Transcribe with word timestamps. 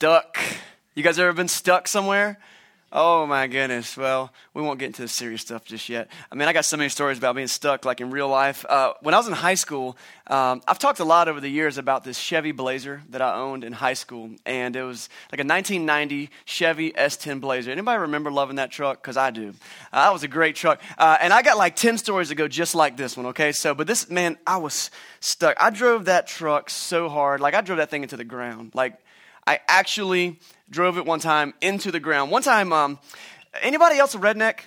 stuck. 0.00 0.38
You 0.94 1.02
guys 1.02 1.18
ever 1.18 1.34
been 1.34 1.46
stuck 1.46 1.86
somewhere? 1.86 2.38
Oh 2.90 3.26
my 3.26 3.46
goodness. 3.48 3.98
Well, 3.98 4.32
we 4.54 4.62
won't 4.62 4.78
get 4.78 4.86
into 4.86 5.02
the 5.02 5.08
serious 5.08 5.42
stuff 5.42 5.66
just 5.66 5.90
yet. 5.90 6.08
I 6.32 6.36
mean, 6.36 6.48
I 6.48 6.54
got 6.54 6.64
so 6.64 6.78
many 6.78 6.88
stories 6.88 7.18
about 7.18 7.34
being 7.34 7.48
stuck, 7.48 7.84
like 7.84 8.00
in 8.00 8.10
real 8.10 8.26
life. 8.26 8.64
Uh, 8.66 8.94
when 9.02 9.12
I 9.12 9.18
was 9.18 9.28
in 9.28 9.34
high 9.34 9.56
school, 9.56 9.98
um, 10.26 10.62
I've 10.66 10.78
talked 10.78 11.00
a 11.00 11.04
lot 11.04 11.28
over 11.28 11.38
the 11.38 11.50
years 11.50 11.76
about 11.76 12.02
this 12.02 12.16
Chevy 12.16 12.52
Blazer 12.52 13.02
that 13.10 13.20
I 13.20 13.34
owned 13.34 13.62
in 13.62 13.74
high 13.74 13.92
school, 13.92 14.30
and 14.46 14.74
it 14.74 14.82
was 14.84 15.10
like 15.30 15.38
a 15.38 15.44
1990 15.46 16.30
Chevy 16.46 16.92
S10 16.92 17.42
Blazer. 17.42 17.70
Anybody 17.70 18.00
remember 18.00 18.30
loving 18.30 18.56
that 18.56 18.70
truck? 18.70 19.02
Because 19.02 19.18
I 19.18 19.30
do. 19.30 19.52
Uh, 19.92 20.04
that 20.04 20.12
was 20.14 20.22
a 20.22 20.28
great 20.28 20.56
truck, 20.56 20.80
uh, 20.96 21.18
and 21.20 21.30
I 21.30 21.42
got 21.42 21.58
like 21.58 21.76
10 21.76 21.98
stories 21.98 22.30
to 22.30 22.34
go 22.34 22.48
just 22.48 22.74
like 22.74 22.96
this 22.96 23.18
one. 23.18 23.26
Okay, 23.26 23.52
so 23.52 23.74
but 23.74 23.86
this 23.86 24.08
man, 24.08 24.38
I 24.46 24.56
was 24.56 24.90
stuck. 25.20 25.58
I 25.60 25.68
drove 25.68 26.06
that 26.06 26.26
truck 26.26 26.70
so 26.70 27.10
hard, 27.10 27.40
like 27.40 27.52
I 27.52 27.60
drove 27.60 27.76
that 27.76 27.90
thing 27.90 28.02
into 28.02 28.16
the 28.16 28.24
ground, 28.24 28.70
like. 28.72 28.98
I 29.46 29.60
actually 29.68 30.38
drove 30.68 30.98
it 30.98 31.06
one 31.06 31.20
time 31.20 31.54
into 31.60 31.90
the 31.90 32.00
ground. 32.00 32.30
One 32.30 32.42
time, 32.42 32.72
um, 32.72 32.98
anybody 33.62 33.98
else 33.98 34.14
a 34.14 34.18
redneck? 34.18 34.60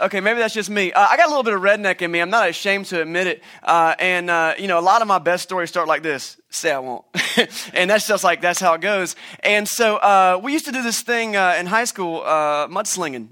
Okay, 0.00 0.20
maybe 0.20 0.38
that's 0.38 0.54
just 0.54 0.70
me. 0.70 0.92
Uh, 0.92 1.06
I 1.08 1.16
got 1.16 1.26
a 1.26 1.28
little 1.28 1.42
bit 1.42 1.54
of 1.54 1.60
redneck 1.60 2.02
in 2.02 2.10
me. 2.12 2.20
I'm 2.20 2.30
not 2.30 2.48
ashamed 2.48 2.86
to 2.86 3.02
admit 3.02 3.26
it. 3.26 3.42
Uh, 3.64 3.96
and, 3.98 4.30
uh, 4.30 4.54
you 4.56 4.68
know, 4.68 4.78
a 4.78 4.80
lot 4.80 5.02
of 5.02 5.08
my 5.08 5.18
best 5.18 5.42
stories 5.42 5.70
start 5.70 5.88
like 5.88 6.04
this 6.04 6.40
say 6.50 6.70
I 6.70 6.78
won't. 6.78 7.04
and 7.74 7.90
that's 7.90 8.06
just 8.06 8.22
like, 8.22 8.40
that's 8.40 8.60
how 8.60 8.74
it 8.74 8.80
goes. 8.80 9.16
And 9.40 9.66
so 9.66 9.96
uh, 9.96 10.40
we 10.40 10.52
used 10.52 10.66
to 10.66 10.72
do 10.72 10.82
this 10.82 11.00
thing 11.02 11.36
uh, 11.36 11.56
in 11.58 11.66
high 11.66 11.84
school, 11.84 12.22
uh, 12.22 12.68
mudslinging. 12.68 13.30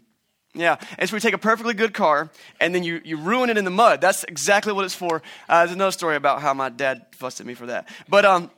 Yeah, 0.55 0.77
and 0.99 1.09
so 1.09 1.15
we 1.15 1.21
take 1.21 1.35
a 1.35 1.39
perfectly 1.39 1.75
good 1.75 1.93
car 1.93 2.31
and 2.61 2.75
then 2.75 2.83
you, 2.83 3.01
you 3.05 3.19
ruin 3.19 3.51
it 3.51 3.59
in 3.59 3.65
the 3.65 3.71
mud. 3.71 4.01
That's 4.01 4.25
exactly 4.25 4.73
what 4.73 4.87
it's 4.87 4.95
for. 4.95 5.23
there's 5.49 5.71
another 5.71 5.93
story 5.93 6.17
about 6.17 6.41
how 6.41 6.53
my 6.55 6.71
dad 6.71 7.07
fussed 7.13 7.41
at 7.41 7.47
me 7.47 7.55
for 7.55 7.67
that. 7.67 7.89
But, 8.09 8.25
um, 8.25 8.51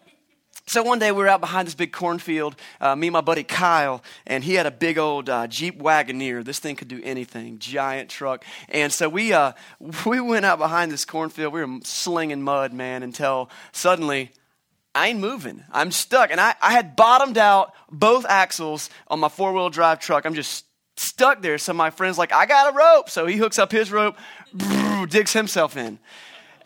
so 0.68 0.82
one 0.82 0.98
day 0.98 1.12
we 1.12 1.18
were 1.18 1.28
out 1.28 1.40
behind 1.40 1.66
this 1.66 1.74
big 1.74 1.92
cornfield, 1.92 2.54
uh, 2.80 2.95
me 2.95 3.06
and 3.06 3.12
my 3.12 3.22
buddy 3.22 3.42
Kyle, 3.42 4.02
and 4.27 4.45
he 4.45 4.54
had 4.54 4.66
a 4.66 4.70
big 4.70 4.98
old 4.98 5.30
uh, 5.30 5.47
Jeep 5.47 5.80
Wagoneer. 5.80 6.44
This 6.44 6.58
thing 6.58 6.77
could 6.77 6.88
do 6.88 7.00
anything, 7.02 7.58
giant 7.58 8.10
truck. 8.10 8.44
And 8.69 8.92
so 8.92 9.08
we 9.08 9.33
uh, 9.33 9.52
we 10.06 10.20
went 10.20 10.44
out 10.44 10.58
behind 10.58 10.92
this 10.92 11.05
cornfield. 11.05 11.52
We 11.52 11.64
were 11.64 11.80
slinging 11.84 12.42
mud, 12.42 12.72
man, 12.72 13.02
until 13.02 13.50
suddenly 13.72 14.30
I 14.94 15.08
ain't 15.08 15.20
moving. 15.20 15.64
I'm 15.72 15.91
stuck, 15.91 16.30
and 16.30 16.41
I, 16.41 16.55
I 16.60 16.72
had 16.72 16.97
bottomed 16.97 17.38
out 17.38 17.72
both 17.91 18.27
axles 18.27 18.91
on 19.08 19.20
my 19.20 19.28
four 19.28 19.53
wheel 19.53 19.70
drive 19.70 20.00
truck. 20.00 20.27
I'm 20.27 20.34
just 20.34 20.66
stuck 20.97 21.42
there. 21.42 21.58
So 21.58 21.72
my 21.72 21.91
friend's 21.91 22.19
like, 22.19 22.32
I 22.32 22.47
got 22.47 22.75
a 22.75 22.77
rope. 22.77 23.08
So 23.08 23.27
he 23.27 23.36
hooks 23.36 23.58
up 23.58 23.72
his 23.72 23.91
rope, 23.91 24.16
digs 25.08 25.32
himself 25.32 25.77
in. 25.77 25.98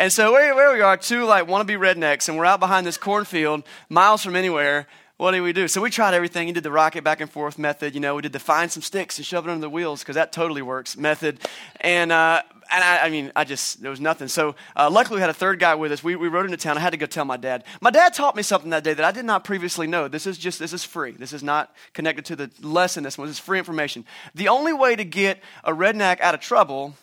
And 0.03 0.13
so 0.13 0.33
where, 0.33 0.53
where 0.57 0.75
we 0.75 0.81
are, 0.81 0.97
two 0.97 1.27
like 1.27 1.47
wannabe 1.47 1.79
rednecks, 1.79 2.29
and 2.29 2.37
we're 2.37 2.45
out 2.45 2.59
behind 2.59 2.85
this 2.85 2.99
cornfield, 2.99 3.63
miles 3.89 4.25
from 4.25 4.35
anywhere. 4.35 4.89
What 5.17 5.31
do 5.31 5.41
we 5.45 5.53
do? 5.53 5.69
So 5.69 5.81
we 5.81 5.91
tried 5.91 6.13
everything. 6.13 6.49
You 6.49 6.55
did 6.55 6.65
the 6.65 6.73
rocket 6.73 7.05
back 7.05 7.21
and 7.21 7.31
forth 7.31 7.57
method. 7.57 7.95
You 7.95 8.01
know, 8.01 8.17
we 8.17 8.23
did 8.23 8.33
the 8.33 8.41
find 8.41 8.69
some 8.69 8.83
sticks 8.83 9.19
and 9.19 9.25
shove 9.25 9.47
it 9.47 9.51
under 9.53 9.61
the 9.61 9.71
wheels 9.71 10.01
because 10.01 10.17
that 10.17 10.33
totally 10.33 10.61
works 10.61 10.97
method. 10.97 11.39
And 11.81 12.11
uh, 12.11 12.43
and 12.73 12.83
I, 12.83 13.05
I, 13.05 13.11
mean, 13.11 13.31
I 13.37 13.45
just, 13.45 13.81
there 13.81 13.93
was 13.93 14.01
nothing. 14.01 14.27
So, 14.27 14.57
uh, 14.75 14.91
luckily, 14.91 15.19
we 15.19 15.21
had 15.21 15.31
a 15.31 15.35
third 15.35 15.61
guy 15.61 15.77
with 15.77 15.93
us. 15.93 16.03
We, 16.03 16.17
we 16.17 16.27
rode 16.27 16.47
into 16.47 16.57
town. 16.57 16.77
I 16.77 16.81
had 16.81 16.91
to 16.91 16.97
go 16.97 17.07
tell 17.07 17.25
my 17.25 17.37
dad. 17.37 17.63
My 17.81 17.91
dad 17.91 18.13
taught 18.13 18.35
me 18.35 18.43
something 18.43 18.71
that 18.71 18.83
day 18.83 18.95
that 18.95 19.05
I 19.05 19.13
did 19.13 19.25
not 19.25 19.45
previously 19.45 19.87
know. 19.87 20.09
This 20.09 20.27
is 20.27 20.37
just, 20.37 20.59
this 20.59 20.73
is 20.73 20.83
free. 20.83 21.13
This 21.13 21.33
is 21.33 21.45
not 21.45 21.73
connected 21.93 22.25
to 22.25 22.35
the 22.35 22.51
lesson. 22.61 23.05
This 23.05 23.17
one 23.17 23.29
this 23.29 23.37
is 23.37 23.45
free 23.45 23.59
information. 23.59 24.05
The 24.35 24.49
only 24.49 24.73
way 24.73 24.97
to 24.97 25.05
get 25.05 25.41
a 25.63 25.73
redneck 25.73 26.21
out 26.21 26.35
of 26.35 26.41
trouble 26.41 26.97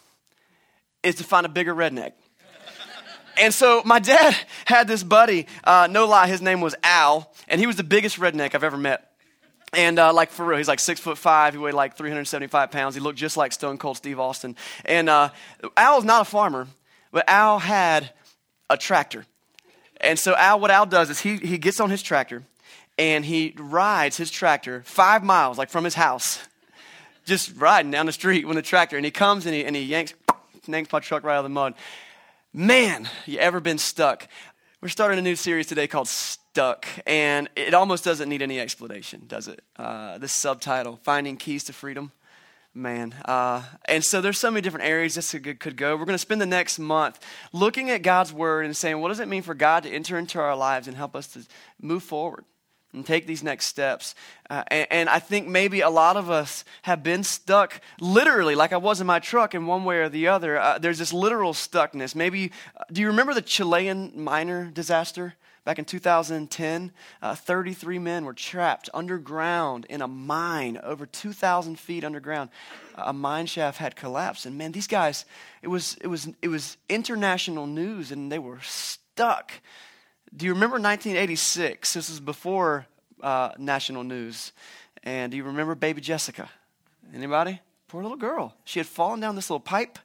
is 1.01 1.15
to 1.15 1.23
find 1.23 1.45
a 1.45 1.49
bigger 1.49 1.73
redneck. 1.73 2.11
And 3.39 3.53
so 3.53 3.81
my 3.85 3.99
dad 3.99 4.35
had 4.65 4.87
this 4.87 5.01
buddy, 5.01 5.47
uh, 5.63 5.87
no 5.89 6.05
lie, 6.05 6.27
his 6.27 6.41
name 6.41 6.61
was 6.61 6.75
Al, 6.83 7.31
and 7.47 7.59
he 7.59 7.67
was 7.67 7.77
the 7.77 7.83
biggest 7.83 8.19
redneck 8.19 8.53
I've 8.53 8.63
ever 8.63 8.77
met. 8.77 9.09
And 9.73 9.99
uh, 9.99 10.13
like 10.13 10.31
for 10.31 10.45
real, 10.45 10.57
he's 10.57 10.67
like 10.67 10.79
six 10.79 10.99
foot 10.99 11.17
five. 11.17 11.53
He 11.53 11.59
weighed 11.59 11.75
like 11.75 11.95
375 11.95 12.71
pounds. 12.71 12.95
He 12.95 13.01
looked 13.01 13.19
just 13.19 13.37
like 13.37 13.51
Stone 13.53 13.77
Cold 13.77 13.97
Steve 13.97 14.19
Austin. 14.19 14.55
And 14.83 15.09
uh, 15.09 15.29
Al's 15.77 16.03
not 16.03 16.23
a 16.23 16.25
farmer, 16.25 16.67
but 17.11 17.29
Al 17.29 17.59
had 17.59 18.11
a 18.69 18.77
tractor. 18.77 19.25
And 20.01 20.17
so 20.17 20.35
Al, 20.35 20.59
what 20.59 20.71
Al 20.71 20.85
does 20.85 21.09
is 21.09 21.19
he, 21.19 21.37
he 21.37 21.57
gets 21.57 21.79
on 21.79 21.89
his 21.89 22.01
tractor 22.01 22.43
and 22.97 23.23
he 23.23 23.53
rides 23.57 24.17
his 24.17 24.31
tractor 24.31 24.81
five 24.85 25.23
miles, 25.23 25.57
like 25.57 25.69
from 25.69 25.83
his 25.83 25.93
house, 25.93 26.39
just 27.25 27.55
riding 27.55 27.91
down 27.91 28.05
the 28.07 28.11
street 28.11 28.47
with 28.47 28.55
the 28.55 28.61
tractor. 28.61 28.97
And 28.97 29.05
he 29.05 29.11
comes 29.11 29.45
and 29.45 29.53
he, 29.53 29.65
and 29.65 29.75
he 29.75 29.83
yanks, 29.83 30.13
yanks 30.67 30.91
my 30.91 30.99
truck 30.99 31.23
right 31.23 31.35
out 31.35 31.39
of 31.39 31.43
the 31.45 31.49
mud. 31.49 31.75
Man, 32.51 33.07
you 33.27 33.37
ever 33.37 33.59
been 33.59 33.77
stuck? 33.77 34.27
We're 34.81 34.89
starting 34.89 35.19
a 35.19 35.21
new 35.21 35.35
series 35.35 35.67
today 35.67 35.85
called 35.85 36.07
Stuck, 36.07 36.87
and 37.05 37.47
it 37.55 37.75
almost 37.75 38.03
doesn't 38.03 38.27
need 38.27 38.41
any 38.41 38.59
explanation, 38.59 39.25
does 39.27 39.47
it? 39.47 39.61
Uh, 39.77 40.17
this 40.17 40.33
subtitle, 40.33 40.99
Finding 41.03 41.37
Keys 41.37 41.63
to 41.65 41.73
Freedom. 41.73 42.11
Man. 42.73 43.13
Uh, 43.25 43.61
and 43.85 44.03
so 44.03 44.19
there's 44.19 44.39
so 44.39 44.49
many 44.49 44.61
different 44.61 44.87
areas 44.87 45.13
this 45.13 45.31
could, 45.31 45.59
could 45.59 45.77
go. 45.77 45.95
We're 45.95 46.05
going 46.05 46.15
to 46.15 46.17
spend 46.17 46.41
the 46.41 46.47
next 46.47 46.79
month 46.79 47.19
looking 47.53 47.91
at 47.91 48.01
God's 48.01 48.33
Word 48.33 48.65
and 48.65 48.75
saying, 48.75 48.99
what 48.99 49.09
does 49.09 49.19
it 49.19 49.27
mean 49.27 49.43
for 49.43 49.53
God 49.53 49.83
to 49.83 49.89
enter 49.89 50.17
into 50.17 50.39
our 50.39 50.55
lives 50.55 50.87
and 50.87 50.97
help 50.97 51.15
us 51.15 51.27
to 51.33 51.45
move 51.79 52.01
forward? 52.01 52.45
And 52.93 53.05
take 53.05 53.27
these 53.27 53.43
next 53.43 53.67
steps. 53.67 54.15
Uh, 54.49 54.63
and, 54.67 54.87
and, 54.89 55.09
I 55.09 55.19
think 55.19 55.47
maybe 55.47 55.81
a 55.81 55.89
lot 55.89 56.17
of 56.17 56.29
us 56.29 56.65
have 56.81 57.03
been 57.03 57.23
stuck 57.23 57.81
literally, 57.99 58.55
like 58.55 58.73
I 58.73 58.77
was 58.77 58.99
in 58.99 59.07
my 59.07 59.19
truck, 59.19 59.53
in 59.53 59.67
one 59.67 59.85
way 59.85 59.97
or 59.97 60.09
the 60.09 60.27
other. 60.27 60.57
Uh, 60.57 60.79
there's 60.79 60.97
this 60.97 61.13
literal 61.13 61.53
stuckness. 61.53 62.15
Maybe, 62.15 62.51
uh, 62.75 62.83
do 62.91 63.01
you 63.01 63.07
remember 63.07 63.33
the 63.33 63.43
Chilean 63.43 64.11
miner 64.15 64.65
disaster? 64.65 65.35
Back 65.65 65.77
in 65.77 65.85
2010, 65.85 66.91
uh, 67.21 67.35
33 67.35 67.99
men 67.99 68.25
were 68.25 68.33
trapped 68.33 68.89
underground 68.91 69.85
in 69.87 70.01
a 70.01 70.07
mine 70.07 70.79
over 70.81 71.05
2,000 71.05 71.77
feet 71.77 72.03
underground. 72.03 72.49
A 72.95 73.13
mine 73.13 73.45
shaft 73.45 73.77
had 73.77 73.95
collapsed, 73.95 74.47
and 74.47 74.57
man, 74.57 74.71
these 74.71 74.87
guys, 74.87 75.25
it 75.61 75.67
was, 75.67 75.95
it 76.01 76.07
was, 76.07 76.27
it 76.41 76.47
was 76.47 76.77
international 76.87 77.67
news, 77.67 78.11
and 78.11 78.31
they 78.31 78.39
were 78.39 78.59
stuck 78.61 79.51
do 80.35 80.45
you 80.45 80.53
remember 80.53 80.75
1986? 80.75 81.93
This 81.93 82.09
was 82.09 82.19
before 82.19 82.85
uh, 83.21 83.51
national 83.57 84.03
news. 84.03 84.51
And 85.03 85.31
do 85.31 85.37
you 85.37 85.43
remember 85.43 85.75
baby 85.75 86.01
Jessica? 86.01 86.49
Anybody? 87.13 87.59
Poor 87.87 88.03
little 88.03 88.17
girl. 88.17 88.53
She 88.65 88.79
had 88.79 88.85
fallen 88.85 89.19
down 89.19 89.35
this 89.35 89.49
little 89.49 89.59
pipe, 89.59 89.97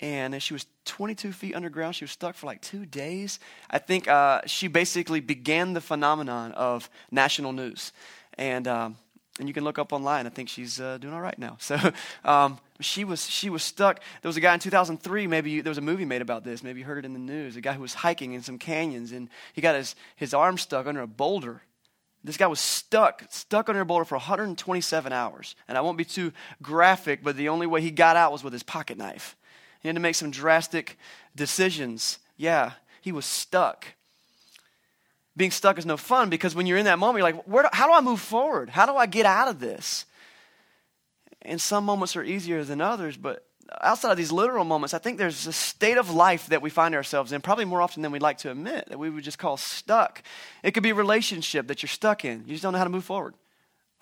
and 0.00 0.42
she 0.42 0.54
was 0.54 0.66
22 0.86 1.32
feet 1.32 1.54
underground. 1.54 1.94
She 1.94 2.04
was 2.04 2.12
stuck 2.12 2.34
for 2.34 2.46
like 2.46 2.62
two 2.62 2.86
days. 2.86 3.38
I 3.70 3.78
think 3.78 4.08
uh, 4.08 4.40
she 4.46 4.68
basically 4.68 5.20
began 5.20 5.74
the 5.74 5.80
phenomenon 5.80 6.52
of 6.52 6.88
national 7.10 7.52
news. 7.52 7.92
And 8.38 8.66
um, 8.66 8.96
and 9.38 9.48
you 9.48 9.54
can 9.54 9.64
look 9.64 9.78
up 9.78 9.92
online. 9.92 10.26
I 10.26 10.30
think 10.30 10.48
she's 10.48 10.80
uh, 10.80 10.98
doing 10.98 11.14
all 11.14 11.20
right 11.20 11.38
now. 11.38 11.56
So 11.60 11.76
um, 12.24 12.58
she 12.80 13.04
was 13.04 13.28
she 13.28 13.50
was 13.50 13.62
stuck. 13.62 14.00
There 14.22 14.28
was 14.28 14.36
a 14.36 14.40
guy 14.40 14.54
in 14.54 14.60
2003. 14.60 15.26
Maybe 15.26 15.50
you, 15.50 15.62
there 15.62 15.70
was 15.70 15.78
a 15.78 15.82
movie 15.82 16.04
made 16.04 16.22
about 16.22 16.44
this. 16.44 16.62
Maybe 16.62 16.80
you 16.80 16.86
heard 16.86 16.98
it 16.98 17.04
in 17.04 17.12
the 17.12 17.18
news. 17.18 17.56
A 17.56 17.60
guy 17.60 17.72
who 17.72 17.82
was 17.82 17.94
hiking 17.94 18.32
in 18.32 18.42
some 18.42 18.58
canyons 18.58 19.12
and 19.12 19.28
he 19.52 19.60
got 19.60 19.76
his 19.76 19.94
his 20.16 20.34
arm 20.34 20.58
stuck 20.58 20.86
under 20.86 21.02
a 21.02 21.06
boulder. 21.06 21.62
This 22.22 22.36
guy 22.36 22.48
was 22.48 22.60
stuck, 22.60 23.24
stuck 23.30 23.70
under 23.70 23.80
a 23.80 23.86
boulder 23.86 24.04
for 24.04 24.16
127 24.16 25.12
hours. 25.12 25.56
And 25.68 25.78
I 25.78 25.80
won't 25.80 25.96
be 25.96 26.04
too 26.04 26.32
graphic, 26.60 27.22
but 27.22 27.36
the 27.36 27.48
only 27.48 27.66
way 27.66 27.80
he 27.80 27.90
got 27.90 28.16
out 28.16 28.30
was 28.30 28.44
with 28.44 28.52
his 28.52 28.62
pocket 28.62 28.98
knife. 28.98 29.36
He 29.80 29.88
had 29.88 29.96
to 29.96 30.00
make 30.00 30.14
some 30.14 30.30
drastic 30.30 30.98
decisions. 31.34 32.18
Yeah, 32.36 32.72
he 33.00 33.10
was 33.10 33.24
stuck 33.24 33.86
being 35.36 35.50
stuck 35.50 35.78
is 35.78 35.86
no 35.86 35.96
fun 35.96 36.28
because 36.28 36.54
when 36.54 36.66
you're 36.66 36.76
in 36.76 36.84
that 36.84 36.98
moment, 36.98 37.18
you're 37.18 37.32
like, 37.32 37.44
Where 37.46 37.62
do, 37.62 37.68
how 37.72 37.86
do 37.86 37.94
I 37.94 38.00
move 38.02 38.20
forward? 38.20 38.68
How 38.68 38.86
do 38.86 38.96
I 38.96 39.06
get 39.06 39.24
out 39.26 39.48
of 39.48 39.58
this? 39.58 40.04
And 41.42 41.60
some 41.60 41.84
moments 41.84 42.16
are 42.16 42.22
easier 42.22 42.64
than 42.64 42.80
others, 42.80 43.16
but 43.16 43.46
outside 43.80 44.10
of 44.10 44.16
these 44.16 44.32
literal 44.32 44.64
moments, 44.64 44.94
I 44.94 44.98
think 44.98 45.18
there's 45.18 45.46
a 45.46 45.52
state 45.52 45.96
of 45.96 46.10
life 46.10 46.46
that 46.48 46.62
we 46.62 46.70
find 46.70 46.94
ourselves 46.94 47.32
in, 47.32 47.40
probably 47.40 47.64
more 47.64 47.80
often 47.80 48.02
than 48.02 48.12
we'd 48.12 48.22
like 48.22 48.38
to 48.38 48.50
admit, 48.50 48.86
that 48.88 48.98
we 48.98 49.10
would 49.10 49.24
just 49.24 49.38
call 49.38 49.56
stuck. 49.56 50.22
It 50.62 50.72
could 50.72 50.82
be 50.82 50.90
a 50.90 50.94
relationship 50.94 51.68
that 51.68 51.82
you're 51.82 51.88
stuck 51.88 52.24
in. 52.24 52.44
You 52.46 52.52
just 52.52 52.62
don't 52.62 52.72
know 52.72 52.78
how 52.78 52.84
to 52.84 52.90
move 52.90 53.04
forward. 53.04 53.34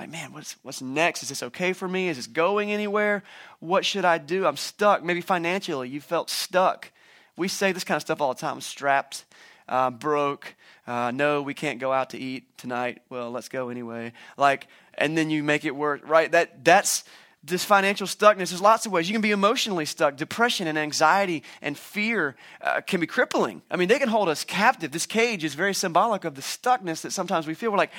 Like, 0.01 0.11
man, 0.11 0.33
what's, 0.33 0.57
what's 0.63 0.81
next? 0.81 1.23
Is 1.23 1.29
this 1.29 1.43
okay 1.43 1.73
for 1.73 1.89
me? 1.89 2.09
Is 2.09 2.17
this 2.17 2.29
going 2.29 2.71
anywhere? 2.73 3.25
What 3.59 3.85
should 3.85 4.05
I 4.05 4.19
do? 4.19 4.47
I'm 4.47 4.57
stuck. 4.57 5.03
Maybe 5.03 5.21
financially, 5.21 5.89
you 5.89 6.01
felt 6.01 6.31
stuck. 6.31 6.93
We 7.37 7.49
say 7.49 7.73
this 7.73 7.85
kind 7.85 7.97
of 7.97 8.03
stuff 8.03 8.21
all 8.21 8.33
the 8.33 8.41
time 8.41 8.61
strapped, 8.61 9.25
uh, 9.69 9.91
broke, 9.91 10.55
uh, 10.89 11.11
no, 11.11 11.43
we 11.43 11.53
can't 11.53 11.79
go 11.81 11.93
out 11.93 12.11
to 12.11 12.19
eat 12.19 12.57
tonight. 12.57 13.03
Well, 13.11 13.31
let's 13.31 13.51
go 13.51 13.69
anyway. 13.69 14.15
Like, 14.39 14.69
and 14.95 15.19
then 15.19 15.29
you 15.29 15.43
make 15.43 15.67
it 15.67 15.77
work, 15.77 16.01
right? 16.09 16.33
That 16.33 16.65
that's 16.65 17.05
this 17.43 17.65
financial 17.65 18.07
stuckness. 18.07 18.51
There's 18.51 18.61
lots 18.61 18.85
of 18.85 18.93
ways 18.93 19.09
you 19.09 19.15
can 19.15 19.23
be 19.23 19.31
emotionally 19.31 19.85
stuck. 19.85 20.17
Depression 20.17 20.67
and 20.67 20.77
anxiety 20.77 21.43
and 21.63 21.79
fear 21.79 22.37
uh, 22.61 22.81
can 22.81 23.01
be 23.01 23.07
crippling. 23.07 23.63
I 23.71 23.77
mean, 23.77 23.89
they 23.89 23.99
can 23.99 24.09
hold 24.09 24.29
us 24.29 24.45
captive. 24.45 24.91
This 24.91 25.07
cage 25.07 25.45
is 25.45 25.55
very 25.55 25.75
symbolic 25.75 26.25
of 26.25 26.35
the 26.35 26.43
stuckness 26.43 27.03
that 27.03 27.13
sometimes 27.13 27.47
we 27.47 27.55
feel. 27.55 27.71
We're 27.71 27.79
like, 27.79 27.93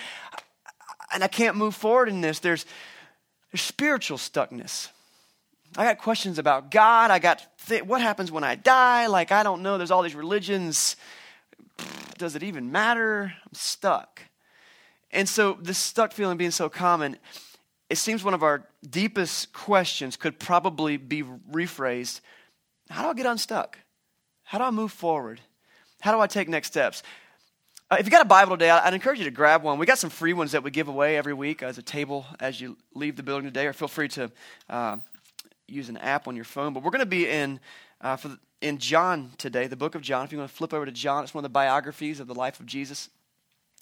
and 1.13 1.23
I 1.23 1.27
can't 1.27 1.55
move 1.55 1.75
forward 1.75 2.09
in 2.09 2.21
this. 2.21 2.39
There's 2.39 2.65
there's 3.51 3.61
spiritual 3.61 4.17
stuckness. 4.17 4.89
I 5.75 5.85
got 5.85 5.97
questions 5.97 6.37
about 6.37 6.71
God. 6.71 7.09
I 7.09 7.19
got 7.19 7.45
th- 7.67 7.83
what 7.83 8.01
happens 8.01 8.31
when 8.31 8.43
I 8.43 8.55
die. 8.55 9.07
Like 9.07 9.31
I 9.31 9.43
don't 9.43 9.63
know. 9.63 9.77
There's 9.77 9.91
all 9.91 10.03
these 10.03 10.15
religions 10.15 10.95
does 12.19 12.35
it 12.35 12.43
even 12.43 12.71
matter? 12.71 13.33
I'm 13.45 13.53
stuck. 13.53 14.21
And 15.11 15.27
so, 15.27 15.57
this 15.59 15.79
stuck 15.79 16.11
feeling 16.11 16.37
being 16.37 16.51
so 16.51 16.69
common, 16.69 17.17
it 17.89 17.97
seems 17.97 18.23
one 18.23 18.33
of 18.33 18.43
our 18.43 18.63
deepest 18.87 19.51
questions 19.51 20.15
could 20.15 20.39
probably 20.39 20.97
be 20.97 21.23
rephrased 21.23 22.21
How 22.89 23.03
do 23.03 23.09
I 23.09 23.13
get 23.13 23.25
unstuck? 23.25 23.77
How 24.43 24.57
do 24.57 24.63
I 24.63 24.71
move 24.71 24.91
forward? 24.91 25.41
How 26.01 26.11
do 26.11 26.19
I 26.19 26.27
take 26.27 26.47
next 26.47 26.67
steps? 26.67 27.03
Uh, 27.91 27.97
if 27.99 28.05
you 28.05 28.11
got 28.11 28.21
a 28.21 28.25
Bible 28.25 28.55
today, 28.55 28.69
I'd 28.69 28.93
encourage 28.93 29.17
you 29.17 29.25
to 29.25 29.31
grab 29.31 29.63
one. 29.63 29.79
We 29.79 29.85
got 29.85 29.97
some 29.97 30.11
free 30.11 30.33
ones 30.33 30.51
that 30.51 30.63
we 30.63 30.69
give 30.69 30.87
away 30.87 31.17
every 31.17 31.33
week 31.33 31.63
as 31.63 31.77
a 31.79 31.81
table 31.81 32.25
as 32.39 32.61
you 32.61 32.77
leave 32.93 33.15
the 33.15 33.23
building 33.23 33.45
today, 33.45 33.65
or 33.65 33.73
feel 33.73 33.87
free 33.87 34.07
to 34.09 34.31
uh, 34.69 34.97
use 35.67 35.89
an 35.89 35.97
app 35.97 36.27
on 36.27 36.35
your 36.35 36.45
phone. 36.45 36.73
But 36.73 36.83
we're 36.83 36.91
going 36.91 36.99
to 36.99 37.07
be 37.07 37.27
in 37.27 37.59
uh, 38.01 38.15
for 38.15 38.29
the, 38.29 38.39
in 38.61 38.77
John 38.77 39.31
today, 39.37 39.67
the 39.67 39.75
book 39.75 39.95
of 39.95 40.01
John. 40.01 40.25
If 40.25 40.31
you 40.31 40.37
want 40.37 40.51
to 40.51 40.55
flip 40.55 40.73
over 40.73 40.85
to 40.85 40.91
John, 40.91 41.23
it's 41.23 41.33
one 41.33 41.43
of 41.43 41.49
the 41.49 41.53
biographies 41.53 42.19
of 42.19 42.27
the 42.27 42.35
life 42.35 42.59
of 42.59 42.65
Jesus. 42.65 43.09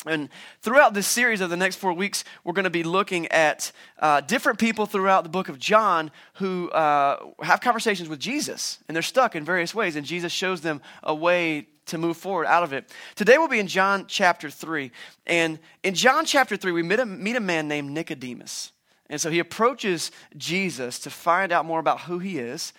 And 0.06 0.30
throughout 0.62 0.94
this 0.94 1.08
series 1.08 1.42
of 1.42 1.50
the 1.50 1.58
next 1.58 1.78
four 1.78 1.92
weeks, 1.92 2.24
we're 2.44 2.54
going 2.54 2.66
to 2.66 2.70
be 2.70 2.84
looking 2.84 3.28
at 3.28 3.72
uh, 4.00 4.22
different 4.22 4.60
people 4.60 4.86
throughout 4.86 5.24
the 5.24 5.30
book 5.30 5.50
of 5.50 5.58
John 5.58 6.12
who 6.36 6.70
uh, 6.70 7.18
have 7.42 7.62
conversations 7.62 8.08
with 8.08 8.20
Jesus, 8.20 8.78
and 8.88 8.96
they're 8.96 9.02
stuck 9.02 9.36
in 9.36 9.44
various 9.44 9.74
ways, 9.74 9.96
and 9.96 10.06
Jesus 10.06 10.32
shows 10.32 10.62
them 10.62 10.82
a 11.02 11.16
way 11.16 11.68
to 11.88 11.98
move 11.98 12.18
forward 12.18 12.46
out 12.46 12.64
of 12.64 12.74
it. 12.74 12.92
Today 13.16 13.38
we'll 13.38 13.48
be 13.48 13.60
in 13.60 13.68
John 13.68 14.06
chapter 14.08 14.50
3. 14.50 14.92
And 15.26 15.58
in 15.84 15.96
John 15.96 16.26
chapter 16.26 16.56
3, 16.58 16.72
we 16.72 16.84
meet 16.84 17.00
a, 17.00 17.06
meet 17.06 17.36
a 17.36 17.42
man 17.42 17.68
named 17.68 17.90
Nicodemus. 17.92 18.72
And 19.10 19.20
so 19.20 19.32
he 19.32 19.40
approaches 19.40 20.12
Jesus 20.36 21.00
to 21.00 21.10
find 21.10 21.52
out 21.52 21.66
more 21.66 21.80
about 21.80 22.02
who 22.02 22.20
he 22.20 22.38
is. 22.38 22.74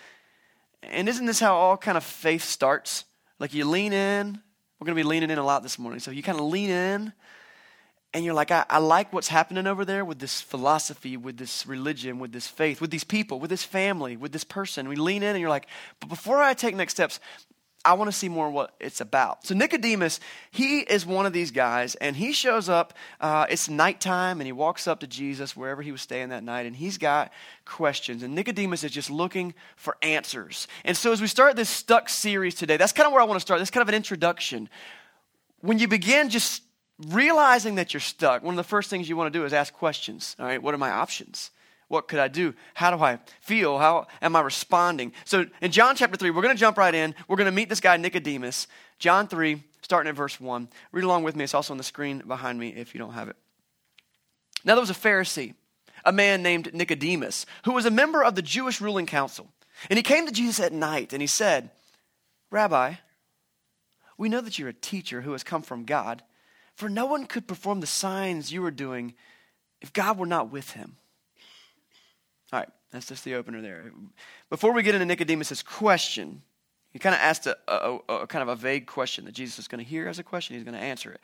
And 0.83 1.09
isn't 1.09 1.25
this 1.25 1.39
how 1.39 1.55
all 1.55 1.75
kind 1.75 1.97
of 1.97 2.03
faith 2.03 2.43
starts? 2.43 3.03
Like 3.39 3.53
you 3.53 3.65
lean 3.65 3.93
in, 3.93 4.41
we're 4.79 4.85
going 4.85 4.95
to 4.95 5.03
be 5.03 5.07
leaning 5.07 5.29
in 5.29 5.37
a 5.37 5.43
lot 5.43 5.61
this 5.61 5.77
morning. 5.77 5.99
So 5.99 6.11
you 6.11 6.23
kind 6.23 6.39
of 6.39 6.45
lean 6.45 6.69
in 6.69 7.13
and 8.13 8.25
you're 8.25 8.33
like, 8.33 8.49
I, 8.49 8.65
I, 8.69 8.79
like 8.79 9.13
what's 9.13 9.27
happening 9.27 9.67
over 9.67 9.85
there 9.85 10.03
with 10.03 10.19
this 10.19 10.41
philosophy, 10.41 11.17
with 11.17 11.37
this 11.37 11.67
religion, 11.67 12.17
with 12.17 12.31
this 12.31 12.47
faith, 12.47 12.81
with 12.81 12.89
these 12.89 13.03
people, 13.03 13.39
with 13.39 13.49
this 13.49 13.63
family, 13.63 14.17
with 14.17 14.31
this 14.31 14.43
person. 14.43 14.87
We 14.87 14.95
lean 14.95 15.21
in 15.21 15.29
and 15.29 15.39
you're 15.39 15.49
like, 15.49 15.67
but 15.99 16.07
before 16.09 16.41
I 16.41 16.53
take 16.53 16.75
next 16.75 16.93
steps, 16.93 17.19
I 17.85 17.93
want 17.93 18.09
to 18.09 18.15
see 18.15 18.27
more 18.27 18.49
what 18.49 18.75
it's 18.79 18.99
about. 18.99 19.45
So 19.45 19.55
Nicodemus, 19.55 20.19
he 20.51 20.79
is 20.79 21.05
one 21.05 21.25
of 21.25 21.31
these 21.31 21.51
guys, 21.51 21.95
and 21.95 22.15
he 22.15 22.33
shows 22.33 22.67
up. 22.67 22.93
Uh, 23.21 23.45
it's 23.49 23.69
nighttime, 23.69 24.41
and 24.41 24.45
he 24.45 24.51
walks 24.51 24.85
up 24.85 24.99
to 24.99 25.07
Jesus 25.07 25.55
wherever 25.55 25.81
he 25.81 25.91
was 25.91 26.01
staying 26.01 26.29
that 26.29 26.43
night, 26.43 26.65
and 26.65 26.75
he's 26.75 26.97
got 26.97 27.31
questions. 27.63 28.21
And 28.21 28.35
Nicodemus 28.35 28.83
is 28.83 28.91
just 28.91 29.09
looking 29.09 29.53
for 29.77 29.95
answers. 30.01 30.67
And 30.83 30.97
so 30.97 31.13
as 31.13 31.21
we 31.21 31.27
start 31.27 31.55
this 31.55 31.69
stuck 31.69 32.09
series 32.09 32.55
today, 32.55 32.75
that's 32.75 32.91
kind 32.91 33.07
of 33.07 33.13
where 33.13 33.21
I 33.21 33.25
want 33.25 33.37
to 33.37 33.41
start. 33.41 33.59
That's 33.59 33.71
kind 33.71 33.81
of 33.81 33.89
an 33.89 33.95
introduction. 33.95 34.67
When 35.61 35.79
you 35.79 35.87
begin 35.87 36.29
just 36.29 36.63
realizing 37.07 37.75
that 37.75 37.93
you're 37.93 38.01
stuck, 38.01 38.43
one 38.43 38.53
of 38.53 38.57
the 38.57 38.63
first 38.63 38.89
things 38.89 39.07
you 39.07 39.15
want 39.15 39.31
to 39.31 39.39
do 39.39 39.45
is 39.45 39.53
ask 39.53 39.73
questions. 39.73 40.35
All 40.37 40.45
right, 40.45 40.61
what 40.61 40.73
are 40.73 40.77
my 40.77 40.91
options? 40.91 41.51
What 41.89 42.07
could 42.07 42.19
I 42.19 42.27
do? 42.27 42.53
How 42.75 42.95
do 42.95 43.03
I 43.03 43.19
feel? 43.41 43.77
How 43.77 44.07
am 44.21 44.35
I 44.35 44.41
responding? 44.41 45.11
So 45.25 45.47
in 45.59 45.71
John 45.71 45.95
chapter 45.95 46.15
3, 46.15 46.29
we're 46.29 46.43
going 46.43 46.55
to 46.55 46.59
jump 46.59 46.77
right 46.77 46.93
in. 46.93 47.13
We're 47.27 47.35
going 47.35 47.45
to 47.45 47.51
meet 47.51 47.67
this 47.67 47.79
guy, 47.81 47.97
Nicodemus. 47.97 48.67
John 48.99 49.27
3, 49.27 49.61
starting 49.81 50.09
at 50.09 50.15
verse 50.15 50.39
1. 50.39 50.69
Read 50.91 51.03
along 51.03 51.23
with 51.23 51.35
me. 51.35 51.43
It's 51.43 51.55
also 51.55 51.73
on 51.73 51.77
the 51.79 51.83
screen 51.83 52.19
behind 52.27 52.59
me 52.59 52.69
if 52.69 52.93
you 52.93 52.99
don't 52.99 53.13
have 53.13 53.27
it. 53.27 53.35
Now 54.63 54.75
there 54.75 54.81
was 54.81 54.91
a 54.91 54.93
Pharisee, 54.93 55.55
a 56.05 56.11
man 56.11 56.43
named 56.43 56.73
Nicodemus, 56.73 57.47
who 57.65 57.73
was 57.73 57.85
a 57.85 57.91
member 57.91 58.23
of 58.23 58.35
the 58.35 58.41
Jewish 58.43 58.79
ruling 58.79 59.07
council. 59.07 59.47
And 59.89 59.97
he 59.97 60.03
came 60.03 60.27
to 60.27 60.31
Jesus 60.31 60.59
at 60.59 60.73
night 60.73 61.11
and 61.11 61.21
he 61.21 61.27
said, 61.27 61.71
Rabbi, 62.51 62.95
we 64.15 64.29
know 64.29 64.41
that 64.41 64.59
you're 64.59 64.69
a 64.69 64.73
teacher 64.73 65.21
who 65.21 65.31
has 65.31 65.43
come 65.43 65.63
from 65.63 65.85
God, 65.85 66.21
for 66.75 66.87
no 66.87 67.07
one 67.07 67.25
could 67.25 67.47
perform 67.47 67.79
the 67.79 67.87
signs 67.87 68.51
you 68.51 68.63
are 68.65 68.71
doing 68.71 69.15
if 69.81 69.91
God 69.91 70.19
were 70.19 70.25
not 70.27 70.51
with 70.51 70.71
him. 70.71 70.97
All 72.51 72.59
right, 72.59 72.69
that's 72.91 73.07
just 73.07 73.23
the 73.23 73.35
opener 73.35 73.61
there. 73.61 73.91
Before 74.49 74.73
we 74.73 74.83
get 74.83 74.95
into 74.95 75.05
Nicodemus' 75.05 75.61
question, 75.61 76.41
he 76.91 76.99
kind 76.99 77.13
of 77.13 77.21
asked 77.21 77.45
a, 77.45 77.57
a, 77.67 77.99
a, 78.09 78.27
kind 78.27 78.41
of 78.41 78.47
a 78.47 78.55
vague 78.55 78.87
question 78.87 79.25
that 79.25 79.33
Jesus 79.33 79.59
is 79.59 79.67
going 79.67 79.83
to 79.83 79.89
hear 79.89 80.07
as 80.07 80.17
a 80.17 80.23
question. 80.23 80.55
He's 80.55 80.63
going 80.63 80.77
to 80.77 80.83
answer 80.83 81.11
it. 81.11 81.21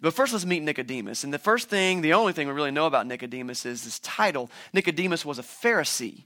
But 0.00 0.14
first, 0.14 0.32
let's 0.32 0.46
meet 0.46 0.62
Nicodemus. 0.62 1.24
And 1.24 1.32
the 1.32 1.38
first 1.38 1.68
thing, 1.68 2.00
the 2.00 2.14
only 2.14 2.32
thing 2.32 2.46
we 2.46 2.54
really 2.54 2.70
know 2.70 2.86
about 2.86 3.06
Nicodemus 3.06 3.66
is 3.66 3.84
this 3.84 3.98
title. 4.00 4.50
Nicodemus 4.72 5.24
was 5.24 5.38
a 5.38 5.42
Pharisee 5.42 6.24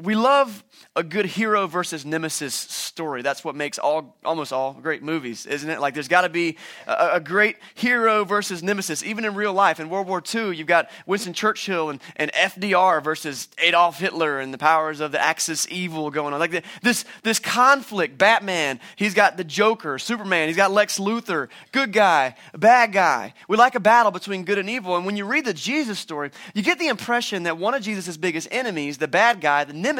we 0.00 0.14
love 0.14 0.64
a 0.96 1.02
good 1.02 1.26
hero 1.26 1.66
versus 1.66 2.04
nemesis 2.04 2.54
story. 2.54 3.20
That's 3.20 3.44
what 3.44 3.54
makes 3.54 3.78
all 3.78 4.16
almost 4.24 4.52
all 4.52 4.72
great 4.72 5.02
movies, 5.02 5.44
isn't 5.44 5.68
it? 5.68 5.80
Like 5.80 5.92
there's 5.92 6.08
got 6.08 6.22
to 6.22 6.30
be 6.30 6.56
a, 6.86 7.10
a, 7.14 7.20
great 7.20 7.56
hero 7.74 8.24
versus 8.24 8.62
nemesis, 8.62 9.02
even 9.02 9.24
in 9.24 9.34
real 9.34 9.52
life. 9.52 9.80
In 9.80 9.90
World 9.90 10.06
War 10.06 10.22
II, 10.34 10.56
you've 10.56 10.66
got 10.66 10.90
Winston 11.06 11.34
Churchill 11.34 11.90
and, 11.90 12.00
and 12.16 12.32
FDR 12.32 13.02
versus 13.04 13.48
Adolf 13.58 13.98
Hitler 13.98 14.40
and 14.40 14.52
the 14.52 14.58
powers 14.58 15.00
of 15.00 15.12
the 15.12 15.20
Axis 15.20 15.66
evil 15.70 16.10
going 16.10 16.32
on. 16.32 16.40
Like 16.40 16.52
the, 16.52 16.62
this 16.82 17.04
this 17.22 17.38
conflict. 17.38 18.16
Batman, 18.16 18.80
he's 18.96 19.14
got 19.14 19.36
the 19.36 19.44
Joker. 19.44 19.98
Superman, 19.98 20.48
he's 20.48 20.56
got 20.56 20.72
Lex 20.72 20.98
Luthor. 20.98 21.48
Good 21.70 21.92
guy, 21.92 22.34
bad 22.56 22.92
guy. 22.92 23.34
We 23.46 23.58
like 23.58 23.74
a 23.74 23.80
battle 23.80 24.10
between 24.10 24.44
good 24.44 24.58
and 24.58 24.70
evil. 24.70 24.96
And 24.96 25.04
when 25.04 25.18
you 25.18 25.26
read 25.26 25.44
the 25.44 25.54
Jesus 25.54 25.98
story, 25.98 26.30
you 26.54 26.62
get 26.62 26.78
the 26.78 26.88
impression 26.88 27.42
that 27.42 27.58
one 27.58 27.74
of 27.74 27.82
Jesus' 27.82 28.16
biggest 28.16 28.48
enemies, 28.50 28.98
the 28.98 29.08
bad 29.08 29.40
guy, 29.40 29.64
the 29.64 29.72
nemesis 29.72 29.91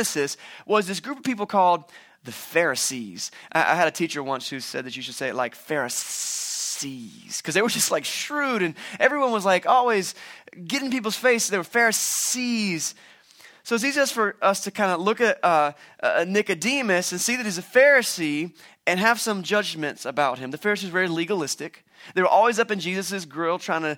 was 0.67 0.87
this 0.87 1.01
group 1.01 1.19
of 1.19 1.25
people 1.25 1.47
called 1.47 1.85
the 2.25 2.33
Pharisees. 2.33 3.31
I, 3.53 3.61
I 3.61 3.75
had 3.75 3.89
a 3.89 3.93
teacher 3.93 4.23
once 4.23 4.49
who 4.49 4.61
said 4.61 4.85
that 4.85 4.97
you 4.97 5.03
should 5.03 5.15
say 5.15 5.29
it 5.29 5.35
like 5.35 5.55
Pharisees, 5.55 7.39
because 7.39 7.55
they 7.55 7.63
were 7.63 7.69
just 7.81 7.91
like 7.91 8.05
shrewd, 8.05 8.63
and 8.63 8.75
everyone 9.01 9.33
was 9.33 9.45
like 9.45 9.67
always 9.67 10.15
getting 10.67 10.91
people's 10.91 11.17
face. 11.17 11.49
They 11.49 11.59
were 11.59 11.65
Pharisees. 11.65 12.95
So 13.65 13.77
it's 13.77 13.85
easiest 13.85 14.13
for 14.13 14.35
us 14.43 14.65
to 14.65 14.73
kind 14.73 14.91
of 14.91 15.01
look 15.01 15.21
at 15.21 15.39
uh, 15.45 15.73
uh, 16.03 16.25
Nicodemus 16.27 17.13
and 17.13 17.21
see 17.21 17.37
that 17.37 17.45
he's 17.45 17.59
a 17.59 17.63
Pharisee 17.63 18.53
and 18.89 18.99
have 18.99 19.21
some 19.21 19.45
judgments 19.45 20.05
about 20.05 20.41
him. 20.41 20.51
The 20.51 20.59
Pharisees 20.59 20.91
were 20.91 20.95
very 20.95 21.09
legalistic. 21.09 21.85
They 22.15 22.23
were 22.23 22.29
always 22.29 22.59
up 22.59 22.73
in 22.73 22.81
Jesus' 22.81 23.25
grill 23.25 23.61
trying 23.61 23.83
to 23.83 23.97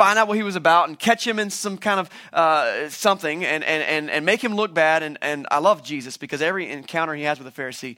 find 0.00 0.18
out 0.18 0.28
what 0.28 0.36
he 0.38 0.42
was 0.42 0.56
about 0.56 0.88
and 0.88 0.98
catch 0.98 1.26
him 1.26 1.38
in 1.38 1.50
some 1.50 1.76
kind 1.76 2.00
of 2.00 2.08
uh, 2.32 2.88
something 2.88 3.44
and, 3.44 3.62
and, 3.62 3.82
and, 3.82 4.10
and 4.10 4.24
make 4.24 4.42
him 4.42 4.54
look 4.54 4.72
bad. 4.72 5.02
And, 5.02 5.18
and 5.20 5.46
I 5.50 5.58
love 5.58 5.82
Jesus 5.82 6.16
because 6.16 6.40
every 6.40 6.70
encounter 6.70 7.14
he 7.14 7.24
has 7.24 7.38
with 7.38 7.46
a 7.46 7.50
Pharisee, 7.50 7.96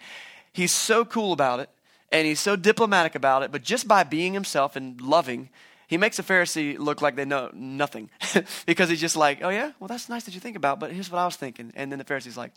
he's 0.53 0.75
so 0.75 1.05
cool 1.05 1.33
about 1.33 1.61
it 1.61 1.71
and 2.11 2.27
he's 2.27 2.41
so 2.41 2.57
diplomatic 2.57 3.15
about 3.15 3.45
it. 3.45 3.53
But 3.53 3.63
just 3.63 3.87
by 3.87 4.03
being 4.03 4.35
himself 4.35 4.75
and 4.75 5.01
loving, 5.01 5.49
he 5.87 5.97
makes 5.97 6.19
a 6.19 6.25
Pharisee 6.25 6.77
look 6.77 7.03
like 7.03 7.15
they 7.15 7.25
know 7.25 7.51
nothing 7.55 8.11
because 8.67 8.89
he's 8.89 9.01
just 9.01 9.17
like, 9.17 9.39
oh, 9.41 9.51
yeah, 9.51 9.71
well, 9.79 9.87
that's 9.87 10.09
nice 10.09 10.25
that 10.25 10.35
you 10.35 10.41
think 10.41 10.57
about, 10.57 10.81
but 10.81 10.91
here's 10.91 11.09
what 11.09 11.21
I 11.21 11.25
was 11.25 11.37
thinking. 11.37 11.73
And 11.77 11.93
then 11.93 12.01
the 12.01 12.05
Pharisee's 12.05 12.37
like, 12.37 12.51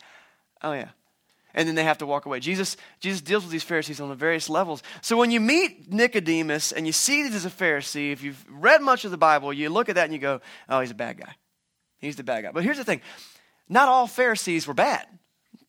oh, 0.62 0.72
yeah, 0.72 0.88
and 1.56 1.66
then 1.66 1.74
they 1.74 1.82
have 1.82 1.98
to 1.98 2.06
walk 2.06 2.26
away. 2.26 2.38
Jesus, 2.38 2.76
Jesus 3.00 3.22
deals 3.22 3.42
with 3.42 3.50
these 3.50 3.64
Pharisees 3.64 4.00
on 4.00 4.10
the 4.10 4.14
various 4.14 4.48
levels. 4.48 4.82
So 5.00 5.16
when 5.16 5.30
you 5.30 5.40
meet 5.40 5.90
Nicodemus 5.92 6.70
and 6.70 6.86
you 6.86 6.92
see 6.92 7.22
that 7.22 7.32
he's 7.32 7.46
a 7.46 7.50
Pharisee, 7.50 8.12
if 8.12 8.22
you've 8.22 8.44
read 8.48 8.82
much 8.82 9.06
of 9.06 9.10
the 9.10 9.16
Bible, 9.16 9.52
you 9.52 9.70
look 9.70 9.88
at 9.88 9.94
that 9.94 10.04
and 10.04 10.12
you 10.12 10.20
go, 10.20 10.40
oh, 10.68 10.80
he's 10.80 10.90
a 10.90 10.94
bad 10.94 11.18
guy. 11.18 11.34
He's 11.98 12.16
the 12.16 12.22
bad 12.22 12.44
guy. 12.44 12.52
But 12.52 12.62
here's 12.62 12.76
the 12.76 12.84
thing 12.84 13.00
not 13.68 13.88
all 13.88 14.06
Pharisees 14.06 14.66
were 14.66 14.74
bad. 14.74 15.06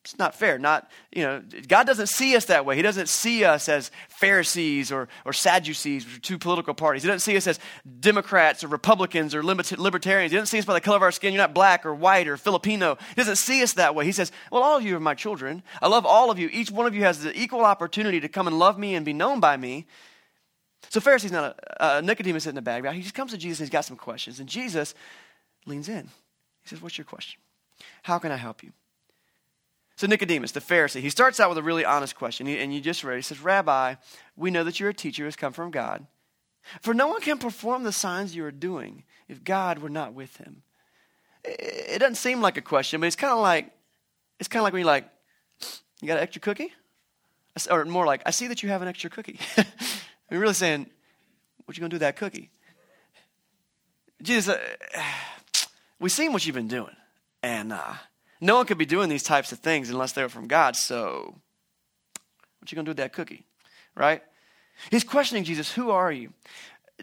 It's 0.08 0.18
not 0.18 0.34
fair. 0.34 0.58
Not, 0.58 0.90
you 1.12 1.22
know, 1.22 1.42
God 1.66 1.86
doesn't 1.86 2.06
see 2.06 2.34
us 2.34 2.46
that 2.46 2.64
way. 2.64 2.76
He 2.76 2.80
doesn't 2.80 3.10
see 3.10 3.44
us 3.44 3.68
as 3.68 3.90
Pharisees 4.08 4.90
or, 4.90 5.06
or 5.26 5.34
Sadducees, 5.34 6.06
which 6.06 6.16
are 6.16 6.20
two 6.20 6.38
political 6.38 6.72
parties. 6.72 7.02
He 7.02 7.08
doesn't 7.08 7.20
see 7.20 7.36
us 7.36 7.46
as 7.46 7.60
Democrats 8.00 8.64
or 8.64 8.68
Republicans 8.68 9.34
or 9.34 9.42
libertarians. 9.42 10.32
He 10.32 10.36
doesn't 10.38 10.46
see 10.46 10.60
us 10.60 10.64
by 10.64 10.72
the 10.72 10.80
color 10.80 10.96
of 10.96 11.02
our 11.02 11.12
skin. 11.12 11.34
You're 11.34 11.42
not 11.42 11.52
black 11.52 11.84
or 11.84 11.94
white 11.94 12.26
or 12.26 12.38
Filipino. 12.38 12.96
He 13.10 13.14
doesn't 13.16 13.36
see 13.36 13.62
us 13.62 13.74
that 13.74 13.94
way. 13.94 14.06
He 14.06 14.12
says, 14.12 14.32
Well, 14.50 14.62
all 14.62 14.78
of 14.78 14.82
you 14.82 14.96
are 14.96 15.00
my 15.00 15.14
children. 15.14 15.62
I 15.82 15.88
love 15.88 16.06
all 16.06 16.30
of 16.30 16.38
you. 16.38 16.48
Each 16.50 16.70
one 16.70 16.86
of 16.86 16.94
you 16.94 17.02
has 17.02 17.22
the 17.22 17.38
equal 17.38 17.66
opportunity 17.66 18.18
to 18.20 18.28
come 18.28 18.46
and 18.46 18.58
love 18.58 18.78
me 18.78 18.94
and 18.94 19.04
be 19.04 19.12
known 19.12 19.40
by 19.40 19.58
me. 19.58 19.86
So 20.88 21.00
Pharisee's 21.00 21.32
not 21.32 21.60
a, 21.60 21.84
uh, 21.84 22.00
Nicodemus 22.00 22.46
a 22.46 22.52
bad 22.62 22.82
guy. 22.82 22.94
He 22.94 23.02
just 23.02 23.14
comes 23.14 23.32
to 23.32 23.36
Jesus 23.36 23.60
and 23.60 23.66
he's 23.66 23.72
got 23.72 23.84
some 23.84 23.98
questions. 23.98 24.40
And 24.40 24.48
Jesus 24.48 24.94
leans 25.66 25.90
in. 25.90 26.06
He 26.62 26.68
says, 26.68 26.80
What's 26.80 26.96
your 26.96 27.04
question? 27.04 27.42
How 28.04 28.18
can 28.18 28.32
I 28.32 28.36
help 28.36 28.62
you? 28.62 28.72
So, 29.98 30.06
Nicodemus, 30.06 30.52
the 30.52 30.60
Pharisee, 30.60 31.00
he 31.00 31.10
starts 31.10 31.40
out 31.40 31.48
with 31.48 31.58
a 31.58 31.62
really 31.62 31.84
honest 31.84 32.14
question. 32.14 32.46
And 32.46 32.72
you 32.72 32.80
just 32.80 33.02
read, 33.02 33.16
he 33.16 33.22
says, 33.22 33.40
Rabbi, 33.40 33.96
we 34.36 34.52
know 34.52 34.62
that 34.62 34.78
you're 34.78 34.90
a 34.90 34.94
teacher 34.94 35.24
who 35.24 35.26
has 35.26 35.34
come 35.34 35.52
from 35.52 35.72
God. 35.72 36.06
For 36.82 36.94
no 36.94 37.08
one 37.08 37.20
can 37.20 37.36
perform 37.36 37.82
the 37.82 37.90
signs 37.90 38.32
you 38.32 38.44
are 38.44 38.52
doing 38.52 39.02
if 39.26 39.42
God 39.42 39.80
were 39.80 39.88
not 39.88 40.14
with 40.14 40.36
him. 40.36 40.62
It 41.42 41.98
doesn't 41.98 42.14
seem 42.14 42.40
like 42.40 42.56
a 42.56 42.60
question, 42.60 43.00
but 43.00 43.08
it's 43.08 43.16
kind 43.16 43.32
of 43.32 43.40
like, 43.40 43.72
it's 44.38 44.48
kind 44.48 44.60
of 44.60 44.64
like 44.64 44.72
when 44.72 44.80
you're 44.82 44.86
like, 44.86 45.08
you 46.00 46.06
got 46.06 46.18
an 46.18 46.22
extra 46.22 46.42
cookie? 46.42 46.72
Or 47.68 47.84
more 47.84 48.06
like, 48.06 48.22
I 48.24 48.30
see 48.30 48.46
that 48.46 48.62
you 48.62 48.68
have 48.68 48.82
an 48.82 48.88
extra 48.88 49.10
cookie. 49.10 49.40
you're 50.30 50.38
really 50.38 50.54
saying, 50.54 50.86
what 51.64 51.76
you 51.76 51.80
going 51.80 51.90
to 51.90 51.94
do 51.94 51.96
with 51.96 52.02
that 52.02 52.14
cookie? 52.14 52.50
Jesus, 54.22 54.54
uh, 54.54 55.02
we've 55.98 56.12
seen 56.12 56.32
what 56.32 56.46
you've 56.46 56.54
been 56.54 56.68
doing. 56.68 56.94
And 57.42 57.72
uh, 57.72 57.94
no 58.40 58.56
one 58.56 58.66
could 58.66 58.78
be 58.78 58.86
doing 58.86 59.08
these 59.08 59.22
types 59.22 59.52
of 59.52 59.58
things 59.58 59.90
unless 59.90 60.12
they 60.12 60.22
were 60.22 60.28
from 60.28 60.46
God. 60.46 60.76
So, 60.76 61.34
what 62.60 62.70
you 62.70 62.76
gonna 62.76 62.86
do 62.86 62.90
with 62.90 62.98
that 62.98 63.12
cookie, 63.12 63.44
right? 63.94 64.22
He's 64.90 65.04
questioning 65.04 65.44
Jesus. 65.44 65.72
Who 65.72 65.90
are 65.90 66.12
you? 66.12 66.32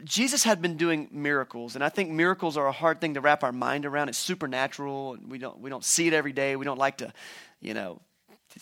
Jesus 0.04 0.44
had 0.44 0.62
been 0.62 0.76
doing 0.76 1.08
miracles, 1.12 1.76
and 1.76 1.84
I 1.84 1.90
think 1.90 2.10
miracles 2.10 2.58
are 2.58 2.68
a 2.68 2.72
hard 2.72 3.00
thing 3.00 3.14
to 3.14 3.22
wrap 3.22 3.44
our 3.44 3.54
mind 3.54 3.86
around. 3.86 4.10
It's 4.10 4.18
supernatural, 4.18 5.14
and 5.14 5.32
we 5.32 5.38
don't 5.38 5.60
we 5.60 5.70
don't 5.70 5.86
see 5.86 6.08
it 6.08 6.14
every 6.14 6.34
day. 6.34 6.56
We 6.56 6.66
don't 6.66 6.78
like 6.78 6.98
to, 6.98 7.14
you 7.62 7.74
know, 7.74 8.02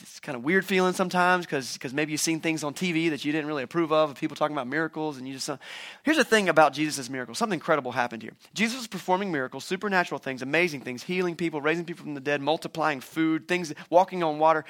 it's 0.01 0.19
kind 0.19 0.35
of 0.35 0.43
weird 0.43 0.65
feeling 0.65 0.93
sometimes 0.93 1.45
because 1.45 1.93
maybe 1.93 2.11
you've 2.11 2.21
seen 2.21 2.39
things 2.39 2.63
on 2.63 2.73
TV 2.73 3.11
that 3.11 3.23
you 3.23 3.31
didn't 3.31 3.45
really 3.45 3.61
approve 3.61 3.91
of, 3.91 4.09
of 4.09 4.19
people 4.19 4.35
talking 4.35 4.55
about 4.55 4.67
miracles, 4.67 5.17
and 5.17 5.27
you 5.27 5.35
just. 5.35 5.49
Uh, 5.49 5.57
here's 6.01 6.17
the 6.17 6.23
thing 6.23 6.49
about 6.49 6.73
Jesus' 6.73 7.09
miracles 7.09 7.37
something 7.37 7.57
incredible 7.57 7.91
happened 7.91 8.23
here. 8.23 8.33
Jesus 8.55 8.77
was 8.77 8.87
performing 8.87 9.31
miracles, 9.31 9.65
supernatural 9.65 10.17
things, 10.17 10.41
amazing 10.41 10.81
things, 10.81 11.03
healing 11.03 11.35
people, 11.35 11.61
raising 11.61 11.85
people 11.85 12.03
from 12.03 12.15
the 12.15 12.21
dead, 12.21 12.41
multiplying 12.41 13.01
food, 13.01 13.47
things, 13.47 13.71
walking 13.91 14.23
on 14.23 14.39
water, 14.39 14.65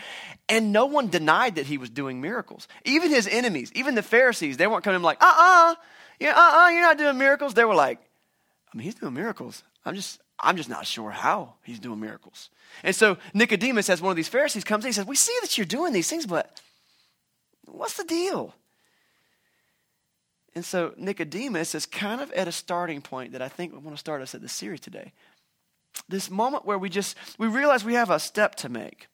and 0.49 0.73
no 0.73 0.87
one 0.87 1.07
denied 1.07 1.55
that 1.55 1.67
he 1.67 1.77
was 1.77 1.89
doing 1.89 2.19
miracles. 2.19 2.67
Even 2.83 3.09
his 3.09 3.27
enemies, 3.27 3.71
even 3.75 3.95
the 3.95 4.03
Pharisees, 4.03 4.57
they 4.57 4.67
weren't 4.67 4.83
coming 4.83 5.01
like, 5.01 5.23
uh 5.23 5.25
uh-uh, 5.25 5.71
uh, 5.71 5.75
yeah, 6.19 6.33
uh 6.35 6.65
uh, 6.65 6.69
you're 6.69 6.81
not 6.81 6.97
doing 6.97 7.17
miracles. 7.17 7.53
They 7.53 7.65
were 7.65 7.75
like, 7.75 7.99
I 8.73 8.77
mean, 8.77 8.83
he's 8.83 8.95
doing 8.95 9.13
miracles. 9.13 9.63
I'm 9.85 9.95
just, 9.95 10.19
I'm 10.39 10.57
just 10.57 10.69
not 10.69 10.85
sure 10.85 11.11
how 11.11 11.53
he's 11.63 11.79
doing 11.79 11.99
miracles. 11.99 12.49
And 12.83 12.95
so 12.95 13.17
Nicodemus, 13.33 13.89
as 13.89 14.01
one 14.01 14.11
of 14.11 14.15
these 14.15 14.27
Pharisees, 14.27 14.63
comes 14.63 14.83
in 14.83 14.89
and 14.89 14.95
says, 14.95 15.05
We 15.05 15.15
see 15.15 15.35
that 15.41 15.57
you're 15.57 15.65
doing 15.65 15.93
these 15.93 16.09
things, 16.09 16.25
but 16.25 16.59
what's 17.65 17.95
the 17.95 18.03
deal? 18.03 18.53
And 20.55 20.63
so 20.63 20.93
Nicodemus 20.97 21.73
is 21.73 21.85
kind 21.85 22.21
of 22.21 22.31
at 22.33 22.47
a 22.47 22.51
starting 22.51 23.01
point 23.01 23.31
that 23.31 23.41
I 23.41 23.47
think 23.47 23.73
we 23.73 23.79
want 23.79 23.95
to 23.95 23.99
start 23.99 24.21
us 24.21 24.35
at 24.35 24.41
the 24.41 24.49
series 24.49 24.79
today. 24.79 25.11
This 26.09 26.29
moment 26.29 26.65
where 26.65 26.77
we 26.77 26.89
just 26.89 27.17
we 27.37 27.47
realize 27.47 27.83
we 27.83 27.93
have 27.93 28.09
a 28.09 28.19
step 28.19 28.55
to 28.55 28.69
make. 28.69 29.07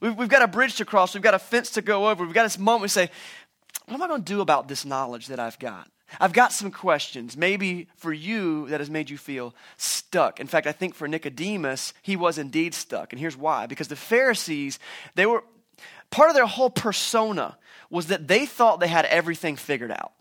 We've, 0.00 0.16
we've 0.16 0.28
got 0.28 0.42
a 0.42 0.48
bridge 0.48 0.76
to 0.76 0.84
cross, 0.84 1.14
we've 1.14 1.22
got 1.22 1.34
a 1.34 1.38
fence 1.38 1.70
to 1.70 1.82
go 1.82 2.08
over, 2.08 2.24
we've 2.24 2.34
got 2.34 2.44
this 2.44 2.58
moment 2.58 2.82
we 2.82 2.88
say, 2.88 3.10
What 3.86 3.94
am 3.94 4.02
I 4.02 4.08
going 4.08 4.22
to 4.22 4.32
do 4.32 4.40
about 4.40 4.68
this 4.68 4.84
knowledge 4.84 5.28
that 5.28 5.40
I've 5.40 5.58
got? 5.58 5.90
I've 6.20 6.32
got 6.32 6.52
some 6.52 6.70
questions, 6.70 7.36
maybe 7.36 7.88
for 7.96 8.12
you, 8.12 8.68
that 8.68 8.80
has 8.80 8.90
made 8.90 9.10
you 9.10 9.18
feel 9.18 9.54
stuck. 9.76 10.38
In 10.38 10.46
fact, 10.46 10.66
I 10.66 10.72
think 10.72 10.94
for 10.94 11.08
Nicodemus, 11.08 11.92
he 12.02 12.16
was 12.16 12.38
indeed 12.38 12.74
stuck. 12.74 13.12
And 13.12 13.20
here's 13.20 13.36
why 13.36 13.66
because 13.66 13.88
the 13.88 13.96
Pharisees, 13.96 14.78
they 15.14 15.26
were 15.26 15.44
part 16.10 16.30
of 16.30 16.36
their 16.36 16.46
whole 16.46 16.70
persona 16.70 17.58
was 17.90 18.06
that 18.06 18.28
they 18.28 18.46
thought 18.46 18.80
they 18.80 18.88
had 18.88 19.06
everything 19.06 19.56
figured 19.56 19.90
out. 19.90 20.12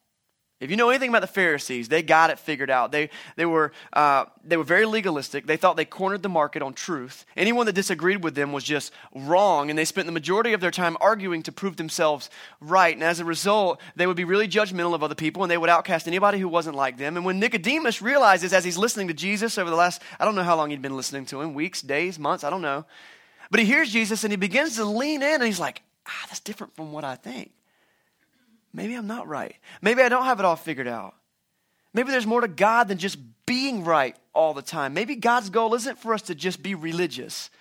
If 0.63 0.71
you 0.71 0.77
know 0.77 0.89
anything 0.89 1.09
about 1.09 1.21
the 1.21 1.27
Pharisees, 1.27 1.89
they 1.89 2.01
got 2.01 2.29
it 2.29 2.39
figured 2.39 2.69
out. 2.69 2.93
They, 2.93 3.09
they, 3.35 3.45
were, 3.45 3.73
uh, 3.91 4.25
they 4.45 4.55
were 4.55 4.63
very 4.63 4.85
legalistic. 4.85 5.45
They 5.45 5.57
thought 5.57 5.75
they 5.75 5.83
cornered 5.83 6.23
the 6.23 6.29
market 6.29 6.61
on 6.61 6.73
truth. 6.73 7.25
Anyone 7.35 7.65
that 7.65 7.73
disagreed 7.73 8.23
with 8.23 8.33
them 8.33 8.53
was 8.53 8.63
just 8.63 8.93
wrong, 9.13 9.69
and 9.69 9.77
they 9.77 9.83
spent 9.83 10.05
the 10.05 10.13
majority 10.13 10.53
of 10.53 10.61
their 10.61 10.71
time 10.71 10.95
arguing 11.01 11.43
to 11.43 11.51
prove 11.51 11.75
themselves 11.75 12.29
right. 12.61 12.95
And 12.95 13.03
as 13.03 13.19
a 13.19 13.25
result, 13.25 13.81
they 13.97 14.07
would 14.07 14.15
be 14.15 14.23
really 14.23 14.47
judgmental 14.47 14.93
of 14.93 15.03
other 15.03 15.15
people, 15.15 15.43
and 15.43 15.51
they 15.51 15.57
would 15.57 15.69
outcast 15.69 16.07
anybody 16.07 16.39
who 16.39 16.47
wasn't 16.47 16.77
like 16.77 16.97
them. 16.97 17.17
And 17.17 17.25
when 17.25 17.39
Nicodemus 17.39 18.01
realizes, 18.01 18.53
as 18.53 18.63
he's 18.63 18.77
listening 18.77 19.09
to 19.09 19.13
Jesus 19.13 19.57
over 19.57 19.69
the 19.69 19.75
last, 19.75 20.01
I 20.17 20.23
don't 20.23 20.35
know 20.35 20.43
how 20.43 20.55
long 20.55 20.69
he'd 20.69 20.81
been 20.81 20.95
listening 20.95 21.25
to 21.27 21.41
him 21.41 21.53
weeks, 21.53 21.81
days, 21.81 22.17
months, 22.17 22.45
I 22.45 22.49
don't 22.49 22.61
know. 22.61 22.85
But 23.51 23.59
he 23.59 23.65
hears 23.65 23.91
Jesus 23.91 24.23
and 24.23 24.31
he 24.31 24.37
begins 24.37 24.77
to 24.77 24.85
lean 24.85 25.21
in, 25.21 25.35
and 25.35 25.43
he's 25.43 25.59
like, 25.59 25.81
ah, 26.07 26.25
that's 26.27 26.39
different 26.39 26.75
from 26.75 26.93
what 26.93 27.03
I 27.03 27.15
think. 27.15 27.51
Maybe 28.73 28.95
I'm 28.95 29.07
not 29.07 29.27
right. 29.27 29.55
Maybe 29.81 30.01
I 30.01 30.09
don't 30.09 30.25
have 30.25 30.39
it 30.39 30.45
all 30.45 30.55
figured 30.55 30.87
out. 30.87 31.13
Maybe 31.93 32.11
there's 32.11 32.25
more 32.25 32.41
to 32.41 32.47
God 32.47 32.87
than 32.87 32.97
just 32.97 33.17
being 33.45 33.83
right 33.83 34.15
all 34.33 34.53
the 34.53 34.61
time. 34.63 34.93
Maybe 34.93 35.15
God's 35.15 35.49
goal 35.49 35.75
isn't 35.75 35.99
for 35.99 36.13
us 36.13 36.23
to 36.23 36.35
just 36.35 36.63
be 36.63 36.73
religious. 36.73 37.51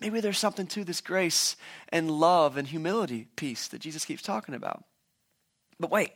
Maybe 0.00 0.20
there's 0.20 0.38
something 0.38 0.66
to 0.68 0.84
this 0.84 1.00
grace 1.00 1.56
and 1.88 2.10
love 2.10 2.56
and 2.56 2.68
humility 2.68 3.26
piece 3.36 3.68
that 3.68 3.80
Jesus 3.80 4.04
keeps 4.04 4.22
talking 4.22 4.54
about. 4.54 4.84
But 5.80 5.90
wait, 5.90 6.12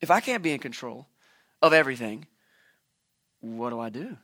if 0.00 0.10
I 0.10 0.20
can't 0.20 0.42
be 0.42 0.52
in 0.52 0.58
control 0.58 1.06
of 1.60 1.72
everything, 1.72 2.26
what 3.40 3.70
do 3.70 3.78
I 3.78 3.90
do? 3.90 4.16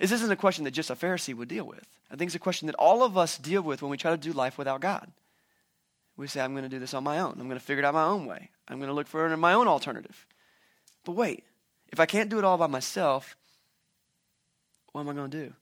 This 0.00 0.12
isn't 0.12 0.32
a 0.32 0.36
question 0.36 0.64
that 0.64 0.70
just 0.70 0.90
a 0.90 0.96
Pharisee 0.96 1.34
would 1.34 1.48
deal 1.48 1.64
with. 1.64 1.86
I 2.10 2.16
think 2.16 2.28
it's 2.28 2.34
a 2.34 2.40
question 2.40 2.66
that 2.66 2.76
all 2.76 3.02
of 3.02 3.18
us 3.18 3.36
deal 3.36 3.62
with 3.62 3.82
when 3.82 3.90
we 3.90 3.96
try 3.96 4.10
to 4.10 4.16
do 4.16 4.32
life 4.32 4.56
without 4.56 4.80
God. 4.80 5.12
We 6.20 6.26
say, 6.26 6.42
I'm 6.42 6.52
going 6.52 6.64
to 6.64 6.68
do 6.68 6.78
this 6.78 6.92
on 6.92 7.02
my 7.02 7.20
own. 7.20 7.38
I'm 7.40 7.48
going 7.48 7.58
to 7.58 7.64
figure 7.64 7.82
it 7.82 7.86
out 7.86 7.94
my 7.94 8.04
own 8.04 8.26
way. 8.26 8.50
I'm 8.68 8.76
going 8.76 8.88
to 8.88 8.94
look 8.94 9.06
for 9.06 9.34
my 9.38 9.54
own 9.54 9.66
alternative. 9.66 10.26
But 11.06 11.12
wait, 11.12 11.44
if 11.88 11.98
I 11.98 12.04
can't 12.04 12.28
do 12.28 12.36
it 12.36 12.44
all 12.44 12.58
by 12.58 12.66
myself, 12.66 13.36
what 14.92 15.00
am 15.00 15.08
I 15.08 15.14
going 15.14 15.30
to 15.30 15.46
do? 15.46 15.54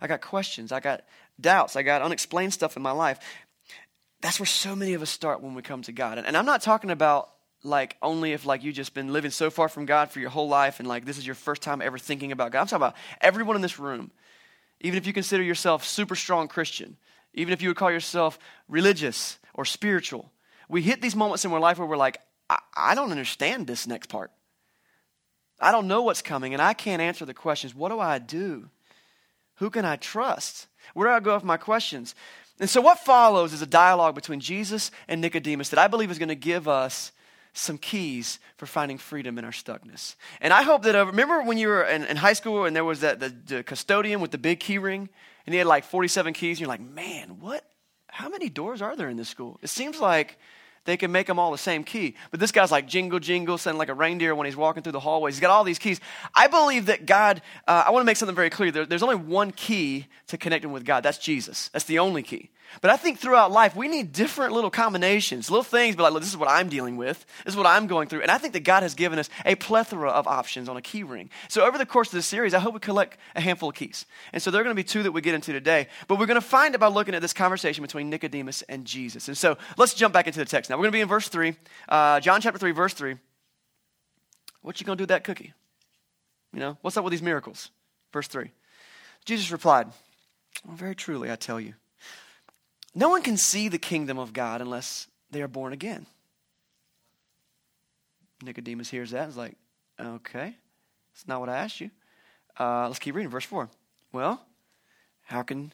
I 0.00 0.06
got 0.06 0.20
questions. 0.20 0.70
I 0.70 0.78
got 0.78 1.02
doubts. 1.40 1.74
I 1.74 1.82
got 1.82 2.00
unexplained 2.00 2.52
stuff 2.52 2.76
in 2.76 2.82
my 2.82 2.92
life. 2.92 3.18
That's 4.20 4.38
where 4.38 4.46
so 4.46 4.76
many 4.76 4.94
of 4.94 5.02
us 5.02 5.10
start 5.10 5.42
when 5.42 5.54
we 5.54 5.62
come 5.62 5.82
to 5.82 5.92
God. 5.92 6.16
And, 6.16 6.36
I'm 6.36 6.46
not 6.46 6.62
talking 6.62 6.92
about 6.92 7.30
like 7.64 7.96
only 8.02 8.34
if 8.34 8.46
like 8.46 8.62
you've 8.62 8.76
just 8.76 8.94
been 8.94 9.12
living 9.12 9.32
so 9.32 9.50
far 9.50 9.68
from 9.68 9.84
God 9.84 10.12
for 10.12 10.20
your 10.20 10.30
whole 10.30 10.48
life 10.48 10.78
and 10.78 10.88
like 10.88 11.04
this 11.04 11.18
is 11.18 11.26
your 11.26 11.34
first 11.34 11.60
time 11.60 11.82
ever 11.82 11.98
thinking 11.98 12.30
about 12.30 12.52
God. 12.52 12.60
I'm 12.60 12.66
talking 12.68 12.76
about 12.76 12.96
everyone 13.20 13.56
in 13.56 13.62
this 13.62 13.80
room. 13.80 14.12
Even 14.80 14.96
if 14.96 15.08
you 15.08 15.12
consider 15.12 15.42
yourself 15.42 15.84
super 15.84 16.14
strong 16.14 16.46
Christian, 16.46 16.96
even 17.34 17.52
if 17.52 17.62
you 17.62 17.68
would 17.68 17.76
call 17.76 17.90
yourself 17.90 18.38
religious, 18.68 19.38
or 19.54 19.64
spiritual. 19.64 20.30
We 20.68 20.82
hit 20.82 21.02
these 21.02 21.16
moments 21.16 21.44
in 21.44 21.52
our 21.52 21.60
life 21.60 21.78
where 21.78 21.86
we're 21.86 21.96
like, 21.96 22.18
I, 22.48 22.58
I 22.76 22.94
don't 22.94 23.10
understand 23.10 23.66
this 23.66 23.86
next 23.86 24.08
part. 24.08 24.30
I 25.60 25.70
don't 25.70 25.86
know 25.86 26.02
what's 26.02 26.22
coming, 26.22 26.54
and 26.54 26.62
I 26.62 26.74
can't 26.74 27.00
answer 27.00 27.24
the 27.24 27.34
questions. 27.34 27.74
What 27.74 27.90
do 27.90 28.00
I 28.00 28.18
do? 28.18 28.68
Who 29.56 29.70
can 29.70 29.84
I 29.84 29.96
trust? 29.96 30.66
Where 30.94 31.08
do 31.08 31.12
I 31.12 31.20
go 31.20 31.34
with 31.34 31.44
my 31.44 31.56
questions? 31.56 32.14
And 32.58 32.68
so, 32.68 32.80
what 32.80 32.98
follows 32.98 33.52
is 33.52 33.62
a 33.62 33.66
dialogue 33.66 34.14
between 34.14 34.40
Jesus 34.40 34.90
and 35.08 35.20
Nicodemus 35.20 35.68
that 35.70 35.78
I 35.78 35.86
believe 35.86 36.10
is 36.10 36.18
going 36.18 36.28
to 36.28 36.34
give 36.34 36.66
us 36.68 37.12
some 37.52 37.78
keys 37.78 38.38
for 38.56 38.66
finding 38.66 38.98
freedom 38.98 39.38
in 39.38 39.44
our 39.44 39.50
stuckness. 39.50 40.16
And 40.40 40.52
I 40.52 40.62
hope 40.62 40.82
that, 40.84 40.96
uh, 40.96 41.06
remember 41.06 41.42
when 41.42 41.58
you 41.58 41.68
were 41.68 41.82
in, 41.82 42.04
in, 42.04 42.16
high 42.16 42.32
school 42.32 42.64
and 42.64 42.74
there 42.74 42.84
was 42.84 43.00
that 43.00 43.20
the, 43.20 43.28
the 43.28 43.62
custodian 43.62 44.20
with 44.20 44.30
the 44.30 44.38
big 44.38 44.58
key 44.58 44.78
ring, 44.78 45.08
and 45.46 45.52
he 45.52 45.58
had 45.58 45.66
like 45.66 45.84
47 45.84 46.32
keys, 46.32 46.56
and 46.56 46.60
you're 46.60 46.68
like, 46.68 46.80
man, 46.80 47.40
what 47.40 47.64
how 48.12 48.28
many 48.28 48.50
doors 48.50 48.82
are 48.82 48.94
there 48.94 49.08
in 49.08 49.16
this 49.16 49.30
school? 49.30 49.58
It 49.62 49.70
seems 49.70 49.98
like 49.98 50.36
they 50.84 50.98
can 50.98 51.10
make 51.10 51.26
them 51.26 51.38
all 51.38 51.50
the 51.50 51.56
same 51.56 51.82
key. 51.82 52.14
But 52.30 52.40
this 52.40 52.52
guy's 52.52 52.70
like 52.70 52.86
jingle, 52.86 53.18
jingle, 53.18 53.56
sounding 53.56 53.78
like 53.78 53.88
a 53.88 53.94
reindeer 53.94 54.34
when 54.34 54.44
he's 54.44 54.54
walking 54.54 54.82
through 54.82 54.92
the 54.92 55.00
hallways. 55.00 55.36
He's 55.36 55.40
got 55.40 55.50
all 55.50 55.64
these 55.64 55.78
keys. 55.78 55.98
I 56.34 56.46
believe 56.46 56.86
that 56.86 57.06
God, 57.06 57.40
uh, 57.66 57.84
I 57.86 57.90
want 57.90 58.02
to 58.02 58.04
make 58.04 58.18
something 58.18 58.36
very 58.36 58.50
clear. 58.50 58.70
There, 58.70 58.84
there's 58.84 59.02
only 59.02 59.16
one 59.16 59.50
key 59.50 60.08
to 60.26 60.36
connecting 60.36 60.72
with 60.72 60.84
God. 60.84 61.02
That's 61.02 61.16
Jesus. 61.16 61.70
That's 61.72 61.86
the 61.86 62.00
only 62.00 62.22
key. 62.22 62.50
But 62.80 62.90
I 62.90 62.96
think 62.96 63.18
throughout 63.18 63.52
life, 63.52 63.76
we 63.76 63.88
need 63.88 64.12
different 64.12 64.52
little 64.52 64.70
combinations, 64.70 65.50
little 65.50 65.62
things, 65.62 65.94
but 65.96 66.12
like, 66.12 66.22
this 66.22 66.30
is 66.30 66.36
what 66.36 66.48
I'm 66.48 66.68
dealing 66.68 66.96
with. 66.96 67.24
This 67.44 67.54
is 67.54 67.56
what 67.56 67.66
I'm 67.66 67.86
going 67.86 68.08
through. 68.08 68.22
And 68.22 68.30
I 68.30 68.38
think 68.38 68.54
that 68.54 68.60
God 68.60 68.82
has 68.82 68.94
given 68.94 69.18
us 69.18 69.28
a 69.44 69.54
plethora 69.54 70.10
of 70.10 70.26
options 70.26 70.68
on 70.68 70.76
a 70.76 70.82
key 70.82 71.02
ring. 71.02 71.30
So 71.48 71.64
over 71.64 71.78
the 71.78 71.86
course 71.86 72.08
of 72.08 72.14
this 72.14 72.26
series, 72.26 72.54
I 72.54 72.60
hope 72.60 72.74
we 72.74 72.80
collect 72.80 73.18
a 73.36 73.40
handful 73.40 73.68
of 73.68 73.74
keys. 73.74 74.06
And 74.32 74.42
so 74.42 74.50
there 74.50 74.60
are 74.60 74.64
going 74.64 74.74
to 74.74 74.80
be 74.80 74.84
two 74.84 75.02
that 75.02 75.12
we 75.12 75.20
get 75.20 75.34
into 75.34 75.52
today. 75.52 75.88
But 76.08 76.18
we're 76.18 76.26
going 76.26 76.40
to 76.40 76.40
find 76.40 76.74
it 76.74 76.78
by 76.78 76.88
looking 76.88 77.14
at 77.14 77.22
this 77.22 77.32
conversation 77.32 77.82
between 77.82 78.08
Nicodemus 78.10 78.62
and 78.62 78.84
Jesus. 78.84 79.28
And 79.28 79.36
so 79.36 79.58
let's 79.76 79.94
jump 79.94 80.14
back 80.14 80.26
into 80.26 80.38
the 80.38 80.44
text 80.44 80.70
now. 80.70 80.76
We're 80.76 80.84
going 80.84 80.92
to 80.92 80.96
be 80.96 81.02
in 81.02 81.08
verse 81.08 81.28
3, 81.28 81.56
uh, 81.88 82.20
John 82.20 82.40
chapter 82.40 82.58
3, 82.58 82.70
verse 82.72 82.94
3. 82.94 83.16
What 84.62 84.80
you 84.80 84.86
going 84.86 84.96
to 84.96 85.00
do 85.00 85.02
with 85.02 85.08
that 85.10 85.24
cookie? 85.24 85.52
You 86.52 86.60
know, 86.60 86.78
what's 86.82 86.96
up 86.96 87.04
with 87.04 87.10
these 87.10 87.22
miracles? 87.22 87.70
Verse 88.12 88.28
3. 88.28 88.50
Jesus 89.24 89.50
replied, 89.50 89.88
well, 90.66 90.76
Very 90.76 90.94
truly, 90.94 91.30
I 91.30 91.36
tell 91.36 91.60
you. 91.60 91.74
No 92.94 93.08
one 93.08 93.22
can 93.22 93.36
see 93.36 93.68
the 93.68 93.78
kingdom 93.78 94.18
of 94.18 94.32
God 94.32 94.60
unless 94.60 95.06
they 95.30 95.42
are 95.42 95.48
born 95.48 95.72
again. 95.72 96.06
Nicodemus 98.42 98.90
hears 98.90 99.12
that 99.12 99.22
and 99.22 99.30
is 99.30 99.36
like, 99.36 99.56
okay, 99.98 100.56
that's 101.12 101.26
not 101.26 101.40
what 101.40 101.48
I 101.48 101.58
asked 101.58 101.80
you. 101.80 101.90
Uh, 102.58 102.88
let's 102.88 102.98
keep 102.98 103.14
reading, 103.14 103.30
verse 103.30 103.44
4. 103.44 103.68
Well, 104.12 104.44
how 105.22 105.42
can 105.42 105.72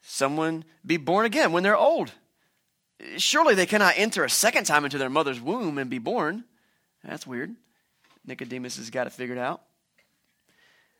someone 0.00 0.64
be 0.86 0.96
born 0.96 1.26
again 1.26 1.50
when 1.50 1.62
they're 1.62 1.76
old? 1.76 2.12
Surely 3.16 3.54
they 3.54 3.66
cannot 3.66 3.94
enter 3.96 4.22
a 4.22 4.30
second 4.30 4.64
time 4.64 4.84
into 4.84 4.98
their 4.98 5.10
mother's 5.10 5.40
womb 5.40 5.78
and 5.78 5.90
be 5.90 5.98
born. 5.98 6.44
That's 7.02 7.26
weird. 7.26 7.54
Nicodemus 8.24 8.76
has 8.76 8.90
got 8.90 9.06
it 9.06 9.12
figured 9.12 9.38
out. 9.38 9.62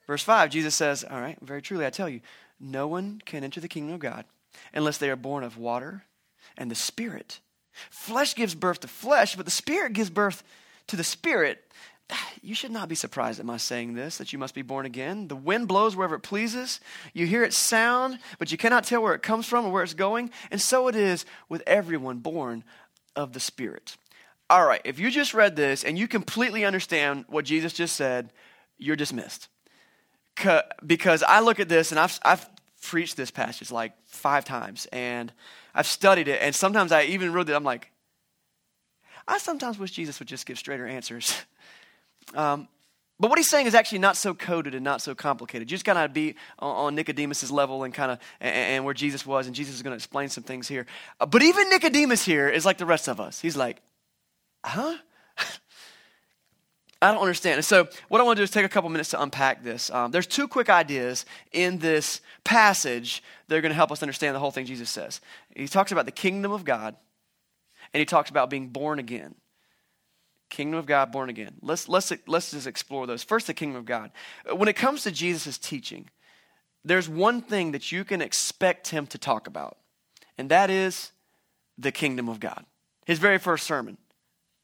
Verse 0.07 0.23
5, 0.23 0.51
Jesus 0.51 0.75
says, 0.75 1.05
All 1.05 1.21
right, 1.21 1.39
very 1.41 1.63
truly 1.63 1.87
I 1.87 1.91
tell 1.91 2.09
you, 2.09 2.21
no 2.59 2.89
one 2.89 3.23
can 3.25 3.45
enter 3.45 3.61
the 3.61 3.69
kingdom 3.69 3.95
of 3.95 4.01
God 4.01 4.25
unless 4.73 4.99
they 4.99 5.11
are 5.11 5.17
born 5.17 5.45
of 5.45 5.59
water 5.59 6.05
and 6.57 6.71
the 6.71 6.77
Spirit. 6.77 7.41
Flesh 7.91 8.35
gives 8.35 8.55
birth 8.55 8.81
to 8.81 8.89
flesh, 8.89 9.37
but 9.37 9.45
the 9.45 9.51
Spirit 9.51 9.93
gives 9.93 10.11
birth 10.11 10.43
to 10.89 10.97
the 10.97 11.05
Spirit. 11.05 11.61
You 12.43 12.55
should 12.55 12.73
not 12.73 12.91
be 12.91 12.95
surprised 12.95 13.41
at 13.41 13.47
my 13.47 13.57
saying 13.57 13.95
this, 13.95 14.19
that 14.19 14.35
you 14.35 14.39
must 14.39 14.55
be 14.55 14.61
born 14.61 14.85
again. 14.85 15.29
The 15.29 15.35
wind 15.35 15.67
blows 15.67 15.97
wherever 15.97 16.15
it 16.15 16.21
pleases. 16.21 16.79
You 17.15 17.27
hear 17.27 17.43
its 17.43 17.57
sound, 17.57 18.19
but 18.39 18.53
you 18.53 18.59
cannot 18.59 18.85
tell 18.85 19.03
where 19.03 19.15
it 19.15 19.23
comes 19.23 19.47
from 19.47 19.65
or 19.65 19.73
where 19.73 19.83
it's 19.83 19.95
going. 19.95 20.31
And 20.51 20.61
so 20.61 20.89
it 20.89 20.95
is 20.95 21.25
with 21.49 21.63
everyone 21.67 22.19
born 22.19 22.63
of 23.17 23.33
the 23.33 23.41
Spirit. 23.41 23.97
All 24.51 24.67
right, 24.67 24.83
if 24.85 24.99
you 24.99 25.11
just 25.11 25.33
read 25.33 25.57
this 25.57 25.85
and 25.85 25.99
you 25.99 26.07
completely 26.07 26.67
understand 26.67 27.25
what 27.29 27.47
Jesus 27.47 27.73
just 27.73 27.97
said, 27.97 28.31
you're 28.77 28.95
dismissed. 28.95 29.49
Because 30.87 31.23
I 31.23 31.41
look 31.41 31.61
at 31.61 31.71
this 31.71 31.93
and 31.93 31.99
I've, 31.99 32.21
I've 32.23 32.47
preached 32.85 33.17
this 33.17 33.31
passage 33.31 33.71
like 33.71 33.93
five 34.07 34.45
times 34.45 34.87
and 34.93 35.33
I've 35.75 35.87
studied 35.87 36.29
it. 36.29 36.41
And 36.41 36.55
sometimes 36.55 36.93
I 36.93 37.05
even 37.05 37.33
wrote 37.33 37.49
it, 37.49 37.55
I'm 37.55 37.65
like, 37.65 37.91
I 39.27 39.39
sometimes 39.39 39.79
wish 39.79 39.91
Jesus 39.91 40.19
would 40.19 40.29
just 40.29 40.47
give 40.47 40.59
straighter 40.59 40.87
answers 40.87 41.35
Um, 42.35 42.69
but 43.21 43.29
what 43.29 43.39
he's 43.39 43.49
saying 43.49 43.67
is 43.67 43.75
actually 43.75 43.99
not 43.99 44.17
so 44.17 44.35
coded 44.35 44.75
and 44.75 44.83
not 44.83 45.01
so 45.01 45.15
complicated. 45.15 45.71
You 45.71 45.77
just 45.77 45.85
kind 45.85 45.99
of 45.99 46.13
be 46.13 46.35
on, 46.59 46.87
on 46.87 46.95
Nicodemus's 46.95 47.51
level 47.51 47.85
and 47.85 47.95
kind 47.95 48.11
of 48.11 48.19
and, 48.41 48.55
and, 48.55 48.85
where 48.85 48.95
Jesus 48.95 49.25
was, 49.25 49.47
and 49.47 49.55
Jesus 49.55 49.77
is 49.77 49.83
going 49.83 49.93
to 49.93 49.97
explain 49.97 50.29
some 50.29 50.43
things 50.43 50.67
here. 50.67 50.87
Uh, 51.21 51.27
but 51.27 51.43
even 51.43 51.69
Nicodemus 51.69 52.25
here 52.25 52.49
is 52.49 52.65
like 52.65 52.79
the 52.79 52.87
rest 52.87 53.09
of 53.09 53.21
us. 53.21 53.41
He's 53.41 53.57
like, 53.57 53.83
huh? 54.65 54.97
I 57.05 57.13
don't 57.13 57.21
understand. 57.21 57.57
And 57.57 57.65
so, 57.65 57.87
what 58.09 58.23
I 58.23 58.25
want 58.25 58.39
to 58.39 58.41
do 58.41 58.45
is 58.45 58.51
take 58.51 58.65
a 58.65 58.69
couple 58.69 58.89
minutes 58.89 59.11
to 59.11 59.23
unpack 59.23 59.63
this. 59.63 59.91
Um, 59.91 60.11
there's 60.11 60.27
two 60.27 60.49
quick 60.49 60.71
ideas 60.71 61.27
in 61.53 61.79
this 61.79 62.23
passage 62.45 63.23
that 63.47 63.57
are 63.57 63.61
going 63.61 63.71
to 63.71 63.77
help 63.77 63.93
us 63.93 64.03
understand 64.03 64.35
the 64.35 64.39
whole 64.39 64.51
thing 64.51 64.65
Jesus 64.65 64.89
says. 64.89 65.21
He 65.55 65.69
talks 65.69 65.93
about 65.93 66.07
the 66.07 66.13
kingdom 66.13 66.51
of 66.51 66.65
God, 66.65 66.97
and 67.93 67.99
he 67.99 68.07
talks 68.07 68.31
about 68.31 68.49
being 68.49 68.69
born 68.69 68.99
again. 68.99 69.35
Kingdom 70.49 70.79
of 70.79 70.87
God, 70.87 71.13
born 71.13 71.29
again. 71.29 71.57
Let's, 71.61 71.91
let's, 71.91 72.11
let's 72.27 72.53
just 72.53 72.67
explore 72.67 73.07
those. 73.07 73.23
First, 73.23 73.49
the 73.49 73.55
kingdom 73.55 73.77
of 73.77 73.85
God. 73.85 74.11
When 74.51 74.69
it 74.69 74.77
comes 74.77 75.03
to 75.03 75.11
Jesus' 75.11 75.59
teaching, 75.59 76.09
there's 76.87 77.09
one 77.09 77.43
thing 77.43 77.73
that 77.73 77.93
you 77.93 78.05
can 78.05 78.23
expect 78.23 78.89
him 78.89 79.07
to 79.09 79.19
talk 79.19 79.47
about, 79.47 79.77
and 80.39 80.51
that 80.51 80.71
is 80.71 81.13
the 81.77 81.93
kingdom 81.93 82.31
of 82.31 82.41
God. 82.41 82.65
His 83.05 83.19
very 83.19 83.37
first 83.37 83.67
sermon. 83.67 83.99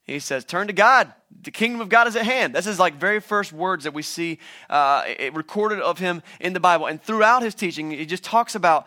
He 0.04 0.18
says, 0.18 0.44
Turn 0.44 0.66
to 0.66 0.72
God. 0.72 1.12
The 1.42 1.50
kingdom 1.50 1.80
of 1.80 1.88
God 1.88 2.08
is 2.08 2.16
at 2.16 2.24
hand. 2.24 2.54
This 2.54 2.66
is 2.66 2.78
like 2.78 2.94
very 2.96 3.20
first 3.20 3.52
words 3.52 3.84
that 3.84 3.94
we 3.94 4.02
see 4.02 4.38
uh, 4.68 5.04
recorded 5.32 5.80
of 5.80 5.98
him 5.98 6.22
in 6.40 6.52
the 6.52 6.60
Bible. 6.60 6.86
And 6.86 7.00
throughout 7.00 7.42
his 7.42 7.54
teaching, 7.54 7.90
he 7.90 8.04
just 8.04 8.24
talks 8.24 8.54
about 8.54 8.86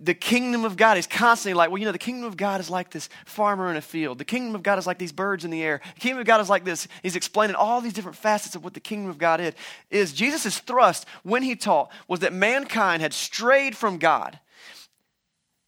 the 0.00 0.14
kingdom 0.14 0.64
of 0.64 0.76
God. 0.76 0.96
He's 0.96 1.06
constantly 1.06 1.54
like, 1.54 1.70
well, 1.70 1.78
you 1.78 1.84
know, 1.84 1.92
the 1.92 1.98
kingdom 1.98 2.24
of 2.24 2.36
God 2.36 2.60
is 2.60 2.70
like 2.70 2.90
this 2.90 3.08
farmer 3.24 3.70
in 3.70 3.76
a 3.76 3.80
field. 3.80 4.18
The 4.18 4.24
kingdom 4.24 4.54
of 4.54 4.62
God 4.62 4.78
is 4.78 4.86
like 4.86 4.98
these 4.98 5.12
birds 5.12 5.44
in 5.44 5.50
the 5.50 5.62
air. 5.62 5.80
The 5.94 6.00
kingdom 6.00 6.20
of 6.20 6.26
God 6.26 6.40
is 6.40 6.48
like 6.48 6.64
this. 6.64 6.86
He's 7.02 7.16
explaining 7.16 7.56
all 7.56 7.80
these 7.80 7.92
different 7.92 8.16
facets 8.16 8.54
of 8.54 8.62
what 8.62 8.74
the 8.74 8.80
kingdom 8.80 9.10
of 9.10 9.18
God 9.18 9.40
is. 9.40 9.54
Is 9.90 10.12
Jesus' 10.12 10.58
thrust 10.58 11.06
when 11.22 11.42
he 11.42 11.56
taught 11.56 11.90
was 12.06 12.20
that 12.20 12.32
mankind 12.32 13.02
had 13.02 13.12
strayed 13.12 13.76
from 13.76 13.98
God, 13.98 14.38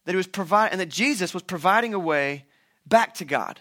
that 0.05 0.11
he 0.11 0.17
was 0.17 0.27
providing, 0.27 0.73
and 0.73 0.81
that 0.81 0.89
Jesus 0.89 1.33
was 1.33 1.43
providing 1.43 1.93
a 1.93 1.99
way 1.99 2.45
back 2.85 3.13
to 3.15 3.25
God. 3.25 3.59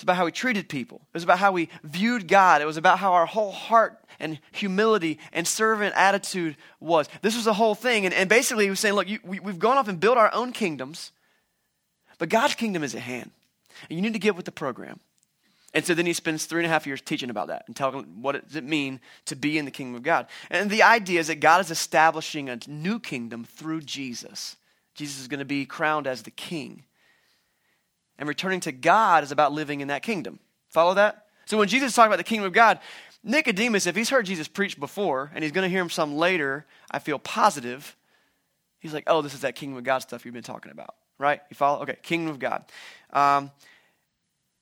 It's 0.00 0.02
about 0.02 0.16
how 0.16 0.24
we 0.24 0.32
treated 0.32 0.70
people. 0.70 1.02
It 1.12 1.16
was 1.16 1.24
about 1.24 1.38
how 1.38 1.52
we 1.52 1.68
viewed 1.84 2.26
God. 2.26 2.62
It 2.62 2.64
was 2.64 2.78
about 2.78 2.98
how 2.98 3.12
our 3.12 3.26
whole 3.26 3.52
heart 3.52 3.98
and 4.18 4.40
humility 4.50 5.18
and 5.30 5.46
servant 5.46 5.94
attitude 5.94 6.56
was. 6.80 7.06
This 7.20 7.36
was 7.36 7.44
the 7.44 7.52
whole 7.52 7.74
thing. 7.74 8.06
And, 8.06 8.14
and 8.14 8.26
basically, 8.26 8.64
he 8.64 8.70
was 8.70 8.80
saying, 8.80 8.94
look, 8.94 9.10
you, 9.10 9.18
we, 9.22 9.40
we've 9.40 9.58
gone 9.58 9.76
off 9.76 9.88
and 9.88 10.00
built 10.00 10.16
our 10.16 10.32
own 10.32 10.52
kingdoms, 10.52 11.12
but 12.16 12.30
God's 12.30 12.54
kingdom 12.54 12.82
is 12.82 12.94
at 12.94 13.02
hand. 13.02 13.30
And 13.90 13.98
you 13.98 14.00
need 14.00 14.14
to 14.14 14.18
get 14.18 14.36
with 14.36 14.46
the 14.46 14.52
program. 14.52 15.00
And 15.74 15.84
so 15.84 15.92
then 15.92 16.06
he 16.06 16.14
spends 16.14 16.46
three 16.46 16.60
and 16.60 16.66
a 16.66 16.70
half 16.70 16.86
years 16.86 17.02
teaching 17.02 17.28
about 17.28 17.48
that 17.48 17.64
and 17.66 17.76
telling 17.76 18.22
what 18.22 18.42
does 18.42 18.56
it 18.56 18.64
mean 18.64 19.00
to 19.26 19.36
be 19.36 19.58
in 19.58 19.66
the 19.66 19.70
kingdom 19.70 19.96
of 19.96 20.02
God. 20.02 20.28
And 20.48 20.70
the 20.70 20.82
idea 20.82 21.20
is 21.20 21.26
that 21.26 21.40
God 21.40 21.60
is 21.60 21.70
establishing 21.70 22.48
a 22.48 22.58
new 22.66 23.00
kingdom 23.00 23.44
through 23.44 23.82
Jesus. 23.82 24.56
Jesus 24.94 25.20
is 25.20 25.28
going 25.28 25.40
to 25.40 25.44
be 25.44 25.66
crowned 25.66 26.06
as 26.06 26.22
the 26.22 26.30
king. 26.30 26.84
And 28.20 28.28
returning 28.28 28.60
to 28.60 28.72
God 28.72 29.24
is 29.24 29.32
about 29.32 29.52
living 29.52 29.80
in 29.80 29.88
that 29.88 30.02
kingdom. 30.02 30.38
Follow 30.68 30.94
that? 30.94 31.26
So 31.46 31.58
when 31.58 31.66
Jesus 31.66 31.94
talked 31.94 32.06
about 32.06 32.18
the 32.18 32.24
kingdom 32.24 32.46
of 32.46 32.52
God, 32.52 32.78
Nicodemus, 33.24 33.86
if 33.86 33.96
he's 33.96 34.10
heard 34.10 34.26
Jesus 34.26 34.46
preach 34.46 34.78
before 34.78 35.32
and 35.34 35.42
he's 35.42 35.52
going 35.52 35.64
to 35.64 35.68
hear 35.68 35.80
him 35.80 35.90
some 35.90 36.14
later, 36.14 36.66
I 36.90 37.00
feel 37.00 37.18
positive, 37.18 37.96
he's 38.78 38.94
like, 38.94 39.04
oh, 39.08 39.22
this 39.22 39.34
is 39.34 39.40
that 39.40 39.56
kingdom 39.56 39.78
of 39.78 39.84
God 39.84 39.98
stuff 39.98 40.24
you've 40.24 40.34
been 40.34 40.42
talking 40.42 40.70
about, 40.70 40.94
right? 41.18 41.40
You 41.50 41.56
follow? 41.56 41.82
Okay, 41.82 41.96
kingdom 42.02 42.30
of 42.30 42.38
God. 42.38 42.64
Um, 43.12 43.50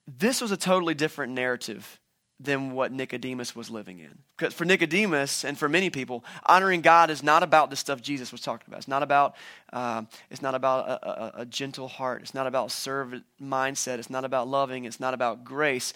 this 0.07 0.41
was 0.41 0.51
a 0.51 0.57
totally 0.57 0.93
different 0.93 1.33
narrative 1.33 1.99
than 2.39 2.71
what 2.71 2.93
Nicodemus 2.93 3.53
was 3.55 3.69
living 3.69 3.99
in. 3.99 4.17
Because 4.37 4.53
for 4.53 4.63
Nicodemus 4.63 5.43
and 5.43 5.57
for 5.57 5.67
many 5.67 5.89
people, 5.89 6.23
honoring 6.45 6.81
God 6.81 7.09
is 7.09 7.21
not 7.21 7.43
about 7.43 7.69
the 7.69 7.75
stuff 7.75 8.01
Jesus 8.01 8.31
was 8.31 8.39
talking 8.39 8.65
about. 8.67 8.77
It's 8.77 8.87
not 8.87 9.03
about, 9.03 9.35
um, 9.73 10.07
it's 10.29 10.41
not 10.41 10.55
about 10.55 10.87
a, 10.87 11.09
a, 11.09 11.41
a 11.41 11.45
gentle 11.45 11.89
heart. 11.89 12.21
It's 12.21 12.33
not 12.33 12.47
about 12.47 12.71
servant 12.71 13.25
mindset. 13.41 13.99
It's 13.99 14.09
not 14.09 14.23
about 14.23 14.47
loving. 14.47 14.85
It's 14.85 15.01
not 15.01 15.13
about 15.13 15.43
grace. 15.43 15.93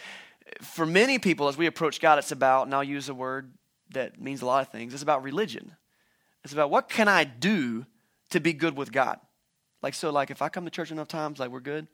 For 0.61 0.85
many 0.85 1.17
people, 1.17 1.47
as 1.47 1.55
we 1.55 1.65
approach 1.65 2.01
God, 2.01 2.19
it's 2.19 2.33
about, 2.33 2.65
and 2.65 2.75
I'll 2.75 2.83
use 2.83 3.07
a 3.07 3.13
word 3.13 3.53
that 3.91 4.19
means 4.19 4.41
a 4.41 4.45
lot 4.45 4.61
of 4.61 4.69
things, 4.69 4.93
it's 4.93 5.03
about 5.03 5.23
religion. 5.23 5.75
It's 6.43 6.51
about 6.51 6.69
what 6.69 6.89
can 6.89 7.07
I 7.07 7.23
do 7.23 7.85
to 8.31 8.41
be 8.41 8.51
good 8.51 8.75
with 8.75 8.91
God? 8.91 9.19
Like, 9.81 9.93
so, 9.93 10.09
like, 10.09 10.29
if 10.29 10.41
I 10.41 10.49
come 10.49 10.65
to 10.65 10.71
church 10.71 10.91
enough 10.91 11.07
times, 11.07 11.39
like, 11.39 11.51
we're 11.51 11.61
good. 11.61 11.87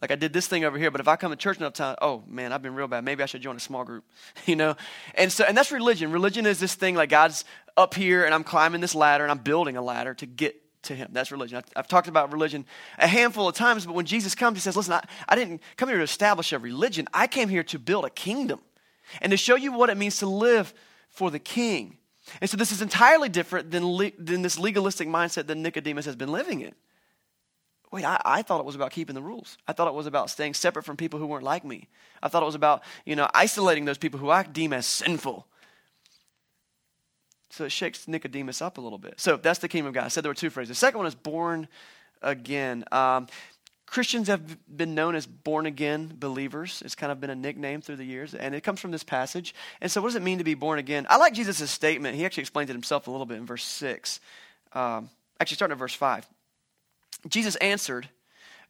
Like 0.00 0.10
I 0.10 0.14
did 0.14 0.32
this 0.32 0.46
thing 0.46 0.64
over 0.64 0.78
here, 0.78 0.90
but 0.90 1.00
if 1.00 1.08
I 1.08 1.16
come 1.16 1.30
to 1.30 1.36
church 1.36 1.56
enough 1.56 1.72
time, 1.72 1.96
oh 2.02 2.22
man, 2.28 2.52
I've 2.52 2.62
been 2.62 2.74
real 2.74 2.88
bad. 2.88 3.04
Maybe 3.04 3.22
I 3.22 3.26
should 3.26 3.40
join 3.40 3.56
a 3.56 3.60
small 3.60 3.84
group, 3.84 4.04
you 4.46 4.56
know? 4.56 4.76
And 5.14 5.32
so, 5.32 5.44
and 5.44 5.56
that's 5.56 5.72
religion. 5.72 6.12
Religion 6.12 6.46
is 6.46 6.60
this 6.60 6.74
thing 6.74 6.94
like 6.94 7.08
God's 7.08 7.44
up 7.76 7.94
here 7.94 8.24
and 8.24 8.34
I'm 8.34 8.44
climbing 8.44 8.80
this 8.80 8.94
ladder 8.94 9.24
and 9.24 9.30
I'm 9.30 9.38
building 9.38 9.76
a 9.76 9.82
ladder 9.82 10.14
to 10.14 10.26
get 10.26 10.60
to 10.84 10.94
Him. 10.94 11.08
That's 11.12 11.32
religion. 11.32 11.58
I've, 11.58 11.64
I've 11.76 11.88
talked 11.88 12.08
about 12.08 12.32
religion 12.32 12.66
a 12.98 13.06
handful 13.06 13.48
of 13.48 13.54
times, 13.54 13.86
but 13.86 13.94
when 13.94 14.06
Jesus 14.06 14.34
comes, 14.34 14.58
He 14.58 14.60
says, 14.60 14.76
listen, 14.76 14.92
I, 14.92 15.02
I 15.28 15.34
didn't 15.34 15.62
come 15.76 15.88
here 15.88 15.98
to 15.98 16.04
establish 16.04 16.52
a 16.52 16.58
religion. 16.58 17.08
I 17.14 17.26
came 17.26 17.48
here 17.48 17.64
to 17.64 17.78
build 17.78 18.04
a 18.04 18.10
kingdom 18.10 18.60
and 19.20 19.30
to 19.30 19.36
show 19.36 19.56
you 19.56 19.72
what 19.72 19.90
it 19.90 19.96
means 19.96 20.18
to 20.18 20.26
live 20.26 20.74
for 21.08 21.30
the 21.30 21.38
King. 21.38 21.96
And 22.40 22.50
so 22.50 22.56
this 22.56 22.72
is 22.72 22.82
entirely 22.82 23.28
different 23.28 23.70
than, 23.70 23.86
le- 23.86 24.10
than 24.18 24.42
this 24.42 24.58
legalistic 24.58 25.08
mindset 25.08 25.46
that 25.46 25.56
Nicodemus 25.56 26.04
has 26.06 26.16
been 26.16 26.32
living 26.32 26.60
in 26.60 26.74
wait, 27.92 28.04
I, 28.04 28.20
I, 28.24 28.42
thought 28.42 28.60
it 28.60 28.66
was 28.66 28.74
about 28.74 28.90
keeping 28.90 29.14
the 29.14 29.22
rules. 29.22 29.58
I 29.66 29.72
thought 29.72 29.88
it 29.88 29.94
was 29.94 30.06
about 30.06 30.30
staying 30.30 30.54
separate 30.54 30.84
from 30.84 30.96
people 30.96 31.18
who 31.18 31.26
weren't 31.26 31.44
like 31.44 31.64
me. 31.64 31.88
I 32.22 32.28
thought 32.28 32.42
it 32.42 32.46
was 32.46 32.54
about, 32.54 32.82
you 33.04 33.16
know, 33.16 33.28
isolating 33.34 33.84
those 33.84 33.98
people 33.98 34.18
who 34.18 34.30
I 34.30 34.42
deem 34.42 34.72
as 34.72 34.86
sinful. 34.86 35.46
So 37.50 37.64
it 37.64 37.72
shakes 37.72 38.06
Nicodemus 38.06 38.60
up 38.60 38.78
a 38.78 38.80
little 38.80 38.98
bit. 38.98 39.14
So 39.18 39.36
that's 39.36 39.60
the 39.60 39.68
kingdom 39.68 39.88
of 39.88 39.94
God. 39.94 40.04
I 40.04 40.08
said 40.08 40.24
there 40.24 40.30
were 40.30 40.34
two 40.34 40.50
phrases. 40.50 40.70
The 40.70 40.74
second 40.74 40.98
one 40.98 41.06
is 41.06 41.14
born 41.14 41.68
again. 42.22 42.84
Um, 42.92 43.28
Christians 43.86 44.26
have 44.26 44.58
been 44.76 44.94
known 44.94 45.14
as 45.14 45.26
born 45.26 45.64
again 45.64 46.12
believers. 46.18 46.82
It's 46.84 46.96
kind 46.96 47.12
of 47.12 47.20
been 47.20 47.30
a 47.30 47.36
nickname 47.36 47.80
through 47.80 47.96
the 47.96 48.04
years, 48.04 48.34
and 48.34 48.54
it 48.54 48.62
comes 48.62 48.80
from 48.80 48.90
this 48.90 49.04
passage. 49.04 49.54
And 49.80 49.90
so, 49.90 50.00
what 50.00 50.08
does 50.08 50.16
it 50.16 50.22
mean 50.22 50.38
to 50.38 50.44
be 50.44 50.54
born 50.54 50.80
again? 50.80 51.06
I 51.08 51.16
like 51.18 51.34
Jesus' 51.34 51.70
statement. 51.70 52.16
He 52.16 52.26
actually 52.26 52.42
explains 52.42 52.68
it 52.68 52.72
himself 52.72 53.06
a 53.06 53.10
little 53.10 53.26
bit 53.26 53.38
in 53.38 53.46
verse 53.46 53.64
6. 53.64 54.20
Um, 54.72 55.08
actually, 55.40 55.54
starting 55.54 55.72
at 55.72 55.78
verse 55.78 55.94
5. 55.94 56.26
Jesus 57.28 57.56
answered, 57.56 58.08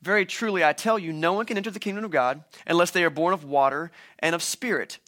Very 0.03 0.27
truly, 0.27 0.65
I 0.65 0.73
tell 0.73 0.99
you, 0.99 1.13
no 1.13 1.33
one 1.33 1.47
can 1.47 1.57
enter 1.57 1.71
the 1.71 1.79
kingdom 1.79 2.05
of 2.05 2.11
God 2.11 2.45
unless 2.67 2.91
they 2.91 3.05
are 3.05 3.11
born 3.11 3.35
of 3.35 3.45
water 3.45 3.91
and 4.19 4.35
of 4.35 4.43
spirit. 4.43 4.99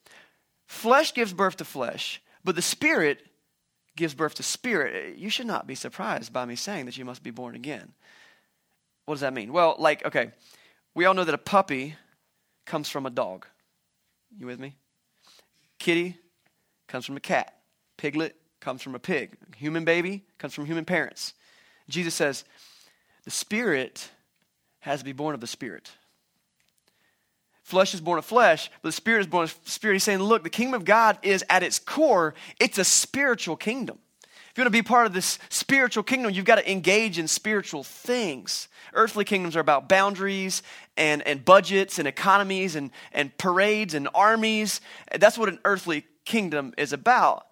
Flesh 0.66 1.14
gives 1.14 1.32
birth 1.32 1.56
to 1.56 1.64
flesh, 1.64 2.22
but 2.44 2.54
the 2.54 2.62
spirit 2.62 3.22
gives 3.96 4.14
birth 4.14 4.34
to 4.34 4.42
spirit. 4.42 5.18
You 5.18 5.30
should 5.30 5.46
not 5.46 5.66
be 5.66 5.74
surprised 5.74 6.32
by 6.32 6.44
me 6.44 6.56
saying 6.56 6.86
that 6.86 6.96
you 6.96 7.04
must 7.04 7.22
be 7.22 7.30
born 7.30 7.54
again. 7.54 7.92
What 9.06 9.14
does 9.14 9.22
that 9.22 9.34
mean? 9.34 9.52
Well, 9.52 9.76
like, 9.78 10.04
okay, 10.04 10.32
we 10.94 11.06
all 11.06 11.14
know 11.14 11.24
that 11.24 11.34
a 11.34 11.38
puppy 11.38 11.96
comes 12.66 12.88
from 12.88 13.06
a 13.06 13.10
dog. 13.10 13.46
You 14.38 14.46
with 14.46 14.60
me? 14.60 14.76
Kitty 15.78 16.18
comes 16.86 17.06
from 17.06 17.16
a 17.16 17.20
cat. 17.20 17.54
Piglet 17.96 18.36
comes 18.60 18.82
from 18.82 18.94
a 18.94 18.98
pig. 18.98 19.36
Human 19.56 19.84
baby 19.84 20.24
comes 20.38 20.54
from 20.54 20.66
human 20.66 20.84
parents. 20.84 21.34
Jesus 21.88 22.14
says, 22.14 22.44
the 23.28 23.32
Spirit 23.32 24.08
has 24.80 25.00
to 25.00 25.04
be 25.04 25.12
born 25.12 25.34
of 25.34 25.42
the 25.42 25.46
Spirit. 25.46 25.90
Flesh 27.62 27.92
is 27.92 28.00
born 28.00 28.18
of 28.18 28.24
flesh, 28.24 28.70
but 28.80 28.88
the 28.88 28.92
Spirit 28.92 29.20
is 29.20 29.26
born 29.26 29.44
of 29.44 29.54
spirit. 29.66 29.96
He's 29.96 30.02
saying, 30.02 30.20
look, 30.20 30.44
the 30.44 30.48
kingdom 30.48 30.72
of 30.72 30.86
God 30.86 31.18
is 31.22 31.44
at 31.50 31.62
its 31.62 31.78
core, 31.78 32.32
it's 32.58 32.78
a 32.78 32.84
spiritual 32.84 33.54
kingdom. 33.54 33.98
If 34.22 34.56
you 34.56 34.62
want 34.62 34.72
to 34.72 34.78
be 34.78 34.82
part 34.82 35.04
of 35.04 35.12
this 35.12 35.38
spiritual 35.50 36.04
kingdom, 36.04 36.32
you've 36.32 36.46
got 36.46 36.54
to 36.54 36.72
engage 36.72 37.18
in 37.18 37.28
spiritual 37.28 37.84
things. 37.84 38.68
Earthly 38.94 39.26
kingdoms 39.26 39.56
are 39.56 39.60
about 39.60 39.90
boundaries 39.90 40.62
and, 40.96 41.20
and 41.26 41.44
budgets 41.44 41.98
and 41.98 42.08
economies 42.08 42.76
and, 42.76 42.90
and 43.12 43.36
parades 43.36 43.92
and 43.92 44.08
armies. 44.14 44.80
That's 45.14 45.36
what 45.36 45.50
an 45.50 45.58
earthly 45.66 46.06
kingdom 46.24 46.72
is 46.78 46.94
about. 46.94 47.46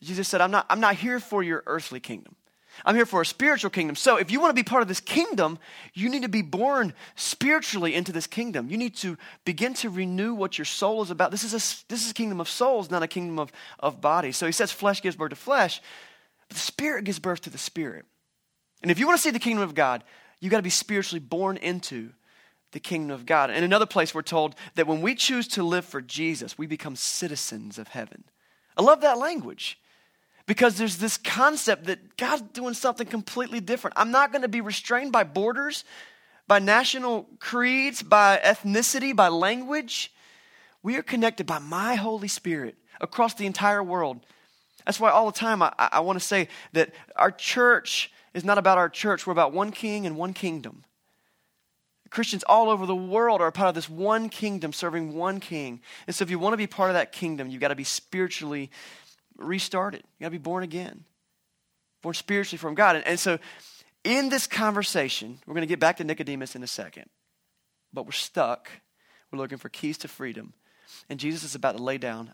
Jesus 0.00 0.28
said, 0.28 0.40
I'm 0.40 0.52
not, 0.52 0.66
I'm 0.70 0.78
not 0.78 0.94
here 0.94 1.18
for 1.18 1.42
your 1.42 1.64
earthly 1.66 1.98
kingdom. 1.98 2.36
I'm 2.84 2.94
here 2.94 3.06
for 3.06 3.20
a 3.20 3.26
spiritual 3.26 3.70
kingdom. 3.70 3.96
So 3.96 4.16
if 4.16 4.30
you 4.30 4.40
want 4.40 4.50
to 4.50 4.54
be 4.54 4.62
part 4.62 4.82
of 4.82 4.88
this 4.88 5.00
kingdom, 5.00 5.58
you 5.94 6.08
need 6.08 6.22
to 6.22 6.28
be 6.28 6.42
born 6.42 6.94
spiritually 7.16 7.94
into 7.94 8.12
this 8.12 8.26
kingdom. 8.26 8.68
You 8.70 8.78
need 8.78 8.96
to 8.96 9.16
begin 9.44 9.74
to 9.74 9.90
renew 9.90 10.34
what 10.34 10.58
your 10.58 10.64
soul 10.64 11.02
is 11.02 11.10
about. 11.10 11.30
This 11.30 11.44
is 11.44 11.52
a, 11.52 11.62
this 11.88 12.04
is 12.04 12.10
a 12.10 12.14
kingdom 12.14 12.40
of 12.40 12.48
souls, 12.48 12.90
not 12.90 13.02
a 13.02 13.08
kingdom 13.08 13.38
of, 13.38 13.52
of 13.78 14.00
bodies. 14.00 14.36
So 14.36 14.46
he 14.46 14.52
says 14.52 14.72
flesh 14.72 15.02
gives 15.02 15.16
birth 15.16 15.30
to 15.30 15.36
flesh, 15.36 15.80
but 16.48 16.56
the 16.56 16.62
spirit 16.62 17.04
gives 17.04 17.18
birth 17.18 17.42
to 17.42 17.50
the 17.50 17.58
spirit. 17.58 18.04
And 18.82 18.90
if 18.90 18.98
you 18.98 19.06
want 19.06 19.18
to 19.18 19.22
see 19.22 19.30
the 19.30 19.38
kingdom 19.38 19.62
of 19.62 19.74
God, 19.74 20.04
you've 20.40 20.50
got 20.50 20.58
to 20.58 20.62
be 20.62 20.70
spiritually 20.70 21.20
born 21.20 21.56
into 21.56 22.10
the 22.72 22.80
kingdom 22.80 23.14
of 23.14 23.26
God. 23.26 23.50
And 23.50 23.64
another 23.64 23.86
place 23.86 24.14
we're 24.14 24.22
told 24.22 24.54
that 24.74 24.86
when 24.86 25.00
we 25.00 25.14
choose 25.14 25.48
to 25.48 25.62
live 25.62 25.84
for 25.84 26.00
Jesus, 26.00 26.58
we 26.58 26.66
become 26.66 26.96
citizens 26.96 27.78
of 27.78 27.88
heaven. 27.88 28.24
I 28.76 28.82
love 28.82 29.00
that 29.00 29.18
language 29.18 29.78
because 30.48 30.78
there's 30.78 30.96
this 30.96 31.18
concept 31.18 31.84
that 31.84 32.16
God's 32.16 32.40
doing 32.54 32.72
something 32.72 33.06
completely 33.06 33.60
different. 33.60 33.92
I'm 33.98 34.10
not 34.10 34.32
going 34.32 34.42
to 34.42 34.48
be 34.48 34.62
restrained 34.62 35.12
by 35.12 35.22
borders, 35.22 35.84
by 36.48 36.58
national 36.58 37.28
creeds, 37.38 38.02
by 38.02 38.40
ethnicity, 38.42 39.14
by 39.14 39.28
language. 39.28 40.10
We 40.82 40.96
are 40.96 41.02
connected 41.02 41.46
by 41.46 41.58
my 41.58 41.96
Holy 41.96 42.28
Spirit 42.28 42.76
across 42.98 43.34
the 43.34 43.44
entire 43.44 43.82
world. 43.82 44.24
That's 44.86 44.98
why 44.98 45.10
all 45.10 45.26
the 45.26 45.38
time 45.38 45.62
I, 45.62 45.70
I 45.78 46.00
want 46.00 46.18
to 46.18 46.24
say 46.24 46.48
that 46.72 46.94
our 47.14 47.30
church 47.30 48.10
is 48.32 48.42
not 48.42 48.56
about 48.56 48.78
our 48.78 48.88
church. 48.88 49.26
We're 49.26 49.32
about 49.32 49.52
one 49.52 49.70
king 49.70 50.06
and 50.06 50.16
one 50.16 50.32
kingdom. 50.32 50.82
Christians 52.08 52.42
all 52.44 52.70
over 52.70 52.86
the 52.86 52.96
world 52.96 53.42
are 53.42 53.48
a 53.48 53.52
part 53.52 53.68
of 53.68 53.74
this 53.74 53.90
one 53.90 54.30
kingdom, 54.30 54.72
serving 54.72 55.12
one 55.12 55.40
king. 55.40 55.82
And 56.06 56.16
so, 56.16 56.22
if 56.22 56.30
you 56.30 56.38
want 56.38 56.54
to 56.54 56.56
be 56.56 56.66
part 56.66 56.88
of 56.88 56.94
that 56.94 57.12
kingdom, 57.12 57.50
you've 57.50 57.60
got 57.60 57.68
to 57.68 57.74
be 57.74 57.84
spiritually 57.84 58.70
restarted. 59.38 60.02
You 60.18 60.24
got 60.24 60.28
to 60.28 60.32
be 60.32 60.38
born 60.38 60.62
again, 60.62 61.04
born 62.02 62.14
spiritually 62.14 62.58
from 62.58 62.74
God. 62.74 62.96
And, 62.96 63.06
and 63.06 63.20
so, 63.20 63.38
in 64.04 64.28
this 64.28 64.46
conversation, 64.46 65.38
we're 65.46 65.54
going 65.54 65.66
to 65.66 65.68
get 65.68 65.80
back 65.80 65.96
to 65.96 66.04
Nicodemus 66.04 66.54
in 66.54 66.62
a 66.62 66.68
second, 66.68 67.06
but 67.92 68.04
we're 68.04 68.12
stuck. 68.12 68.70
We're 69.30 69.38
looking 69.38 69.58
for 69.58 69.68
keys 69.68 69.98
to 69.98 70.08
freedom. 70.08 70.54
And 71.10 71.20
Jesus 71.20 71.42
is 71.42 71.54
about 71.54 71.76
to 71.76 71.82
lay 71.82 71.98
down, 71.98 72.32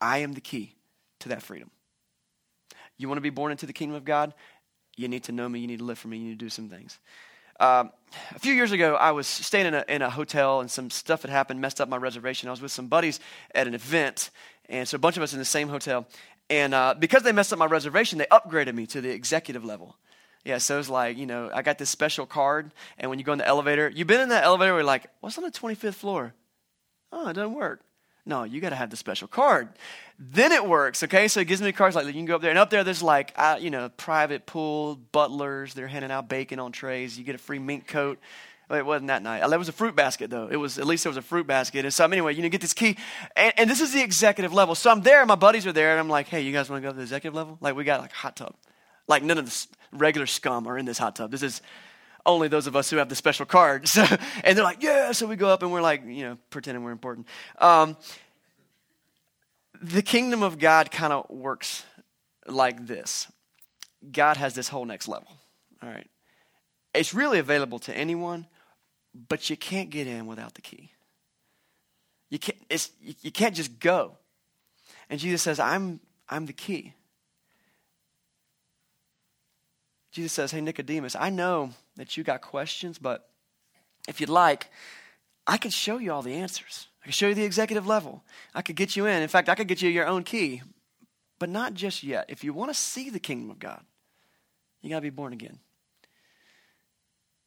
I 0.00 0.18
am 0.18 0.32
the 0.32 0.40
key 0.40 0.74
to 1.20 1.30
that 1.30 1.42
freedom. 1.42 1.70
You 2.96 3.08
want 3.08 3.18
to 3.18 3.22
be 3.22 3.30
born 3.30 3.52
into 3.52 3.66
the 3.66 3.72
kingdom 3.72 3.96
of 3.96 4.04
God? 4.04 4.34
You 4.96 5.08
need 5.08 5.24
to 5.24 5.32
know 5.32 5.48
me. 5.48 5.60
You 5.60 5.66
need 5.66 5.78
to 5.78 5.84
live 5.84 5.98
for 5.98 6.08
me. 6.08 6.18
You 6.18 6.24
need 6.24 6.38
to 6.38 6.44
do 6.44 6.48
some 6.48 6.68
things. 6.68 6.98
Um, 7.60 7.90
a 8.34 8.38
few 8.38 8.52
years 8.52 8.70
ago, 8.70 8.94
I 8.94 9.10
was 9.10 9.26
staying 9.26 9.66
in 9.66 9.74
a, 9.74 9.84
in 9.88 10.02
a 10.02 10.10
hotel 10.10 10.60
and 10.60 10.70
some 10.70 10.90
stuff 10.90 11.22
had 11.22 11.30
happened, 11.30 11.60
messed 11.60 11.80
up 11.80 11.88
my 11.88 11.96
reservation. 11.96 12.48
I 12.48 12.52
was 12.52 12.60
with 12.60 12.70
some 12.70 12.86
buddies 12.86 13.18
at 13.54 13.66
an 13.66 13.74
event, 13.74 14.30
and 14.68 14.86
so 14.86 14.94
a 14.94 14.98
bunch 14.98 15.16
of 15.16 15.22
us 15.22 15.32
in 15.32 15.40
the 15.40 15.44
same 15.44 15.68
hotel. 15.68 16.06
And 16.50 16.74
uh, 16.74 16.94
because 16.98 17.22
they 17.22 17.32
messed 17.32 17.52
up 17.52 17.58
my 17.58 17.66
reservation, 17.66 18.18
they 18.18 18.26
upgraded 18.26 18.74
me 18.74 18.86
to 18.88 19.00
the 19.00 19.10
executive 19.10 19.64
level. 19.64 19.96
Yeah, 20.44 20.58
so 20.58 20.78
it's 20.78 20.88
like, 20.88 21.18
you 21.18 21.26
know, 21.26 21.50
I 21.52 21.62
got 21.62 21.78
this 21.78 21.90
special 21.90 22.24
card, 22.24 22.72
and 22.96 23.10
when 23.10 23.18
you 23.18 23.24
go 23.24 23.32
in 23.32 23.38
the 23.38 23.46
elevator, 23.46 23.90
you've 23.94 24.06
been 24.06 24.20
in 24.20 24.30
that 24.30 24.44
elevator 24.44 24.72
where 24.72 24.80
you're 24.80 24.86
like, 24.86 25.06
what's 25.20 25.36
on 25.36 25.44
the 25.44 25.50
25th 25.50 25.94
floor? 25.94 26.32
Oh, 27.12 27.28
it 27.28 27.34
doesn't 27.34 27.54
work. 27.54 27.82
No, 28.24 28.44
you 28.44 28.60
got 28.60 28.70
to 28.70 28.76
have 28.76 28.90
the 28.90 28.96
special 28.96 29.26
card. 29.26 29.68
Then 30.18 30.52
it 30.52 30.66
works, 30.66 31.02
okay? 31.02 31.28
So 31.28 31.40
it 31.40 31.48
gives 31.48 31.62
me 31.62 31.72
cards 31.72 31.96
like 31.96 32.06
you 32.06 32.12
can 32.12 32.24
go 32.24 32.36
up 32.36 32.42
there, 32.42 32.50
and 32.50 32.58
up 32.58 32.70
there 32.70 32.84
there's 32.84 33.02
like, 33.02 33.32
uh, 33.36 33.58
you 33.60 33.70
know, 33.70 33.88
private 33.88 34.46
pool, 34.46 34.96
butlers, 34.96 35.74
they're 35.74 35.88
handing 35.88 36.10
out 36.10 36.28
bacon 36.28 36.58
on 36.58 36.72
trays. 36.72 37.18
You 37.18 37.24
get 37.24 37.34
a 37.34 37.38
free 37.38 37.58
mink 37.58 37.86
coat. 37.86 38.18
It 38.70 38.84
wasn't 38.84 39.08
that 39.08 39.22
night. 39.22 39.42
It 39.50 39.58
was 39.58 39.68
a 39.68 39.72
fruit 39.72 39.96
basket, 39.96 40.28
though. 40.28 40.48
It 40.48 40.56
was 40.56 40.78
at 40.78 40.86
least 40.86 41.04
there 41.04 41.10
was 41.10 41.16
a 41.16 41.22
fruit 41.22 41.46
basket. 41.46 41.86
And 41.86 41.94
so 41.94 42.04
anyway, 42.04 42.34
you 42.34 42.42
know, 42.42 42.50
get 42.50 42.60
this 42.60 42.74
key, 42.74 42.96
and, 43.34 43.52
and 43.56 43.70
this 43.70 43.80
is 43.80 43.92
the 43.92 44.02
executive 44.02 44.52
level. 44.52 44.74
So 44.74 44.90
I'm 44.90 45.00
there, 45.00 45.20
and 45.20 45.28
my 45.28 45.36
buddies 45.36 45.66
are 45.66 45.72
there, 45.72 45.92
and 45.92 46.00
I'm 46.00 46.08
like, 46.08 46.28
hey, 46.28 46.42
you 46.42 46.52
guys 46.52 46.68
want 46.68 46.82
to 46.82 46.86
go 46.86 46.92
to 46.92 46.96
the 46.96 47.02
executive 47.02 47.34
level? 47.34 47.56
Like 47.60 47.76
we 47.76 47.84
got 47.84 48.00
like 48.00 48.12
a 48.12 48.16
hot 48.16 48.36
tub, 48.36 48.54
like 49.06 49.22
none 49.22 49.38
of 49.38 49.46
the 49.46 49.66
regular 49.92 50.26
scum 50.26 50.66
are 50.66 50.76
in 50.76 50.84
this 50.84 50.98
hot 50.98 51.16
tub. 51.16 51.30
This 51.30 51.42
is 51.42 51.62
only 52.26 52.48
those 52.48 52.66
of 52.66 52.76
us 52.76 52.90
who 52.90 52.98
have 52.98 53.08
the 53.08 53.16
special 53.16 53.46
card. 53.46 53.86
So, 53.88 54.04
and 54.44 54.56
they're 54.56 54.64
like, 54.64 54.82
yeah. 54.82 55.12
So 55.12 55.26
we 55.26 55.36
go 55.36 55.48
up 55.48 55.62
and 55.62 55.72
we're 55.72 55.80
like, 55.80 56.04
you 56.04 56.24
know, 56.24 56.38
pretending 56.50 56.84
we're 56.84 56.92
important. 56.92 57.26
Um, 57.58 57.96
the 59.80 60.02
kingdom 60.02 60.42
of 60.42 60.58
God 60.58 60.90
kind 60.90 61.12
of 61.12 61.30
works 61.30 61.84
like 62.46 62.86
this 62.86 63.28
God 64.12 64.36
has 64.36 64.54
this 64.54 64.68
whole 64.68 64.84
next 64.84 65.08
level. 65.08 65.28
All 65.82 65.88
right. 65.88 66.08
It's 66.94 67.14
really 67.14 67.38
available 67.38 67.78
to 67.80 67.96
anyone, 67.96 68.46
but 69.28 69.50
you 69.50 69.56
can't 69.56 69.90
get 69.90 70.06
in 70.06 70.26
without 70.26 70.54
the 70.54 70.62
key. 70.62 70.92
You 72.30 72.38
can't, 72.38 72.58
it's, 72.68 72.90
you 73.00 73.32
can't 73.32 73.54
just 73.54 73.80
go. 73.80 74.16
And 75.08 75.18
Jesus 75.18 75.42
says, 75.42 75.58
I'm, 75.58 76.00
I'm 76.28 76.46
the 76.46 76.52
key. 76.52 76.92
Jesus 80.12 80.32
says, 80.32 80.50
Hey, 80.50 80.60
Nicodemus, 80.60 81.16
I 81.16 81.30
know 81.30 81.70
that 81.96 82.16
you 82.16 82.24
got 82.24 82.42
questions, 82.42 82.98
but 82.98 83.28
if 84.06 84.20
you'd 84.20 84.30
like, 84.30 84.68
I 85.46 85.56
could 85.56 85.72
show 85.72 85.98
you 85.98 86.12
all 86.12 86.22
the 86.22 86.34
answers. 86.34 86.88
I 87.02 87.06
could 87.06 87.14
show 87.14 87.28
you 87.28 87.34
the 87.34 87.44
executive 87.44 87.86
level. 87.86 88.22
I 88.54 88.62
could 88.62 88.76
get 88.76 88.96
you 88.96 89.06
in. 89.06 89.22
In 89.22 89.28
fact, 89.28 89.48
I 89.48 89.54
could 89.54 89.68
get 89.68 89.80
you 89.80 89.88
your 89.88 90.06
own 90.06 90.24
key, 90.24 90.62
but 91.38 91.48
not 91.48 91.74
just 91.74 92.02
yet. 92.02 92.26
If 92.28 92.44
you 92.44 92.52
want 92.52 92.70
to 92.70 92.78
see 92.78 93.08
the 93.08 93.18
kingdom 93.18 93.50
of 93.50 93.58
God, 93.58 93.82
you 94.82 94.90
got 94.90 94.96
to 94.96 95.02
be 95.02 95.10
born 95.10 95.32
again. 95.32 95.58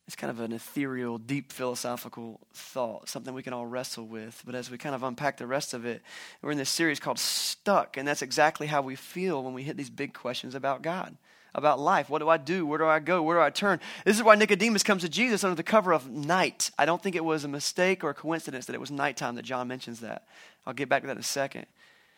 It's 0.08 0.16
kind 0.16 0.32
of 0.32 0.40
an 0.40 0.52
ethereal, 0.52 1.18
deep 1.18 1.54
philosophical 1.54 2.40
thought, 2.54 3.08
something 3.08 3.34
we 3.34 3.44
can 3.44 3.54
all 3.54 3.66
wrestle 3.66 4.06
with. 4.06 4.42
But 4.46 4.56
as 4.56 4.70
we 4.70 4.78
kind 4.78 4.96
of 4.96 5.04
unpack 5.04 5.38
the 5.38 5.48
rest 5.48 5.74
of 5.74 5.86
it, 5.86 6.02
we're 6.42 6.52
in 6.52 6.58
this 6.58 6.70
series 6.70 7.00
called 7.00 7.20
Stuck, 7.20 7.98
and 7.98 8.08
that's 8.08 8.22
exactly 8.22 8.68
how 8.68 8.82
we 8.82 8.96
feel 8.96 9.44
when 9.44 9.54
we 9.54 9.64
hit 9.64 9.78
these 9.78 9.90
big 9.90 10.14
questions 10.14 10.56
about 10.56 10.82
God 10.82 11.18
about 11.54 11.80
life. 11.80 12.10
What 12.10 12.20
do 12.20 12.30
I 12.30 12.38
do? 12.38 12.66
Where 12.66 12.80
do 12.80 12.86
I 12.86 13.00
go? 13.00 13.22
Where 13.22 13.38
do 13.38 13.42
I 13.42 13.50
turn? 13.50 13.80
This 14.06 14.16
is 14.16 14.24
why 14.24 14.36
Nicodemus 14.36 14.84
comes 14.84 15.02
to 15.04 15.10
Jesus 15.10 15.44
under 15.44 15.56
the 15.56 15.64
cover 15.64 15.94
of 15.94 16.10
night. 16.10 16.72
I 16.78 16.86
don't 16.86 17.02
think 17.02 17.16
it 17.16 17.26
was 17.26 17.44
a 17.44 17.50
mistake 17.50 18.04
or 18.04 18.10
a 18.10 18.14
coincidence 18.14 18.66
that 18.66 18.74
it 18.74 18.80
was 18.80 18.92
nighttime 18.92 19.36
that 19.36 19.44
John 19.44 19.68
mentions 19.68 20.00
that. 20.00 20.26
I'll 20.66 20.74
get 20.74 20.90
back 20.90 21.02
to 21.02 21.08
that 21.08 21.14
in 21.14 21.20
a 21.20 21.24
second. 21.24 21.66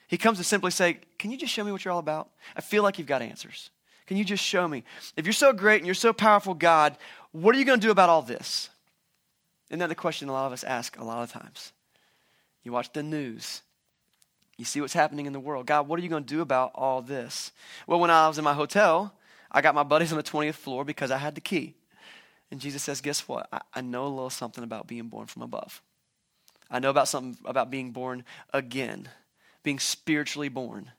He 0.08 0.18
comes 0.18 0.38
to 0.38 0.44
simply 0.44 0.72
say, 0.72 1.00
Can 1.18 1.32
you 1.32 1.38
just 1.38 1.54
show 1.54 1.64
me 1.64 1.72
what 1.72 1.84
you're 1.84 1.94
all 1.94 2.00
about? 2.00 2.30
I 2.56 2.62
feel 2.62 2.84
like 2.84 2.98
you've 2.98 3.08
got 3.08 3.22
answers. 3.22 3.70
Can 4.08 4.18
you 4.18 4.24
just 4.24 4.44
show 4.44 4.68
me? 4.68 4.84
If 5.16 5.26
you're 5.26 5.34
so 5.34 5.54
great 5.54 5.78
and 5.78 5.86
you're 5.86 5.96
so 5.96 6.14
powerful, 6.14 6.54
God, 6.54 6.98
what 7.32 7.56
are 7.56 7.60
you 7.60 7.66
going 7.66 7.80
to 7.80 7.88
do 7.88 7.92
about 7.92 8.10
all 8.10 8.22
this? 8.22 8.70
Isn't 9.70 9.80
that 9.80 9.90
the 9.90 9.96
question 9.96 10.30
a 10.30 10.34
lot 10.34 10.48
of 10.48 10.54
us 10.54 10.64
ask 10.64 10.98
a 10.98 11.04
lot 11.04 11.24
of 11.24 11.32
times? 11.32 11.72
You 12.64 12.72
watch 12.72 12.92
the 12.94 13.04
news, 13.04 13.62
you 14.58 14.66
see 14.66 14.82
what's 14.82 14.94
happening 14.94 15.26
in 15.26 15.34
the 15.34 15.40
world. 15.40 15.66
God, 15.66 15.88
what 15.88 16.00
are 16.00 16.04
you 16.04 16.10
going 16.10 16.24
to 16.24 16.34
do 16.34 16.42
about 16.42 16.72
all 16.76 17.02
this? 17.02 17.52
Well, 17.88 18.00
when 18.00 18.12
I 18.12 18.28
was 18.28 18.38
in 18.38 18.44
my 18.44 18.54
hotel, 18.54 19.14
I 19.52 19.62
got 19.62 19.76
my 19.76 19.84
buddies 19.84 20.12
on 20.12 20.18
the 20.18 20.24
20th 20.24 20.56
floor 20.56 20.86
because 20.86 21.12
I 21.12 21.18
had 21.18 21.36
the 21.36 21.42
key. 21.42 21.74
And 22.52 22.62
Jesus 22.62 22.84
says, 22.84 23.02
Guess 23.02 23.28
what? 23.28 23.48
I, 23.52 23.62
I 23.74 23.82
know 23.82 24.06
a 24.06 24.10
little 24.10 24.30
something 24.30 24.64
about 24.64 24.88
being 24.88 25.08
born 25.08 25.26
from 25.26 25.42
above. 25.42 25.82
I 26.70 26.80
know 26.80 26.90
about 26.90 27.08
something 27.08 27.38
about 27.46 27.72
being 27.72 27.92
born 27.92 28.24
again, 28.54 29.10
being 29.64 29.80
spiritually 29.80 30.50
born. 30.50 30.92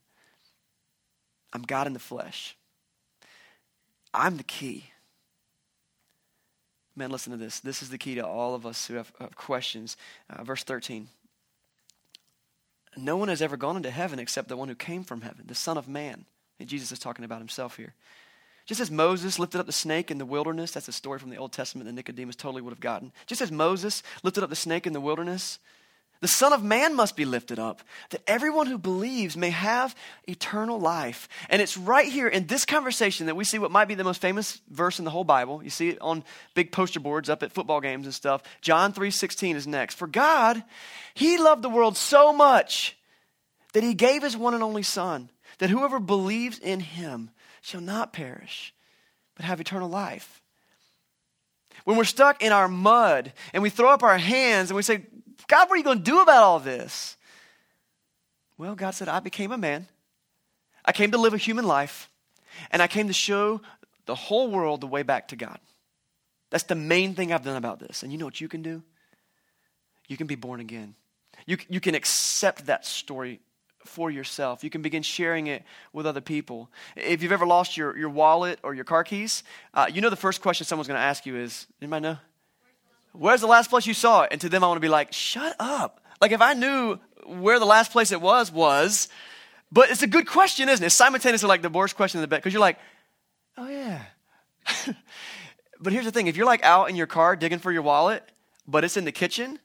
I'm 1.52 1.62
God 1.62 1.86
in 1.86 1.92
the 1.92 2.00
flesh. 2.00 2.56
I'm 4.14 4.36
the 4.36 4.44
key. 4.44 4.84
Man, 6.96 7.10
listen 7.10 7.32
to 7.32 7.36
this. 7.36 7.58
This 7.60 7.82
is 7.82 7.90
the 7.90 7.98
key 7.98 8.14
to 8.14 8.26
all 8.26 8.54
of 8.54 8.64
us 8.64 8.86
who 8.86 8.94
have, 8.94 9.12
have 9.18 9.36
questions. 9.36 9.96
Uh, 10.30 10.44
verse 10.44 10.62
13. 10.62 11.08
No 12.96 13.16
one 13.16 13.28
has 13.28 13.42
ever 13.42 13.56
gone 13.56 13.76
into 13.76 13.90
heaven 13.90 14.20
except 14.20 14.48
the 14.48 14.56
one 14.56 14.68
who 14.68 14.76
came 14.76 15.02
from 15.02 15.22
heaven, 15.22 15.44
the 15.46 15.54
Son 15.56 15.76
of 15.76 15.88
Man. 15.88 16.24
And 16.60 16.68
Jesus 16.68 16.92
is 16.92 17.00
talking 17.00 17.24
about 17.24 17.40
himself 17.40 17.76
here. 17.76 17.94
Just 18.66 18.80
as 18.80 18.90
Moses 18.90 19.38
lifted 19.38 19.60
up 19.60 19.66
the 19.66 19.72
snake 19.72 20.10
in 20.10 20.18
the 20.18 20.24
wilderness, 20.24 20.70
that's 20.70 20.88
a 20.88 20.92
story 20.92 21.18
from 21.18 21.30
the 21.30 21.36
Old 21.36 21.52
Testament 21.52 21.86
that 21.86 21.92
Nicodemus 21.92 22.36
totally 22.36 22.62
would 22.62 22.72
have 22.72 22.80
gotten. 22.80 23.12
Just 23.26 23.42
as 23.42 23.50
Moses 23.50 24.02
lifted 24.22 24.44
up 24.44 24.48
the 24.48 24.56
snake 24.56 24.86
in 24.86 24.92
the 24.92 25.00
wilderness, 25.00 25.58
the 26.24 26.28
Son 26.28 26.54
of 26.54 26.64
Man 26.64 26.96
must 26.96 27.16
be 27.16 27.26
lifted 27.26 27.58
up, 27.58 27.82
that 28.08 28.22
everyone 28.26 28.66
who 28.66 28.78
believes 28.78 29.36
may 29.36 29.50
have 29.50 29.94
eternal 30.26 30.80
life. 30.80 31.28
And 31.50 31.60
it's 31.60 31.76
right 31.76 32.10
here 32.10 32.28
in 32.28 32.46
this 32.46 32.64
conversation 32.64 33.26
that 33.26 33.36
we 33.36 33.44
see 33.44 33.58
what 33.58 33.70
might 33.70 33.88
be 33.88 33.94
the 33.94 34.04
most 34.04 34.22
famous 34.22 34.58
verse 34.70 34.98
in 34.98 35.04
the 35.04 35.10
whole 35.10 35.24
Bible. 35.24 35.62
You 35.62 35.68
see 35.68 35.90
it 35.90 36.00
on 36.00 36.24
big 36.54 36.72
poster 36.72 36.98
boards 36.98 37.28
up 37.28 37.42
at 37.42 37.52
football 37.52 37.82
games 37.82 38.06
and 38.06 38.14
stuff. 38.14 38.42
John 38.62 38.94
3:16 38.94 39.54
is 39.54 39.66
next. 39.66 39.96
For 39.96 40.06
God, 40.06 40.64
he 41.12 41.36
loved 41.36 41.60
the 41.60 41.68
world 41.68 41.94
so 41.94 42.32
much 42.32 42.96
that 43.74 43.82
he 43.82 43.92
gave 43.92 44.22
his 44.22 44.34
one 44.34 44.54
and 44.54 44.62
only 44.62 44.82
son, 44.82 45.28
that 45.58 45.68
whoever 45.68 46.00
believes 46.00 46.58
in 46.58 46.80
him 46.80 47.32
shall 47.60 47.82
not 47.82 48.14
perish, 48.14 48.72
but 49.34 49.44
have 49.44 49.60
eternal 49.60 49.90
life. 49.90 50.40
When 51.84 51.98
we're 51.98 52.04
stuck 52.04 52.42
in 52.42 52.50
our 52.50 52.66
mud 52.66 53.34
and 53.52 53.62
we 53.62 53.68
throw 53.68 53.90
up 53.90 54.02
our 54.02 54.16
hands 54.16 54.70
and 54.70 54.76
we 54.76 54.82
say, 54.82 55.04
God, 55.48 55.68
what 55.68 55.74
are 55.74 55.78
you 55.78 55.84
going 55.84 55.98
to 55.98 56.04
do 56.04 56.20
about 56.20 56.42
all 56.42 56.60
this? 56.60 57.16
Well, 58.56 58.74
God 58.74 58.92
said, 58.92 59.08
I 59.08 59.20
became 59.20 59.52
a 59.52 59.58
man. 59.58 59.88
I 60.84 60.92
came 60.92 61.10
to 61.12 61.18
live 61.18 61.34
a 61.34 61.38
human 61.38 61.66
life, 61.66 62.10
and 62.70 62.82
I 62.82 62.86
came 62.86 63.08
to 63.08 63.14
show 63.14 63.60
the 64.06 64.14
whole 64.14 64.50
world 64.50 64.80
the 64.80 64.86
way 64.86 65.02
back 65.02 65.28
to 65.28 65.36
God. 65.36 65.58
That's 66.50 66.64
the 66.64 66.74
main 66.74 67.14
thing 67.14 67.32
I've 67.32 67.42
done 67.42 67.56
about 67.56 67.80
this. 67.80 68.02
And 68.02 68.12
you 68.12 68.18
know 68.18 68.26
what 68.26 68.40
you 68.40 68.48
can 68.48 68.62
do? 68.62 68.82
You 70.08 70.16
can 70.16 70.26
be 70.26 70.34
born 70.34 70.60
again. 70.60 70.94
You, 71.46 71.56
you 71.68 71.80
can 71.80 71.94
accept 71.94 72.66
that 72.66 72.86
story 72.86 73.40
for 73.84 74.10
yourself. 74.10 74.62
You 74.62 74.70
can 74.70 74.82
begin 74.82 75.02
sharing 75.02 75.46
it 75.46 75.62
with 75.92 76.06
other 76.06 76.20
people. 76.20 76.70
If 76.96 77.22
you've 77.22 77.32
ever 77.32 77.46
lost 77.46 77.76
your, 77.76 77.96
your 77.96 78.08
wallet 78.08 78.58
or 78.62 78.74
your 78.74 78.84
car 78.84 79.04
keys, 79.04 79.42
uh, 79.72 79.86
you 79.92 80.00
know 80.00 80.10
the 80.10 80.16
first 80.16 80.42
question 80.42 80.66
someone's 80.66 80.88
going 80.88 80.98
to 80.98 81.04
ask 81.04 81.26
you 81.26 81.36
is, 81.36 81.66
anybody 81.82 82.02
know? 82.02 82.18
Where's 83.14 83.40
the 83.40 83.46
last 83.46 83.70
place 83.70 83.86
you 83.86 83.94
saw 83.94 84.22
it? 84.22 84.28
And 84.32 84.40
to 84.40 84.48
them, 84.48 84.64
I 84.64 84.66
want 84.66 84.76
to 84.76 84.80
be 84.80 84.88
like, 84.88 85.12
shut 85.12 85.54
up. 85.60 86.04
Like 86.20 86.32
if 86.32 86.40
I 86.40 86.54
knew 86.54 86.98
where 87.24 87.58
the 87.58 87.64
last 87.64 87.92
place 87.92 88.10
it 88.10 88.20
was 88.20 88.50
was, 88.50 89.08
but 89.70 89.90
it's 89.90 90.02
a 90.02 90.08
good 90.08 90.26
question, 90.26 90.68
isn't 90.68 90.82
it? 90.82 90.86
It's 90.86 90.94
simultaneously 90.94 91.48
like 91.48 91.62
the 91.62 91.68
worst 91.68 91.96
question 91.96 92.18
in 92.18 92.22
the 92.22 92.28
bed 92.28 92.38
because 92.38 92.52
you're 92.52 92.60
like, 92.60 92.78
oh 93.56 93.68
yeah. 93.68 94.02
but 95.80 95.92
here's 95.92 96.04
the 96.04 96.10
thing: 96.10 96.26
if 96.26 96.36
you're 96.36 96.46
like 96.46 96.64
out 96.64 96.90
in 96.90 96.96
your 96.96 97.06
car 97.06 97.36
digging 97.36 97.58
for 97.58 97.70
your 97.70 97.82
wallet, 97.82 98.28
but 98.66 98.84
it's 98.84 98.96
in 98.96 99.04
the 99.04 99.12
kitchen, 99.12 99.58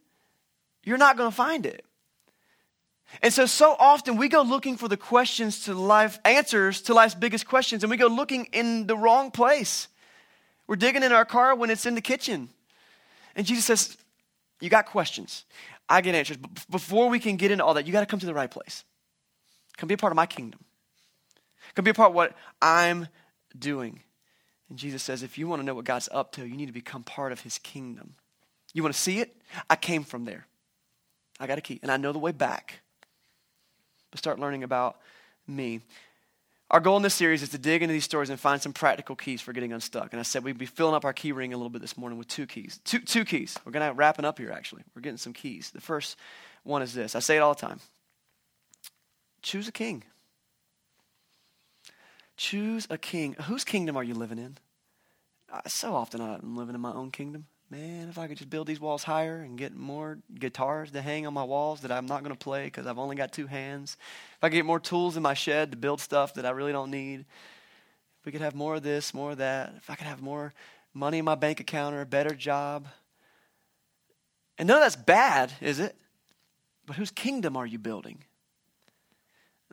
you're 0.84 0.98
not 0.98 1.18
going 1.18 1.30
to 1.30 1.36
find 1.36 1.66
it. 1.66 1.86
And 3.24 3.34
so, 3.34 3.48
so 3.48 3.76
often 3.80 4.18
we 4.18 4.30
go 4.30 4.44
looking 4.44 4.78
for 4.78 4.88
the 4.88 4.98
questions 4.98 5.66
to 5.66 5.74
life, 5.74 6.20
answers 6.24 6.82
to 6.82 6.94
life's 6.94 7.16
biggest 7.16 7.48
questions, 7.48 7.84
and 7.84 7.90
we 7.90 7.98
go 7.98 8.08
looking 8.08 8.46
in 8.52 8.86
the 8.86 8.96
wrong 8.96 9.32
place. 9.32 9.88
We're 10.68 10.76
digging 10.76 11.02
in 11.02 11.12
our 11.12 11.26
car 11.26 11.56
when 11.56 11.72
it's 11.72 11.88
in 11.88 11.96
the 11.96 12.02
kitchen. 12.02 12.50
And 13.40 13.48
Jesus 13.48 13.64
says, 13.64 13.98
You 14.60 14.70
got 14.70 14.88
questions. 14.88 15.46
I 15.88 16.02
get 16.02 16.14
answers. 16.14 16.36
But 16.36 16.70
before 16.70 17.08
we 17.08 17.20
can 17.20 17.38
get 17.38 17.52
into 17.52 17.64
all 17.64 17.74
that, 17.76 17.88
you 17.88 17.94
got 17.94 18.02
to 18.02 18.06
come 18.06 18.20
to 18.20 18.26
the 18.26 18.34
right 18.34 18.52
place. 18.52 18.84
Come 19.78 19.88
be 19.88 19.94
a 19.94 19.98
part 19.98 20.12
of 20.12 20.18
my 20.18 20.26
kingdom. 20.26 20.60
Come 21.74 21.86
be 21.86 21.92
a 21.92 21.94
part 21.94 22.10
of 22.10 22.16
what 22.16 22.36
I'm 22.62 23.08
doing. 23.58 24.02
And 24.68 24.78
Jesus 24.78 25.04
says, 25.04 25.24
if 25.24 25.38
you 25.38 25.48
want 25.48 25.62
to 25.62 25.66
know 25.66 25.74
what 25.74 25.86
God's 25.86 26.10
up 26.12 26.34
to, 26.34 26.46
you 26.46 26.58
need 26.58 26.66
to 26.66 26.74
become 26.74 27.02
part 27.02 27.32
of 27.32 27.40
his 27.40 27.60
kingdom. 27.60 28.16
You 28.74 28.84
want 28.84 28.94
to 28.94 29.00
see 29.00 29.22
it? 29.22 29.34
I 29.70 29.78
came 29.78 30.04
from 30.04 30.26
there. 30.26 30.46
I 31.40 31.48
got 31.48 31.58
a 31.58 31.62
key, 31.62 31.80
and 31.82 31.90
I 31.90 31.96
know 31.96 32.12
the 32.12 32.20
way 32.20 32.34
back. 32.34 32.82
But 34.12 34.18
start 34.18 34.38
learning 34.38 34.66
about 34.66 34.98
me. 35.48 35.80
Our 36.72 36.80
goal 36.80 36.98
in 36.98 37.04
this 37.04 37.16
series 37.16 37.42
is 37.42 37.50
to 37.50 37.58
dig 37.58 37.82
into 37.82 37.94
these 37.94 38.04
stories 38.04 38.30
and 38.30 38.40
find 38.40 38.62
some 38.62 38.74
practical 38.74 39.16
keys 39.16 39.42
for 39.42 39.54
getting 39.54 39.74
unstuck. 39.74 40.10
And 40.12 40.20
I 40.20 40.24
said 40.24 40.44
we'd 40.44 40.58
be 40.58 40.68
filling 40.68 40.94
up 40.94 41.04
our 41.04 41.14
key 41.14 41.32
ring 41.32 41.52
a 41.52 41.58
little 41.58 41.72
bit 41.72 41.82
this 41.82 41.98
morning 41.98 42.20
with 42.20 42.28
two 42.28 42.46
keys. 42.46 42.80
Two, 42.84 43.00
two 43.00 43.26
keys. 43.26 43.58
We're 43.66 43.72
going 43.72 43.88
to 43.88 43.94
wrap 43.94 44.20
it 44.20 44.26
up 44.26 44.38
here, 44.38 44.52
actually. 44.52 44.84
We're 44.96 45.02
getting 45.02 45.18
some 45.18 45.34
keys. 45.34 45.72
The 45.72 45.82
first 45.82 46.16
one 46.64 46.84
is 46.84 46.94
this 46.94 47.16
I 47.16 47.20
say 47.20 47.38
it 47.38 47.40
all 47.40 47.56
the 47.56 47.62
time 47.62 47.80
choose 49.42 49.68
a 49.68 49.72
king. 49.72 50.04
Choose 52.38 52.88
a 52.90 52.98
king. 52.98 53.34
Whose 53.44 53.64
kingdom 53.64 53.98
are 53.98 54.04
you 54.04 54.14
living 54.14 54.38
in? 54.38 54.58
Uh, 55.52 55.62
so 55.68 55.96
often 55.96 56.22
I'm 56.22 56.56
living 56.56 56.76
in 56.76 56.82
my 56.82 56.94
own 56.94 57.12
kingdom. 57.12 57.48
Man, 57.72 58.10
if 58.10 58.18
I 58.18 58.28
could 58.28 58.38
just 58.38 58.50
build 58.50 58.66
these 58.66 58.80
walls 58.80 59.04
higher 59.04 59.42
and 59.42 59.56
get 59.56 59.76
more 59.76 60.18
guitars 60.34 60.90
to 60.92 61.02
hang 61.04 61.28
on 61.28 61.36
my 61.36 61.44
walls 61.44 61.82
that 61.82 61.92
I'm 61.92 62.08
not 62.08 62.24
going 62.24 62.36
to 62.36 62.44
play 62.44 62.66
because 62.66 62.88
I've 62.88 62.98
only 62.98 63.16
got 63.16 63.32
two 63.32 63.46
hands. 63.46 63.96
If 64.38 64.44
I 64.44 64.50
could 64.50 64.56
get 64.56 64.66
more 64.66 64.80
tools 64.80 65.16
in 65.16 65.22
my 65.22 65.36
shed 65.36 65.70
to 65.72 65.78
build 65.78 66.02
stuff 66.02 66.34
that 66.34 66.48
I 66.48 66.50
really 66.50 66.72
don't 66.72 66.90
need. 66.90 67.20
If 67.20 68.26
we 68.26 68.32
could 68.32 68.42
have 68.42 68.56
more 68.56 68.76
of 68.76 68.84
this, 68.84 69.14
more 69.14 69.32
of 69.32 69.38
that. 69.38 69.74
If 69.78 69.88
I 69.92 69.96
could 69.96 70.08
have 70.08 70.20
more 70.20 70.52
money 70.96 71.20
in 71.20 71.26
my 71.26 71.36
bank 71.36 71.60
account 71.60 71.94
or 71.94 72.02
a 72.02 72.08
better 72.08 72.34
job. 72.34 72.88
And 74.58 74.68
none 74.68 74.78
of 74.78 74.84
that's 74.84 74.96
bad, 74.96 75.54
is 75.62 75.80
it? 75.80 75.96
But 76.88 76.96
whose 76.96 77.12
kingdom 77.12 77.56
are 77.56 77.68
you 77.68 77.78
building? 77.78 78.24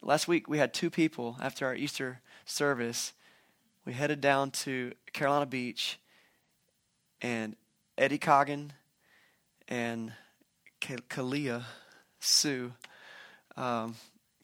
Last 0.03 0.29
week 0.29 0.49
we 0.51 0.59
had 0.59 0.75
two 0.75 0.91
people 0.91 1.39
after 1.41 1.65
our 1.65 1.75
Easter 1.75 2.21
service. 2.45 3.15
We 3.87 3.95
headed 3.95 4.21
down 4.21 4.51
to 4.51 4.93
Carolina 5.15 5.47
Beach 5.47 5.99
and 7.23 7.57
Eddie 7.99 8.19
Coggin 8.19 8.73
and 9.69 10.13
Kalia 10.81 11.65
Sue 12.21 12.73
um, 13.57 13.95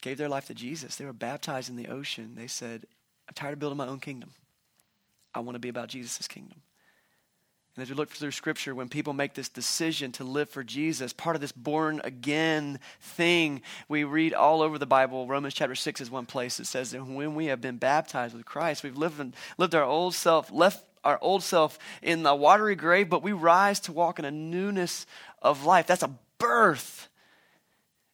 gave 0.01 0.17
their 0.17 0.29
life 0.29 0.47
to 0.47 0.53
Jesus. 0.53 0.95
They 0.95 1.05
were 1.05 1.13
baptized 1.13 1.69
in 1.69 1.75
the 1.75 1.87
ocean. 1.87 2.33
They 2.35 2.47
said, 2.47 2.85
I'm 3.27 3.33
tired 3.35 3.53
of 3.53 3.59
building 3.59 3.77
my 3.77 3.87
own 3.87 3.99
kingdom. 3.99 4.31
I 5.35 5.39
want 5.39 5.55
to 5.55 5.59
be 5.59 5.69
about 5.69 5.89
Jesus' 5.89 6.27
kingdom. 6.27 6.61
And 7.75 7.81
as 7.81 7.89
we 7.89 7.95
look 7.95 8.11
through 8.11 8.31
scripture, 8.31 8.75
when 8.75 8.87
people 8.87 9.13
make 9.13 9.33
this 9.33 9.49
decision 9.49 10.11
to 10.13 10.23
live 10.23 10.49
for 10.49 10.63
Jesus, 10.63 11.11
part 11.11 11.35
of 11.35 11.41
this 11.41 11.51
born 11.51 12.01
again 12.03 12.79
thing, 13.01 13.61
we 13.89 14.03
read 14.03 14.33
all 14.33 14.61
over 14.61 14.77
the 14.77 14.85
Bible. 14.85 15.25
Romans 15.25 15.55
chapter 15.55 15.73
6 15.73 16.01
is 16.01 16.11
one 16.11 16.27
place 16.27 16.57
that 16.57 16.67
says 16.67 16.91
that 16.91 17.03
when 17.03 17.33
we 17.33 17.47
have 17.47 17.61
been 17.61 17.77
baptized 17.77 18.35
with 18.35 18.45
Christ, 18.45 18.83
we've 18.83 18.97
lived, 18.97 19.35
lived 19.57 19.73
our 19.73 19.83
old 19.83 20.13
self, 20.13 20.51
left 20.51 20.85
our 21.03 21.17
old 21.21 21.43
self 21.43 21.77
in 22.01 22.23
the 22.23 22.35
watery 22.35 22.75
grave, 22.75 23.09
but 23.09 23.23
we 23.23 23.31
rise 23.31 23.79
to 23.81 23.91
walk 23.91 24.19
in 24.19 24.25
a 24.25 24.31
newness 24.31 25.05
of 25.41 25.65
life. 25.65 25.87
That's 25.87 26.03
a 26.03 26.11
birth. 26.37 27.09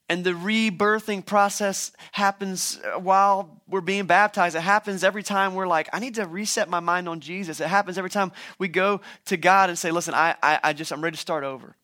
And 0.09 0.23
the 0.23 0.31
rebirthing 0.31 1.23
process 1.23 1.91
happens 2.11 2.79
uh, 2.83 2.99
while 2.99 3.61
we're 3.67 3.81
being 3.81 4.07
baptized. 4.07 4.55
It 4.55 4.61
happens 4.61 5.03
every 5.03 5.21
time 5.21 5.53
we're 5.53 5.67
like, 5.67 5.87
I 5.93 5.99
need 5.99 6.15
to 6.15 6.25
reset 6.25 6.67
my 6.67 6.79
mind 6.79 7.07
on 7.07 7.19
Jesus. 7.19 7.59
It 7.59 7.67
happens 7.67 7.99
every 7.99 8.09
time 8.09 8.31
we 8.57 8.67
go 8.69 9.01
to 9.25 9.37
God 9.37 9.69
and 9.69 9.77
say, 9.77 9.91
listen, 9.91 10.15
I, 10.15 10.35
I, 10.41 10.59
I 10.63 10.73
just, 10.73 10.91
I'm 10.91 11.03
ready 11.03 11.15
to 11.15 11.21
start 11.21 11.43
over. 11.43 11.75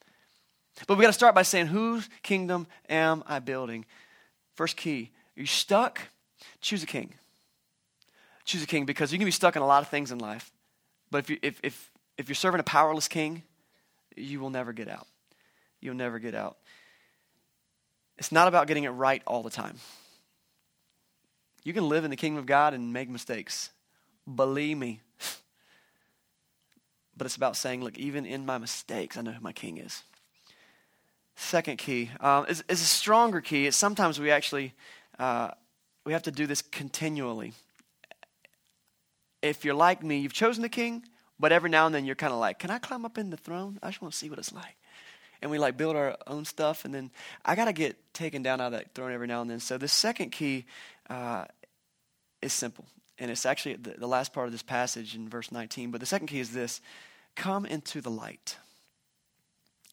But 0.88 0.98
we 0.98 1.04
got 1.04 1.10
to 1.10 1.14
start 1.14 1.36
by 1.36 1.44
saying, 1.44 1.68
whose 1.68 2.10
kingdom 2.24 2.66
am 2.90 3.24
I 3.28 3.40
building? 3.40 3.86
First 4.56 4.76
key, 4.76 5.12
are 5.38 5.42
you 5.42 5.46
stuck? 5.46 6.02
Choose 6.62 6.82
a 6.82 6.88
king. 6.88 7.14
Choose 8.44 8.64
a 8.64 8.68
king 8.68 8.86
because 8.86 9.12
you 9.12 9.20
can 9.20 9.26
be 9.26 9.32
stuck 9.32 9.56
in 9.56 9.62
a 9.62 9.68
lot 9.68 9.84
of 9.84 9.90
things 9.90 10.12
in 10.12 10.18
life. 10.18 10.52
But 11.16 11.20
if, 11.20 11.30
you, 11.30 11.38
if, 11.42 11.60
if, 11.64 11.92
if 12.18 12.28
you're 12.28 12.36
serving 12.36 12.60
a 12.60 12.64
powerless 12.64 13.08
king, 13.08 13.44
you 14.18 14.42
will 14.42 14.50
never 14.50 14.74
get 14.74 14.90
out. 14.90 15.08
You'll 15.80 15.96
never 15.96 16.20
get 16.20 16.36
out. 16.36 16.58
It's 18.18 18.34
not 18.34 18.50
about 18.50 18.68
getting 18.68 18.84
it 18.84 18.90
right 18.90 19.24
all 19.26 19.42
the 19.42 19.50
time. 19.50 19.78
You 21.64 21.72
can 21.72 21.88
live 21.88 22.04
in 22.04 22.10
the 22.10 22.18
kingdom 22.18 22.40
of 22.40 22.46
God 22.46 22.74
and 22.74 22.92
make 22.92 23.08
mistakes. 23.08 23.70
Believe 24.36 24.78
me. 24.78 25.00
But 27.16 27.28
it's 27.28 27.38
about 27.38 27.56
saying, 27.56 27.82
look, 27.82 27.98
even 27.98 28.26
in 28.26 28.46
my 28.46 28.58
mistakes, 28.58 29.16
I 29.16 29.22
know 29.22 29.32
who 29.32 29.40
my 29.40 29.54
king 29.54 29.78
is. 29.78 30.04
Second 31.38 31.78
key 31.78 32.12
um, 32.20 32.46
is, 32.50 32.62
is, 32.68 32.82
a 32.82 32.86
stronger 32.86 33.40
key. 33.40 33.68
It's 33.68 33.78
sometimes 33.78 34.20
we 34.20 34.32
actually 34.32 34.74
uh, 35.18 35.52
we 36.04 36.12
have 36.12 36.24
to 36.24 36.32
do 36.32 36.46
this 36.46 36.62
continually 36.62 37.54
if 39.46 39.64
you're 39.64 39.76
like 39.76 40.04
me, 40.04 40.18
you've 40.18 40.34
chosen 40.34 40.64
the 40.64 40.70
king, 40.70 41.04
but 41.40 41.52
every 41.52 41.70
now 41.70 41.86
and 41.86 41.94
then 41.94 42.06
you're 42.06 42.16
kind 42.16 42.34
of 42.34 42.40
like, 42.40 42.60
can 42.60 42.72
I 42.72 42.80
climb 42.80 43.06
up 43.06 43.18
in 43.18 43.30
the 43.30 43.38
throne? 43.38 43.80
I 43.84 43.90
just 43.90 44.02
want 44.02 44.14
to 44.14 44.18
see 44.18 44.30
what 44.30 44.40
it's 44.40 44.52
like. 44.52 44.76
And 45.42 45.52
we 45.52 45.60
like 45.60 45.78
build 45.78 45.96
our 45.96 46.18
own 46.26 46.46
stuff, 46.46 46.86
and 46.86 46.94
then 46.94 47.12
I 47.44 47.56
got 47.56 47.66
to 47.66 47.74
get 47.74 47.98
taken 48.14 48.42
down 48.42 48.60
out 48.60 48.68
of 48.68 48.72
that 48.74 48.96
throne 48.96 49.12
every 49.12 49.28
now 49.28 49.42
and 49.42 49.50
then. 49.50 49.60
So 49.60 49.78
the 49.78 49.88
second 49.88 50.32
key 50.32 50.66
uh, 51.10 51.46
is 52.42 52.54
simple, 52.54 52.86
and 53.20 53.30
it's 53.30 53.46
actually 53.46 53.76
the, 53.76 53.92
the 53.92 54.08
last 54.08 54.34
part 54.34 54.48
of 54.48 54.52
this 54.52 54.64
passage 54.64 55.14
in 55.14 55.30
verse 55.30 55.52
19. 55.52 55.92
But 55.92 56.00
the 56.00 56.08
second 56.08 56.28
key 56.28 56.40
is 56.40 56.52
this 56.52 56.82
come 57.36 57.66
into 57.66 58.02
the 58.02 58.10
light. 58.10 58.58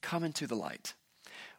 Come 0.00 0.24
into 0.24 0.46
the 0.46 0.56
light 0.56 0.94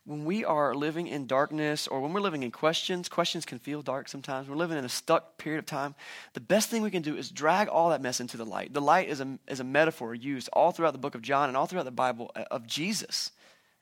when 0.05 0.25
we 0.25 0.43
are 0.43 0.75
living 0.75 1.07
in 1.07 1.27
darkness 1.27 1.87
or 1.87 2.01
when 2.01 2.11
we're 2.11 2.19
living 2.19 2.43
in 2.43 2.51
questions, 2.51 3.07
questions 3.07 3.45
can 3.45 3.57
feel 3.57 3.81
dark 3.81 4.09
sometimes. 4.09 4.49
We're 4.49 4.57
living 4.57 4.77
in 4.77 4.83
a 4.83 4.89
stuck 4.89 5.37
period 5.37 5.59
of 5.59 5.65
time. 5.65 5.95
The 6.33 6.41
best 6.41 6.69
thing 6.69 6.81
we 6.81 6.91
can 6.91 7.01
do 7.01 7.15
is 7.15 7.29
drag 7.29 7.69
all 7.69 7.89
that 7.91 8.01
mess 8.01 8.19
into 8.19 8.35
the 8.35 8.45
light. 8.45 8.73
The 8.73 8.81
light 8.81 9.07
is 9.07 9.21
a, 9.21 9.39
is 9.47 9.61
a 9.61 9.63
metaphor 9.63 10.13
used 10.13 10.49
all 10.51 10.71
throughout 10.71 10.91
the 10.91 10.99
book 10.99 11.15
of 11.15 11.21
John 11.21 11.47
and 11.47 11.55
all 11.55 11.67
throughout 11.67 11.85
the 11.85 11.91
Bible 11.91 12.31
uh, 12.35 12.43
of 12.51 12.67
Jesus. 12.67 13.31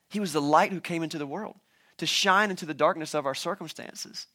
He 0.10 0.20
was 0.20 0.32
the 0.32 0.42
light 0.42 0.72
who 0.72 0.80
came 0.80 1.02
into 1.02 1.18
the 1.18 1.26
world 1.26 1.56
to 1.98 2.06
shine 2.06 2.52
into 2.52 2.68
the 2.68 2.74
darkness 2.76 3.16
of 3.16 3.26
our 3.26 3.36
circumstances. 3.36 4.28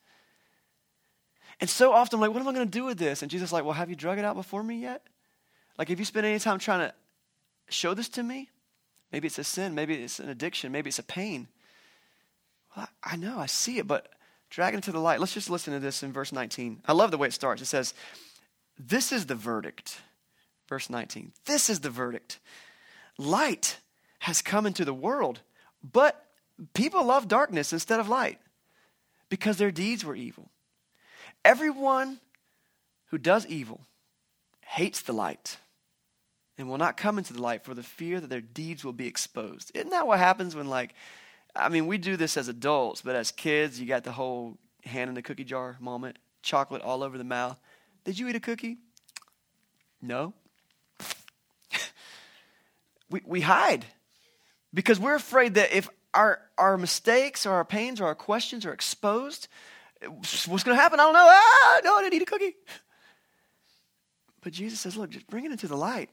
And 1.61 1.71
so 1.71 1.93
often, 1.93 2.19
like, 2.19 2.33
what 2.33 2.43
am 2.43 2.49
I 2.49 2.53
going 2.53 2.67
to 2.67 2.79
do 2.79 2.85
with 2.85 2.99
this? 2.99 3.23
And 3.23 3.31
Jesus 3.31 3.53
like, 3.53 3.65
well, 3.65 3.75
have 3.75 3.91
you 3.91 3.97
drug 3.97 4.19
it 4.19 4.25
out 4.25 4.35
before 4.35 4.63
me 4.63 4.81
yet? 4.81 5.07
Like, 5.79 5.89
have 5.89 5.99
you 5.99 6.05
spent 6.05 6.27
any 6.27 6.39
time 6.41 6.59
trying 6.59 6.89
to 6.89 6.95
show 7.69 7.95
this 7.95 8.09
to 8.11 8.23
me? 8.23 8.51
Maybe 9.13 9.29
it's 9.29 9.39
a 9.39 9.45
sin, 9.45 9.75
maybe 9.75 9.95
it's 9.95 10.19
an 10.19 10.29
addiction, 10.29 10.73
maybe 10.73 10.89
it's 10.89 10.99
a 10.99 11.05
pain. 11.05 11.47
Well, 12.77 12.89
I 13.03 13.17
know, 13.17 13.39
I 13.39 13.47
see 13.47 13.79
it, 13.79 13.87
but 13.87 14.09
drag 14.51 14.75
it 14.75 14.77
into 14.77 14.93
the 14.93 15.01
light. 15.01 15.19
Let's 15.19 15.35
just 15.35 15.51
listen 15.51 15.73
to 15.73 15.81
this 15.81 16.03
in 16.03 16.13
verse 16.13 16.33
19. 16.33 16.83
I 16.87 16.93
love 16.93 17.11
the 17.11 17.19
way 17.19 17.29
it 17.29 17.33
starts. 17.33 17.63
It 17.63 17.67
says, 17.67 17.95
This 18.79 19.13
is 19.13 19.27
the 19.27 19.35
verdict. 19.35 20.01
Verse 20.69 20.91
19. 20.91 21.33
This 21.47 21.71
is 21.71 21.81
the 21.81 21.91
verdict. 21.91 22.39
Light 23.19 23.79
has 24.21 24.43
come 24.43 24.67
into 24.67 24.85
the 24.85 24.93
world, 24.93 25.41
but 25.83 26.27
people 26.75 27.05
love 27.05 27.29
darkness 27.29 27.73
instead 27.73 28.01
of 28.01 28.09
light 28.09 28.41
because 29.29 29.57
their 29.57 29.71
deeds 29.71 30.05
were 30.05 30.17
evil. 30.17 30.51
Everyone 31.45 32.19
who 33.11 33.19
does 33.19 33.47
evil 33.47 33.81
hates 34.61 35.01
the 35.01 35.13
light 35.13 35.59
and 36.59 36.69
will 36.69 36.79
not 36.79 36.97
come 36.97 37.19
into 37.19 37.33
the 37.33 37.43
light 37.43 37.65
for 37.65 37.75
the 37.75 37.83
fear 37.83 38.21
that 38.21 38.31
their 38.31 38.41
deeds 38.41 38.85
will 38.85 38.93
be 38.93 39.07
exposed. 39.07 39.71
Isn't 39.75 39.91
that 39.91 40.07
what 40.07 40.19
happens 40.19 40.57
when, 40.57 40.69
like, 40.69 40.95
I 41.59 41.69
mean, 41.69 41.87
we 41.87 41.99
do 41.99 42.17
this 42.17 42.37
as 42.37 42.49
adults, 42.49 43.03
but 43.03 43.17
as 43.17 43.31
kids, 43.31 43.81
you 43.81 43.87
got 43.87 44.05
the 44.05 44.13
whole 44.13 44.59
hand 44.85 45.09
in 45.09 45.15
the 45.15 45.23
cookie 45.23 45.45
jar 45.45 45.77
moment, 45.81 46.19
chocolate 46.43 46.83
all 46.83 47.03
over 47.03 47.19
the 47.19 47.25
mouth. 47.25 47.59
Did 48.05 48.19
you 48.19 48.29
eat 48.29 48.37
a 48.37 48.41
cookie? 48.41 48.79
No. 50.03 50.35
we, 53.11 53.23
we 53.25 53.41
hide 53.41 53.87
because 54.73 55.01
we're 55.01 55.15
afraid 55.15 55.55
that 55.55 55.73
if 55.73 55.89
our, 56.15 56.41
our 56.59 56.79
mistakes 56.79 57.47
or 57.47 57.53
our 57.53 57.65
pains 57.65 58.01
or 58.01 58.05
our 58.05 58.15
questions 58.15 58.65
are 58.65 58.73
exposed, 58.73 59.49
what's 60.07 60.47
going 60.47 60.77
to 60.77 60.83
happen? 60.83 61.01
I 61.01 61.05
don't 61.05 61.15
know. 61.15 61.29
Ah, 61.29 61.81
no, 61.85 61.97
I 61.97 62.03
didn't 62.03 62.15
eat 62.15 62.23
a 62.23 62.27
cookie. 62.27 62.57
But 64.43 64.53
Jesus 64.53 64.79
says, 64.79 64.97
look, 64.97 65.11
just 65.11 65.27
bring 65.27 65.45
it 65.45 65.51
into 65.51 65.67
the 65.67 65.77
light. 65.77 66.09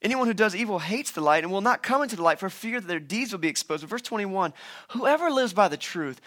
Anyone 0.00 0.28
who 0.28 0.34
does 0.34 0.54
evil 0.54 0.78
hates 0.78 1.10
the 1.10 1.20
light 1.20 1.42
and 1.42 1.52
will 1.52 1.60
not 1.60 1.82
come 1.82 2.02
into 2.02 2.14
the 2.14 2.22
light 2.22 2.38
for 2.38 2.48
fear 2.48 2.80
that 2.80 2.86
their 2.86 3.00
deeds 3.00 3.32
will 3.32 3.40
be 3.40 3.48
exposed. 3.48 3.82
But 3.82 3.90
verse 3.90 4.02
21 4.02 4.52
Whoever 4.90 5.30
lives 5.30 5.52
by 5.52 5.68
the 5.68 5.76
truth 5.76 6.20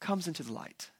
comes 0.00 0.26
into 0.26 0.42
the 0.42 0.52
light. 0.52 0.90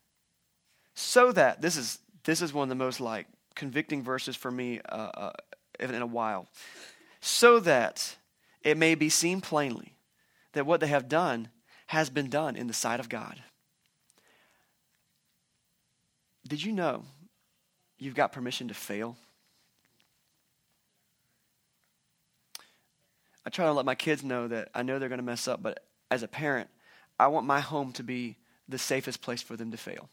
So 0.94 1.32
that, 1.32 1.62
this 1.62 1.76
is, 1.76 1.98
this 2.24 2.42
is 2.42 2.52
one 2.52 2.64
of 2.64 2.68
the 2.68 2.74
most 2.74 3.00
like 3.00 3.26
convicting 3.54 4.02
verses 4.02 4.37
for 4.37 4.50
me 4.50 4.80
uh, 4.87 4.94
uh, 4.94 5.32
in 5.80 5.94
a 5.94 6.06
while. 6.06 6.46
So 7.20 7.61
that 7.61 8.16
it 8.62 8.76
may 8.76 8.94
be 8.94 9.08
seen 9.08 9.40
plainly 9.40 9.94
that 10.52 10.66
what 10.66 10.80
they 10.80 10.88
have 10.88 11.08
done 11.08 11.48
has 11.87 12.11
been 12.11 12.28
done 12.28 12.56
in 12.56 12.66
the 12.66 12.74
sight 12.74 13.00
of 13.00 13.08
God. 13.08 13.42
Did 16.46 16.62
you 16.62 16.72
know 16.72 17.04
you've 17.98 18.14
got 18.14 18.32
permission 18.32 18.68
to 18.68 18.74
fail? 18.74 19.16
I 23.44 23.50
try 23.50 23.66
to 23.66 23.72
let 23.72 23.85
my 23.85 23.94
kids 23.94 24.22
know 24.22 24.48
that 24.48 24.68
I 24.74 24.83
know 24.83 24.98
they're 24.98 25.09
going 25.09 25.18
to 25.18 25.24
mess 25.24 25.48
up, 25.48 25.62
but 25.62 25.85
as 26.11 26.22
a 26.22 26.28
parent, 26.28 26.68
I 27.18 27.26
want 27.28 27.46
my 27.46 27.61
home 27.61 27.92
to 27.92 28.02
be 28.02 28.37
the 28.68 28.78
safest 28.78 29.20
place 29.20 29.42
for 29.42 29.57
them 29.57 29.70
to 29.70 29.76
fail. 29.76 30.09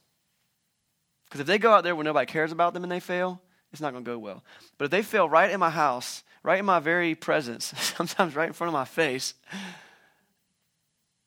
Because 1.25 1.41
if 1.41 1.47
they 1.47 1.59
go 1.59 1.71
out 1.71 1.83
there 1.83 1.95
where 1.95 2.03
nobody 2.03 2.25
cares 2.25 2.51
about 2.51 2.73
them 2.73 2.83
and 2.83 2.91
they 2.91 2.99
fail, 2.99 3.41
it's 3.71 3.81
not 3.81 3.91
going 3.91 4.03
to 4.03 4.11
go 4.11 4.17
well. 4.17 4.43
But 4.77 4.85
if 4.85 4.91
they 4.91 5.03
fail 5.03 5.29
right 5.29 5.51
in 5.51 5.59
my 5.59 5.69
house, 5.69 6.23
right 6.41 6.59
in 6.59 6.65
my 6.65 6.79
very 6.79 7.13
presence, 7.13 7.65
sometimes 7.95 8.35
right 8.35 8.47
in 8.47 8.53
front 8.53 8.69
of 8.69 8.73
my 8.73 8.85
face, 8.85 9.35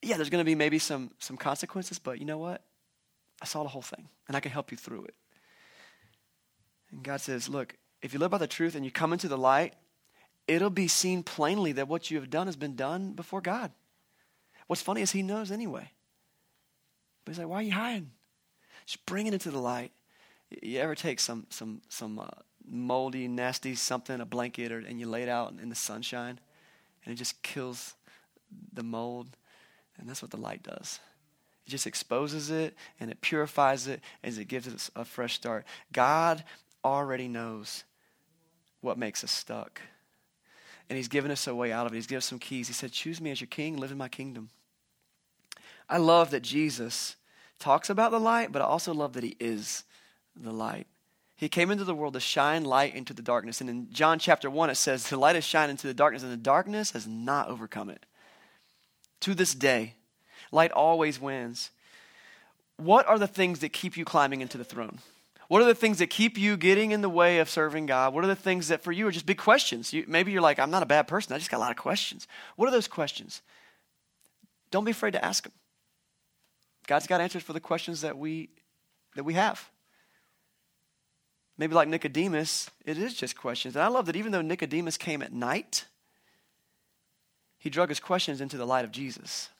yeah, 0.02 0.16
there's 0.16 0.30
going 0.30 0.44
to 0.44 0.48
be 0.48 0.56
maybe 0.56 0.80
some, 0.80 1.12
some 1.18 1.36
consequences, 1.36 2.00
but 2.00 2.18
you 2.18 2.24
know 2.24 2.38
what? 2.38 2.62
I 3.40 3.44
saw 3.44 3.62
the 3.62 3.68
whole 3.68 3.82
thing, 3.82 4.08
and 4.26 4.36
I 4.36 4.40
can 4.40 4.50
help 4.50 4.70
you 4.70 4.76
through 4.76 5.04
it. 5.04 5.14
And 6.90 7.02
God 7.02 7.20
says, 7.20 7.48
Look, 7.48 7.76
if 8.02 8.12
you 8.12 8.18
live 8.18 8.30
by 8.30 8.38
the 8.38 8.46
truth 8.46 8.74
and 8.74 8.84
you 8.84 8.90
come 8.90 9.12
into 9.12 9.28
the 9.28 9.38
light, 9.38 9.74
it'll 10.48 10.70
be 10.70 10.88
seen 10.88 11.22
plainly 11.22 11.72
that 11.72 11.88
what 11.88 12.10
you 12.10 12.18
have 12.18 12.30
done 12.30 12.46
has 12.46 12.56
been 12.56 12.76
done 12.76 13.12
before 13.12 13.40
God. 13.40 13.70
What's 14.66 14.82
funny 14.82 15.02
is 15.02 15.12
He 15.12 15.22
knows 15.22 15.50
anyway. 15.50 15.90
But 17.24 17.32
He's 17.32 17.38
like, 17.38 17.48
Why 17.48 17.56
are 17.56 17.62
you 17.62 17.72
hiding? 17.72 18.10
Just 18.86 19.04
bring 19.06 19.26
it 19.26 19.32
into 19.32 19.50
the 19.50 19.58
light. 19.58 19.92
You 20.62 20.80
ever 20.80 20.94
take 20.94 21.20
some, 21.20 21.46
some, 21.50 21.82
some 21.88 22.18
uh, 22.18 22.26
moldy, 22.68 23.28
nasty 23.28 23.74
something, 23.74 24.20
a 24.20 24.26
blanket, 24.26 24.72
or, 24.72 24.78
and 24.78 25.00
you 25.00 25.06
lay 25.06 25.22
it 25.22 25.28
out 25.28 25.54
in 25.62 25.68
the 25.68 25.74
sunshine, 25.74 26.38
and 27.04 27.12
it 27.12 27.16
just 27.16 27.42
kills 27.42 27.94
the 28.72 28.82
mold? 28.82 29.36
And 29.98 30.08
that's 30.08 30.22
what 30.22 30.30
the 30.30 30.36
light 30.36 30.62
does. 30.62 30.98
It 31.66 31.70
just 31.70 31.86
exposes 31.86 32.50
it 32.50 32.76
and 32.98 33.10
it 33.10 33.20
purifies 33.20 33.86
it 33.86 34.00
as 34.24 34.38
it 34.38 34.46
gives 34.46 34.66
us 34.66 34.90
a 34.96 35.04
fresh 35.04 35.34
start. 35.34 35.64
God 35.92 36.42
already 36.84 37.28
knows 37.28 37.84
what 38.80 38.98
makes 38.98 39.22
us 39.22 39.30
stuck. 39.30 39.80
And 40.92 40.98
He's 40.98 41.08
given 41.08 41.30
us 41.30 41.46
a 41.46 41.54
way 41.54 41.72
out 41.72 41.86
of 41.86 41.94
it. 41.94 41.96
He's 41.96 42.06
given 42.06 42.18
us 42.18 42.26
some 42.26 42.38
keys. 42.38 42.68
He 42.68 42.74
said, 42.74 42.92
Choose 42.92 43.18
me 43.18 43.30
as 43.30 43.40
your 43.40 43.48
king, 43.48 43.78
live 43.78 43.92
in 43.92 43.96
my 43.96 44.10
kingdom. 44.10 44.50
I 45.88 45.96
love 45.96 46.30
that 46.32 46.42
Jesus 46.42 47.16
talks 47.58 47.88
about 47.88 48.10
the 48.10 48.20
light, 48.20 48.52
but 48.52 48.60
I 48.60 48.66
also 48.66 48.92
love 48.92 49.14
that 49.14 49.24
He 49.24 49.34
is 49.40 49.84
the 50.36 50.52
light. 50.52 50.86
He 51.34 51.48
came 51.48 51.70
into 51.70 51.84
the 51.84 51.94
world 51.94 52.12
to 52.12 52.20
shine 52.20 52.66
light 52.66 52.94
into 52.94 53.14
the 53.14 53.22
darkness. 53.22 53.62
And 53.62 53.70
in 53.70 53.90
John 53.90 54.18
chapter 54.18 54.50
1, 54.50 54.68
it 54.68 54.74
says, 54.74 55.08
The 55.08 55.16
light 55.16 55.34
has 55.34 55.44
shined 55.44 55.70
into 55.70 55.86
the 55.86 55.94
darkness, 55.94 56.22
and 56.22 56.30
the 56.30 56.36
darkness 56.36 56.90
has 56.90 57.06
not 57.06 57.48
overcome 57.48 57.88
it. 57.88 58.04
To 59.20 59.34
this 59.34 59.54
day, 59.54 59.94
light 60.50 60.72
always 60.72 61.18
wins. 61.18 61.70
What 62.76 63.08
are 63.08 63.18
the 63.18 63.26
things 63.26 63.60
that 63.60 63.72
keep 63.72 63.96
you 63.96 64.04
climbing 64.04 64.42
into 64.42 64.58
the 64.58 64.62
throne? 64.62 64.98
What 65.52 65.60
are 65.60 65.66
the 65.66 65.74
things 65.74 65.98
that 65.98 66.06
keep 66.06 66.38
you 66.38 66.56
getting 66.56 66.92
in 66.92 67.02
the 67.02 67.10
way 67.10 67.38
of 67.38 67.50
serving 67.50 67.84
God? 67.84 68.14
What 68.14 68.24
are 68.24 68.26
the 68.26 68.34
things 68.34 68.68
that 68.68 68.82
for 68.82 68.90
you 68.90 69.06
are 69.06 69.10
just 69.10 69.26
big 69.26 69.36
questions? 69.36 69.92
You, 69.92 70.02
maybe 70.08 70.32
you're 70.32 70.40
like, 70.40 70.58
I'm 70.58 70.70
not 70.70 70.82
a 70.82 70.86
bad 70.86 71.06
person. 71.06 71.34
I 71.34 71.36
just 71.36 71.50
got 71.50 71.58
a 71.58 71.60
lot 71.60 71.70
of 71.70 71.76
questions. 71.76 72.26
What 72.56 72.68
are 72.68 72.70
those 72.70 72.88
questions? 72.88 73.42
Don't 74.70 74.86
be 74.86 74.92
afraid 74.92 75.10
to 75.10 75.22
ask 75.22 75.42
them. 75.42 75.52
God's 76.86 77.06
got 77.06 77.20
answers 77.20 77.42
for 77.42 77.52
the 77.52 77.60
questions 77.60 78.00
that 78.00 78.16
we 78.16 78.48
that 79.14 79.24
we 79.24 79.34
have. 79.34 79.68
Maybe 81.58 81.74
like 81.74 81.86
Nicodemus, 81.86 82.70
it 82.86 82.96
is 82.96 83.12
just 83.12 83.36
questions. 83.36 83.76
And 83.76 83.84
I 83.84 83.88
love 83.88 84.06
that 84.06 84.16
even 84.16 84.32
though 84.32 84.40
Nicodemus 84.40 84.96
came 84.96 85.20
at 85.20 85.34
night, 85.34 85.84
he 87.58 87.68
drug 87.68 87.90
his 87.90 88.00
questions 88.00 88.40
into 88.40 88.56
the 88.56 88.64
light 88.64 88.86
of 88.86 88.90
Jesus. 88.90 89.50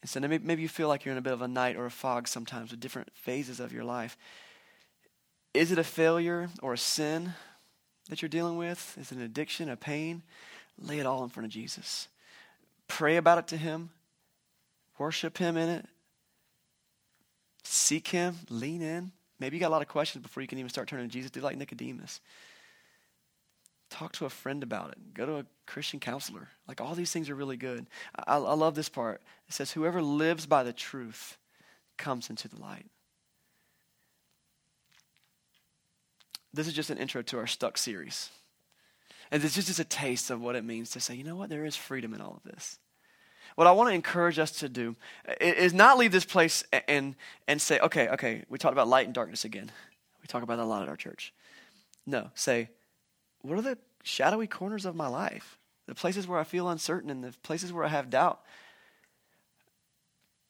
And 0.00 0.08
so 0.08 0.20
maybe, 0.20 0.38
maybe 0.38 0.62
you 0.62 0.68
feel 0.68 0.86
like 0.86 1.04
you're 1.04 1.10
in 1.10 1.18
a 1.18 1.22
bit 1.22 1.32
of 1.32 1.42
a 1.42 1.48
night 1.48 1.74
or 1.74 1.86
a 1.86 1.90
fog 1.90 2.28
sometimes 2.28 2.70
with 2.70 2.78
different 2.78 3.08
phases 3.16 3.58
of 3.58 3.72
your 3.72 3.82
life. 3.82 4.16
Is 5.52 5.72
it 5.72 5.78
a 5.78 5.84
failure 5.84 6.48
or 6.62 6.74
a 6.74 6.78
sin 6.78 7.34
that 8.08 8.22
you're 8.22 8.28
dealing 8.28 8.56
with? 8.56 8.96
Is 9.00 9.10
it 9.10 9.18
an 9.18 9.24
addiction, 9.24 9.68
a 9.68 9.76
pain? 9.76 10.22
Lay 10.78 10.98
it 10.98 11.06
all 11.06 11.24
in 11.24 11.30
front 11.30 11.46
of 11.46 11.52
Jesus. 11.52 12.08
Pray 12.88 13.16
about 13.16 13.38
it 13.38 13.46
to 13.48 13.56
Him. 13.56 13.90
Worship 14.98 15.38
Him 15.38 15.56
in 15.56 15.68
it. 15.68 15.86
Seek 17.64 18.08
Him. 18.08 18.36
Lean 18.48 18.82
in. 18.82 19.12
Maybe 19.38 19.56
you 19.56 19.60
got 19.60 19.68
a 19.68 19.70
lot 19.70 19.82
of 19.82 19.88
questions 19.88 20.22
before 20.22 20.42
you 20.42 20.46
can 20.46 20.58
even 20.58 20.68
start 20.68 20.88
turning 20.88 21.08
to 21.08 21.12
Jesus. 21.12 21.30
Do 21.30 21.40
like 21.40 21.56
Nicodemus. 21.56 22.20
Talk 23.88 24.12
to 24.12 24.26
a 24.26 24.30
friend 24.30 24.62
about 24.62 24.92
it. 24.92 25.14
Go 25.14 25.26
to 25.26 25.36
a 25.38 25.46
Christian 25.66 25.98
counselor. 25.98 26.48
Like 26.68 26.80
all 26.80 26.94
these 26.94 27.10
things 27.10 27.28
are 27.28 27.34
really 27.34 27.56
good. 27.56 27.86
I, 28.26 28.36
I 28.36 28.54
love 28.54 28.74
this 28.74 28.88
part. 28.88 29.20
It 29.48 29.54
says, 29.54 29.72
Whoever 29.72 30.00
lives 30.00 30.46
by 30.46 30.62
the 30.62 30.72
truth 30.72 31.38
comes 31.96 32.30
into 32.30 32.48
the 32.48 32.60
light. 32.60 32.86
This 36.52 36.66
is 36.66 36.72
just 36.72 36.90
an 36.90 36.98
intro 36.98 37.22
to 37.22 37.38
our 37.38 37.46
Stuck 37.46 37.78
series. 37.78 38.30
And 39.30 39.42
this 39.42 39.56
is 39.56 39.66
just 39.66 39.78
a 39.78 39.84
taste 39.84 40.30
of 40.30 40.40
what 40.40 40.56
it 40.56 40.64
means 40.64 40.90
to 40.90 41.00
say, 41.00 41.14
you 41.14 41.24
know 41.24 41.36
what, 41.36 41.48
there 41.50 41.64
is 41.64 41.76
freedom 41.76 42.12
in 42.14 42.20
all 42.20 42.40
of 42.44 42.50
this. 42.50 42.78
What 43.54 43.66
I 43.66 43.72
want 43.72 43.90
to 43.90 43.94
encourage 43.94 44.38
us 44.38 44.50
to 44.52 44.68
do 44.68 44.96
is 45.40 45.72
not 45.72 45.98
leave 45.98 46.12
this 46.12 46.24
place 46.24 46.64
and, 46.88 47.14
and 47.46 47.60
say, 47.60 47.78
okay, 47.80 48.08
okay, 48.08 48.44
we 48.48 48.58
talked 48.58 48.72
about 48.72 48.88
light 48.88 49.06
and 49.06 49.14
darkness 49.14 49.44
again. 49.44 49.70
We 50.20 50.26
talk 50.26 50.42
about 50.42 50.56
that 50.56 50.62
a 50.62 50.64
lot 50.64 50.82
at 50.82 50.88
our 50.88 50.96
church. 50.96 51.32
No, 52.06 52.30
say, 52.34 52.70
what 53.42 53.58
are 53.58 53.62
the 53.62 53.78
shadowy 54.02 54.46
corners 54.46 54.84
of 54.84 54.94
my 54.94 55.08
life? 55.08 55.58
The 55.86 55.94
places 55.94 56.26
where 56.26 56.38
I 56.38 56.44
feel 56.44 56.68
uncertain 56.68 57.10
and 57.10 57.22
the 57.22 57.34
places 57.42 57.72
where 57.72 57.84
I 57.84 57.88
have 57.88 58.10
doubt. 58.10 58.40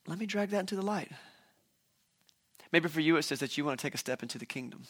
Let 0.06 0.18
me 0.18 0.26
drag 0.26 0.50
that 0.50 0.60
into 0.60 0.76
the 0.76 0.82
light. 0.82 1.10
Maybe 2.72 2.88
for 2.88 3.00
you, 3.00 3.16
it 3.16 3.22
says 3.22 3.40
that 3.40 3.58
you 3.58 3.64
want 3.64 3.78
to 3.78 3.82
take 3.82 3.94
a 3.94 3.98
step 3.98 4.22
into 4.22 4.38
the 4.38 4.46
kingdom. 4.46 4.84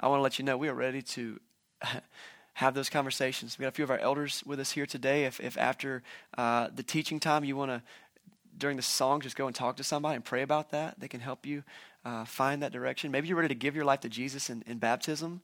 I 0.00 0.08
want 0.08 0.18
to 0.18 0.22
let 0.22 0.38
you 0.38 0.44
know 0.44 0.56
we 0.56 0.68
are 0.68 0.74
ready 0.74 1.02
to 1.02 1.40
have 2.54 2.74
those 2.74 2.88
conversations. 2.88 3.58
We 3.58 3.64
got 3.64 3.68
a 3.68 3.72
few 3.72 3.84
of 3.84 3.90
our 3.90 3.98
elders 3.98 4.42
with 4.46 4.60
us 4.60 4.72
here 4.72 4.86
today. 4.86 5.24
If, 5.24 5.40
if 5.40 5.56
after 5.58 6.02
uh, 6.36 6.68
the 6.74 6.82
teaching 6.82 7.18
time 7.18 7.44
you 7.44 7.56
want 7.56 7.70
to, 7.70 7.82
during 8.56 8.76
the 8.76 8.82
song, 8.82 9.20
just 9.20 9.36
go 9.36 9.46
and 9.46 9.54
talk 9.54 9.76
to 9.76 9.84
somebody 9.84 10.16
and 10.16 10.24
pray 10.24 10.42
about 10.42 10.70
that, 10.70 10.98
they 10.98 11.08
can 11.08 11.20
help 11.20 11.46
you 11.46 11.62
uh, 12.04 12.24
find 12.24 12.62
that 12.62 12.72
direction. 12.72 13.10
Maybe 13.10 13.28
you're 13.28 13.36
ready 13.36 13.48
to 13.48 13.54
give 13.54 13.74
your 13.74 13.84
life 13.84 14.00
to 14.00 14.08
Jesus 14.08 14.50
in, 14.50 14.62
in 14.66 14.78
baptism. 14.78 15.40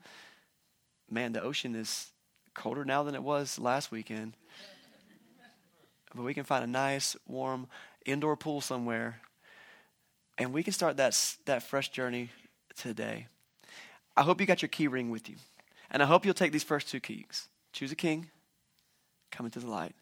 Man, 1.10 1.32
the 1.32 1.42
ocean 1.42 1.74
is 1.74 2.10
colder 2.54 2.84
now 2.84 3.02
than 3.02 3.14
it 3.14 3.22
was 3.22 3.58
last 3.58 3.90
weekend. 3.90 4.36
But 6.14 6.22
we 6.22 6.34
can 6.34 6.44
find 6.44 6.62
a 6.62 6.68
nice, 6.68 7.16
warm 7.26 7.66
indoor 8.06 8.36
pool 8.36 8.60
somewhere, 8.60 9.20
and 10.38 10.52
we 10.52 10.62
can 10.62 10.72
start 10.72 10.96
that, 10.98 11.36
that 11.44 11.64
fresh 11.64 11.88
journey 11.88 12.30
today. 12.76 13.26
I 14.16 14.22
hope 14.22 14.40
you 14.40 14.46
got 14.46 14.62
your 14.62 14.68
key 14.68 14.88
ring 14.88 15.10
with 15.10 15.28
you. 15.28 15.36
And 15.90 16.02
I 16.02 16.06
hope 16.06 16.24
you'll 16.24 16.34
take 16.34 16.52
these 16.52 16.64
first 16.64 16.88
two 16.88 17.00
keys. 17.00 17.48
Choose 17.72 17.92
a 17.92 17.96
king, 17.96 18.30
come 19.30 19.46
into 19.46 19.58
the 19.58 19.68
light. 19.68 19.94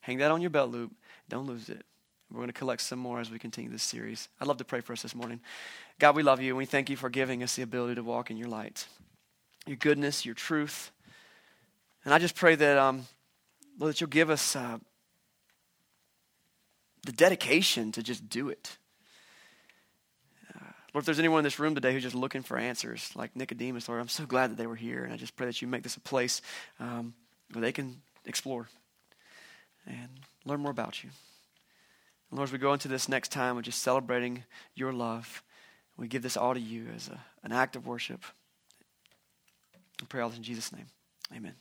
Hang 0.00 0.18
that 0.18 0.30
on 0.30 0.40
your 0.40 0.50
belt 0.50 0.70
loop. 0.70 0.92
Don't 1.28 1.46
lose 1.46 1.68
it. 1.68 1.84
We're 2.30 2.38
going 2.38 2.48
to 2.48 2.52
collect 2.52 2.82
some 2.82 2.98
more 2.98 3.20
as 3.20 3.30
we 3.30 3.38
continue 3.38 3.70
this 3.70 3.82
series. 3.82 4.28
I'd 4.40 4.48
love 4.48 4.56
to 4.58 4.64
pray 4.64 4.80
for 4.80 4.92
us 4.92 5.02
this 5.02 5.14
morning. 5.14 5.40
God, 5.98 6.16
we 6.16 6.22
love 6.22 6.40
you 6.40 6.50
and 6.50 6.58
we 6.58 6.64
thank 6.64 6.90
you 6.90 6.96
for 6.96 7.08
giving 7.08 7.42
us 7.42 7.56
the 7.56 7.62
ability 7.62 7.96
to 7.96 8.02
walk 8.02 8.30
in 8.30 8.36
your 8.36 8.48
light, 8.48 8.86
your 9.66 9.76
goodness, 9.76 10.24
your 10.24 10.34
truth. 10.34 10.90
And 12.04 12.12
I 12.12 12.18
just 12.18 12.34
pray 12.34 12.54
that, 12.54 12.78
um, 12.78 13.06
Lord, 13.78 13.92
that 13.92 14.00
you'll 14.00 14.10
give 14.10 14.30
us 14.30 14.56
uh, 14.56 14.78
the 17.04 17.12
dedication 17.12 17.92
to 17.92 18.02
just 18.02 18.28
do 18.28 18.48
it. 18.48 18.78
Lord, 20.96 21.02
if 21.02 21.06
there's 21.08 21.18
anyone 21.18 21.40
in 21.40 21.44
this 21.44 21.58
room 21.58 21.74
today 21.74 21.92
who's 21.92 22.04
just 22.04 22.14
looking 22.14 22.40
for 22.40 22.56
answers, 22.56 23.10
like 23.14 23.36
Nicodemus, 23.36 23.86
Lord, 23.86 24.00
I'm 24.00 24.08
so 24.08 24.24
glad 24.24 24.50
that 24.50 24.56
they 24.56 24.66
were 24.66 24.76
here. 24.76 25.04
And 25.04 25.12
I 25.12 25.18
just 25.18 25.36
pray 25.36 25.44
that 25.44 25.60
you 25.60 25.68
make 25.68 25.82
this 25.82 25.98
a 25.98 26.00
place 26.00 26.40
um, 26.80 27.12
where 27.52 27.60
they 27.60 27.70
can 27.70 28.00
explore 28.24 28.66
and 29.86 30.08
learn 30.46 30.60
more 30.60 30.70
about 30.70 31.04
you. 31.04 31.10
And 32.30 32.38
Lord, 32.38 32.48
as 32.48 32.52
we 32.54 32.58
go 32.58 32.72
into 32.72 32.88
this 32.88 33.10
next 33.10 33.30
time 33.30 33.58
of 33.58 33.64
just 33.64 33.82
celebrating 33.82 34.44
your 34.74 34.90
love, 34.90 35.42
we 35.98 36.08
give 36.08 36.22
this 36.22 36.34
all 36.34 36.54
to 36.54 36.60
you 36.60 36.86
as 36.96 37.08
a, 37.08 37.20
an 37.44 37.52
act 37.52 37.76
of 37.76 37.86
worship. 37.86 38.24
I 40.00 40.06
pray 40.08 40.22
all 40.22 40.30
this 40.30 40.38
in 40.38 40.44
Jesus' 40.44 40.72
name. 40.72 40.86
Amen. 41.30 41.56